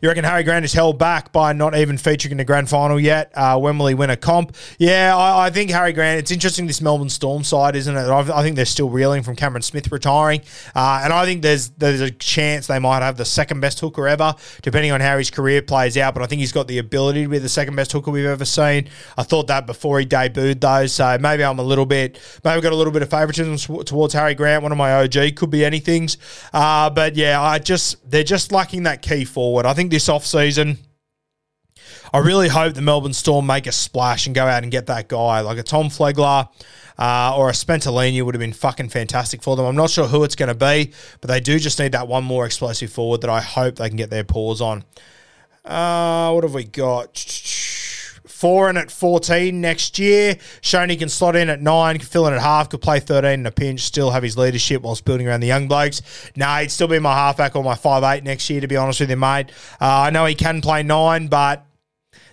You 0.00 0.08
reckon 0.08 0.24
Harry 0.24 0.44
Grant 0.44 0.64
is 0.64 0.72
held 0.72 0.98
back 0.98 1.30
by 1.30 1.52
not 1.52 1.76
even 1.76 1.98
featuring 1.98 2.32
in 2.32 2.38
the 2.38 2.44
grand 2.44 2.70
final 2.70 2.98
yet? 2.98 3.30
Uh, 3.34 3.58
when 3.58 3.76
will 3.76 3.86
he 3.86 3.94
win 3.94 4.08
a 4.08 4.16
comp? 4.16 4.56
Yeah, 4.78 5.14
I, 5.14 5.46
I, 5.46 5.50
think 5.50 5.70
Harry 5.70 5.92
Grant. 5.92 6.20
It's 6.20 6.30
interesting 6.30 6.66
this 6.66 6.80
Melbourne 6.80 7.10
Storm 7.10 7.44
side, 7.44 7.76
isn't 7.76 7.94
it? 7.94 8.08
I, 8.08 8.38
I 8.38 8.42
think 8.42 8.56
they're 8.56 8.64
still 8.64 8.88
reeling 8.88 9.22
from 9.22 9.36
Cameron 9.36 9.60
Smith 9.60 9.92
retiring, 9.92 10.40
uh, 10.74 11.02
and 11.04 11.12
I 11.12 11.26
think 11.26 11.42
there's 11.42 11.68
there's 11.70 12.00
a 12.00 12.10
chance 12.10 12.66
they 12.66 12.78
might 12.78 13.02
have 13.02 13.18
the 13.18 13.26
second 13.26 13.60
best 13.60 13.78
hooker 13.80 14.08
ever, 14.08 14.34
depending 14.62 14.90
on 14.90 15.02
how 15.02 15.18
his 15.18 15.30
career 15.30 15.60
plays 15.60 15.98
out. 15.98 16.14
But 16.14 16.22
I 16.22 16.26
think 16.26 16.40
he's 16.40 16.52
got 16.52 16.66
the 16.66 16.78
ability 16.78 17.24
to 17.24 17.28
be 17.28 17.38
the 17.38 17.48
second 17.50 17.76
best 17.76 17.92
hooker 17.92 18.10
we've 18.10 18.24
ever 18.24 18.46
seen. 18.46 18.88
I 19.18 19.22
thought 19.22 19.48
that 19.48 19.66
before 19.66 20.00
he 20.00 20.06
debuted, 20.06 20.60
though. 20.60 20.86
So 20.86 21.18
maybe 21.18 21.44
I'm 21.44 21.58
a 21.58 21.62
little 21.62 21.86
bit, 21.86 22.18
maybe 22.42 22.56
I've 22.56 22.62
got 22.62 22.72
a 22.72 22.76
little 22.76 22.92
bit 22.92 23.02
of 23.02 23.10
favouritism 23.10 23.84
towards 23.84 24.14
Harry 24.14 24.34
Grant. 24.34 24.62
One 24.62 24.72
of 24.72 24.78
my 24.78 24.94
OG 24.94 25.36
could 25.36 25.50
be 25.50 25.62
anything. 25.62 26.08
Uh, 26.54 26.88
but 26.88 27.16
yeah, 27.16 27.40
I 27.40 27.58
just 27.58 28.10
they're 28.10 28.24
just 28.24 28.50
lacking 28.50 28.84
that 28.84 29.02
key 29.02 29.26
forward. 29.26 29.66
I 29.66 29.74
think 29.74 29.89
this 29.90 30.08
off 30.08 30.24
season. 30.24 30.78
I 32.12 32.18
really 32.18 32.48
hope 32.48 32.74
the 32.74 32.82
Melbourne 32.82 33.12
Storm 33.12 33.46
make 33.46 33.66
a 33.66 33.72
splash 33.72 34.26
and 34.26 34.34
go 34.34 34.46
out 34.46 34.62
and 34.62 34.72
get 34.72 34.86
that 34.86 35.08
guy 35.08 35.40
like 35.40 35.58
a 35.58 35.62
Tom 35.62 35.88
Flegler 35.88 36.48
uh, 36.98 37.34
or 37.36 37.48
a 37.48 37.54
Spencer 37.54 37.90
Leniu 37.90 38.24
would 38.24 38.34
have 38.34 38.40
been 38.40 38.52
fucking 38.52 38.88
fantastic 38.88 39.42
for 39.42 39.56
them. 39.56 39.64
I'm 39.64 39.76
not 39.76 39.90
sure 39.90 40.06
who 40.06 40.24
it's 40.24 40.36
going 40.36 40.48
to 40.48 40.54
be, 40.54 40.92
but 41.20 41.28
they 41.28 41.40
do 41.40 41.58
just 41.58 41.78
need 41.78 41.92
that 41.92 42.08
one 42.08 42.24
more 42.24 42.46
explosive 42.46 42.92
forward 42.92 43.20
that 43.22 43.30
I 43.30 43.40
hope 43.40 43.76
they 43.76 43.88
can 43.88 43.96
get 43.96 44.10
their 44.10 44.24
paws 44.24 44.60
on. 44.60 44.84
Uh, 45.64 46.32
what 46.32 46.44
have 46.44 46.54
we 46.54 46.64
got? 46.64 47.14
Four 48.40 48.70
in 48.70 48.78
at 48.78 48.90
14 48.90 49.60
next 49.60 49.98
year. 49.98 50.36
Shoney 50.62 50.98
can 50.98 51.10
slot 51.10 51.36
in 51.36 51.50
at 51.50 51.60
nine, 51.60 51.98
can 51.98 52.06
fill 52.06 52.26
in 52.26 52.32
at 52.32 52.40
half, 52.40 52.70
could 52.70 52.80
play 52.80 52.98
13 52.98 53.40
in 53.40 53.44
a 53.44 53.50
pinch, 53.50 53.80
still 53.80 54.12
have 54.12 54.22
his 54.22 54.38
leadership 54.38 54.80
whilst 54.80 55.04
building 55.04 55.28
around 55.28 55.40
the 55.40 55.46
young 55.46 55.68
blokes. 55.68 56.00
Nah, 56.36 56.60
he'd 56.60 56.70
still 56.70 56.88
be 56.88 56.98
my 56.98 57.12
halfback 57.12 57.54
or 57.54 57.62
my 57.62 57.74
five 57.74 58.02
eight 58.02 58.24
next 58.24 58.48
year, 58.48 58.62
to 58.62 58.66
be 58.66 58.78
honest 58.78 59.00
with 59.00 59.10
you, 59.10 59.16
mate. 59.16 59.50
Uh, 59.78 59.84
I 59.84 60.08
know 60.08 60.24
he 60.24 60.34
can 60.34 60.62
play 60.62 60.82
nine, 60.82 61.26
but 61.26 61.66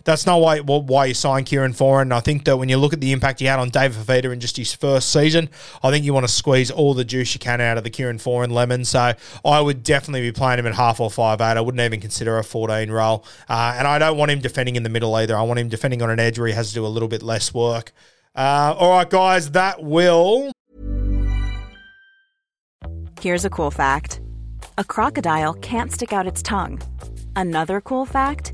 that's 0.08 0.26
not 0.26 0.40
why 0.40 0.60
why 0.60 1.06
you 1.06 1.14
signed 1.14 1.48
Kieran 1.48 1.74
Foran. 1.74 2.14
I 2.14 2.22
think 2.22 2.46
that 2.46 2.56
when 2.56 2.70
you 2.70 2.78
look 2.78 2.94
at 2.94 3.02
the 3.02 3.12
impact 3.12 3.42
he 3.42 3.46
had 3.46 3.60
on 3.60 3.70
David 3.70 3.98
Fifita 3.98 4.32
in 4.32 4.40
just 4.40 4.56
his 4.56 4.74
first 4.74 5.12
season, 5.12 5.50
I 5.84 5.92
think 5.92 6.06
you 6.06 6.14
want 6.14 6.26
to 6.26 6.32
squeeze 6.32 6.72
all 6.72 6.94
the 6.94 7.04
juice 7.04 7.34
you 7.34 7.42
can 7.42 7.60
out 7.60 7.78
of 7.78 7.84
the 7.84 7.90
Kieran 7.90 8.18
Foran 8.18 8.52
lemon. 8.52 8.86
So 8.86 9.14
I 9.44 9.60
would 9.60 9.84
definitely 9.84 10.22
be 10.22 10.32
playing 10.32 10.60
him 10.60 10.66
at 10.66 10.76
half 10.76 11.02
or 11.02 11.12
five 11.12 11.42
eight. 11.42 11.58
I 11.58 11.62
wouldn't 11.62 11.82
even 11.82 12.00
consider 12.00 12.38
a 12.38 12.44
14 12.44 12.90
role. 12.90 13.26
Uh, 13.50 13.76
and 13.78 13.86
I 13.86 14.00
don't 14.00 14.18
want 14.18 14.32
him 14.32 14.40
defending 14.40 14.78
in 14.78 14.84
the 14.84 14.90
middle 14.90 15.14
either. 15.16 15.36
I 15.38 15.42
want 15.42 15.60
him 15.60 15.68
defending 15.68 16.02
on 16.02 16.10
an 16.10 16.22
edge 16.22 16.40
where 16.40 16.48
he 16.48 16.54
has 16.54 16.70
to 16.70 16.74
do 16.74 16.86
a 16.86 16.88
little 16.88 17.10
bit 17.10 17.22
less 17.22 17.54
work. 17.54 17.92
Uh, 18.34 18.74
all 18.80 18.92
right, 18.92 19.10
guys, 19.10 19.52
that 19.52 19.84
will. 19.84 20.54
Here's 23.20 23.44
a 23.44 23.50
cool 23.50 23.72
fact 23.72 24.22
a 24.78 24.86
crocodile 24.86 25.54
can't 25.56 25.92
stick 25.92 26.14
out 26.14 26.28
its 26.28 26.42
tongue. 26.42 26.82
Another 27.36 27.82
cool 27.82 28.06
fact 28.06 28.54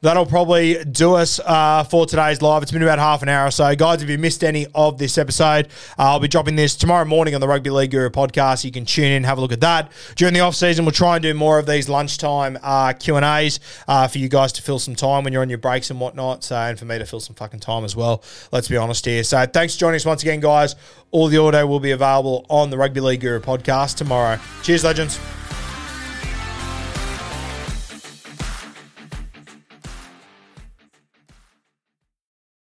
that'll 0.00 0.26
probably 0.26 0.82
do 0.84 1.14
us 1.14 1.40
uh, 1.44 1.84
for 1.84 2.06
today's 2.06 2.42
live. 2.42 2.62
It's 2.62 2.72
been 2.72 2.82
about 2.82 2.98
half 2.98 3.22
an 3.22 3.28
hour 3.28 3.48
or 3.48 3.50
so. 3.50 3.74
Guys, 3.74 4.02
if 4.02 4.08
you 4.08 4.18
missed 4.18 4.44
any 4.44 4.66
of 4.74 4.98
this 4.98 5.18
episode, 5.18 5.66
uh, 5.98 6.02
I'll 6.02 6.20
be 6.20 6.28
dropping 6.28 6.56
this 6.56 6.76
tomorrow 6.76 7.04
morning 7.04 7.34
on 7.34 7.40
the 7.40 7.48
Rugby 7.48 7.70
League 7.70 7.90
Guru 7.90 8.10
podcast. 8.10 8.64
You 8.64 8.70
can 8.70 8.84
tune 8.84 9.12
in, 9.12 9.24
have 9.24 9.38
a 9.38 9.40
look 9.40 9.52
at 9.52 9.60
that. 9.60 9.92
During 10.16 10.34
the 10.34 10.40
off-season, 10.40 10.84
we'll 10.84 10.92
try 10.92 11.16
and 11.16 11.22
do 11.22 11.34
more 11.34 11.58
of 11.58 11.66
these 11.66 11.88
lunchtime 11.88 12.58
uh, 12.62 12.92
Q&As 12.92 13.60
uh, 13.86 14.08
for 14.08 14.18
you 14.18 14.28
guys 14.28 14.52
to 14.52 14.62
fill 14.62 14.78
some 14.78 14.94
time 14.94 15.24
when 15.24 15.32
you're 15.32 15.42
on 15.42 15.48
your 15.48 15.58
breaks 15.58 15.90
and 15.90 16.00
whatnot. 16.00 16.44
So, 16.44 16.56
and 16.56 16.78
for 16.78 16.84
me 16.84 16.98
to 16.98 17.06
fill 17.06 17.20
some 17.20 17.34
fucking 17.34 17.60
time 17.60 17.84
as 17.84 17.96
well. 17.96 18.22
Let's 18.52 18.68
be 18.68 18.76
honest 18.76 19.04
here. 19.04 19.24
So 19.24 19.46
thanks 19.46 19.74
for 19.74 19.80
joining 19.80 19.96
us 19.96 20.04
once 20.04 20.22
again, 20.22 20.40
guys. 20.40 20.76
All 21.10 21.28
the 21.28 21.38
audio 21.38 21.66
will 21.66 21.80
be 21.80 21.92
available 21.92 22.44
on 22.48 22.70
the 22.70 22.76
Rugby 22.76 23.00
League 23.00 23.20
Guru 23.20 23.40
podcast 23.40 23.96
tomorrow. 23.96 24.38
Cheers, 24.62 24.84
legends. 24.84 25.47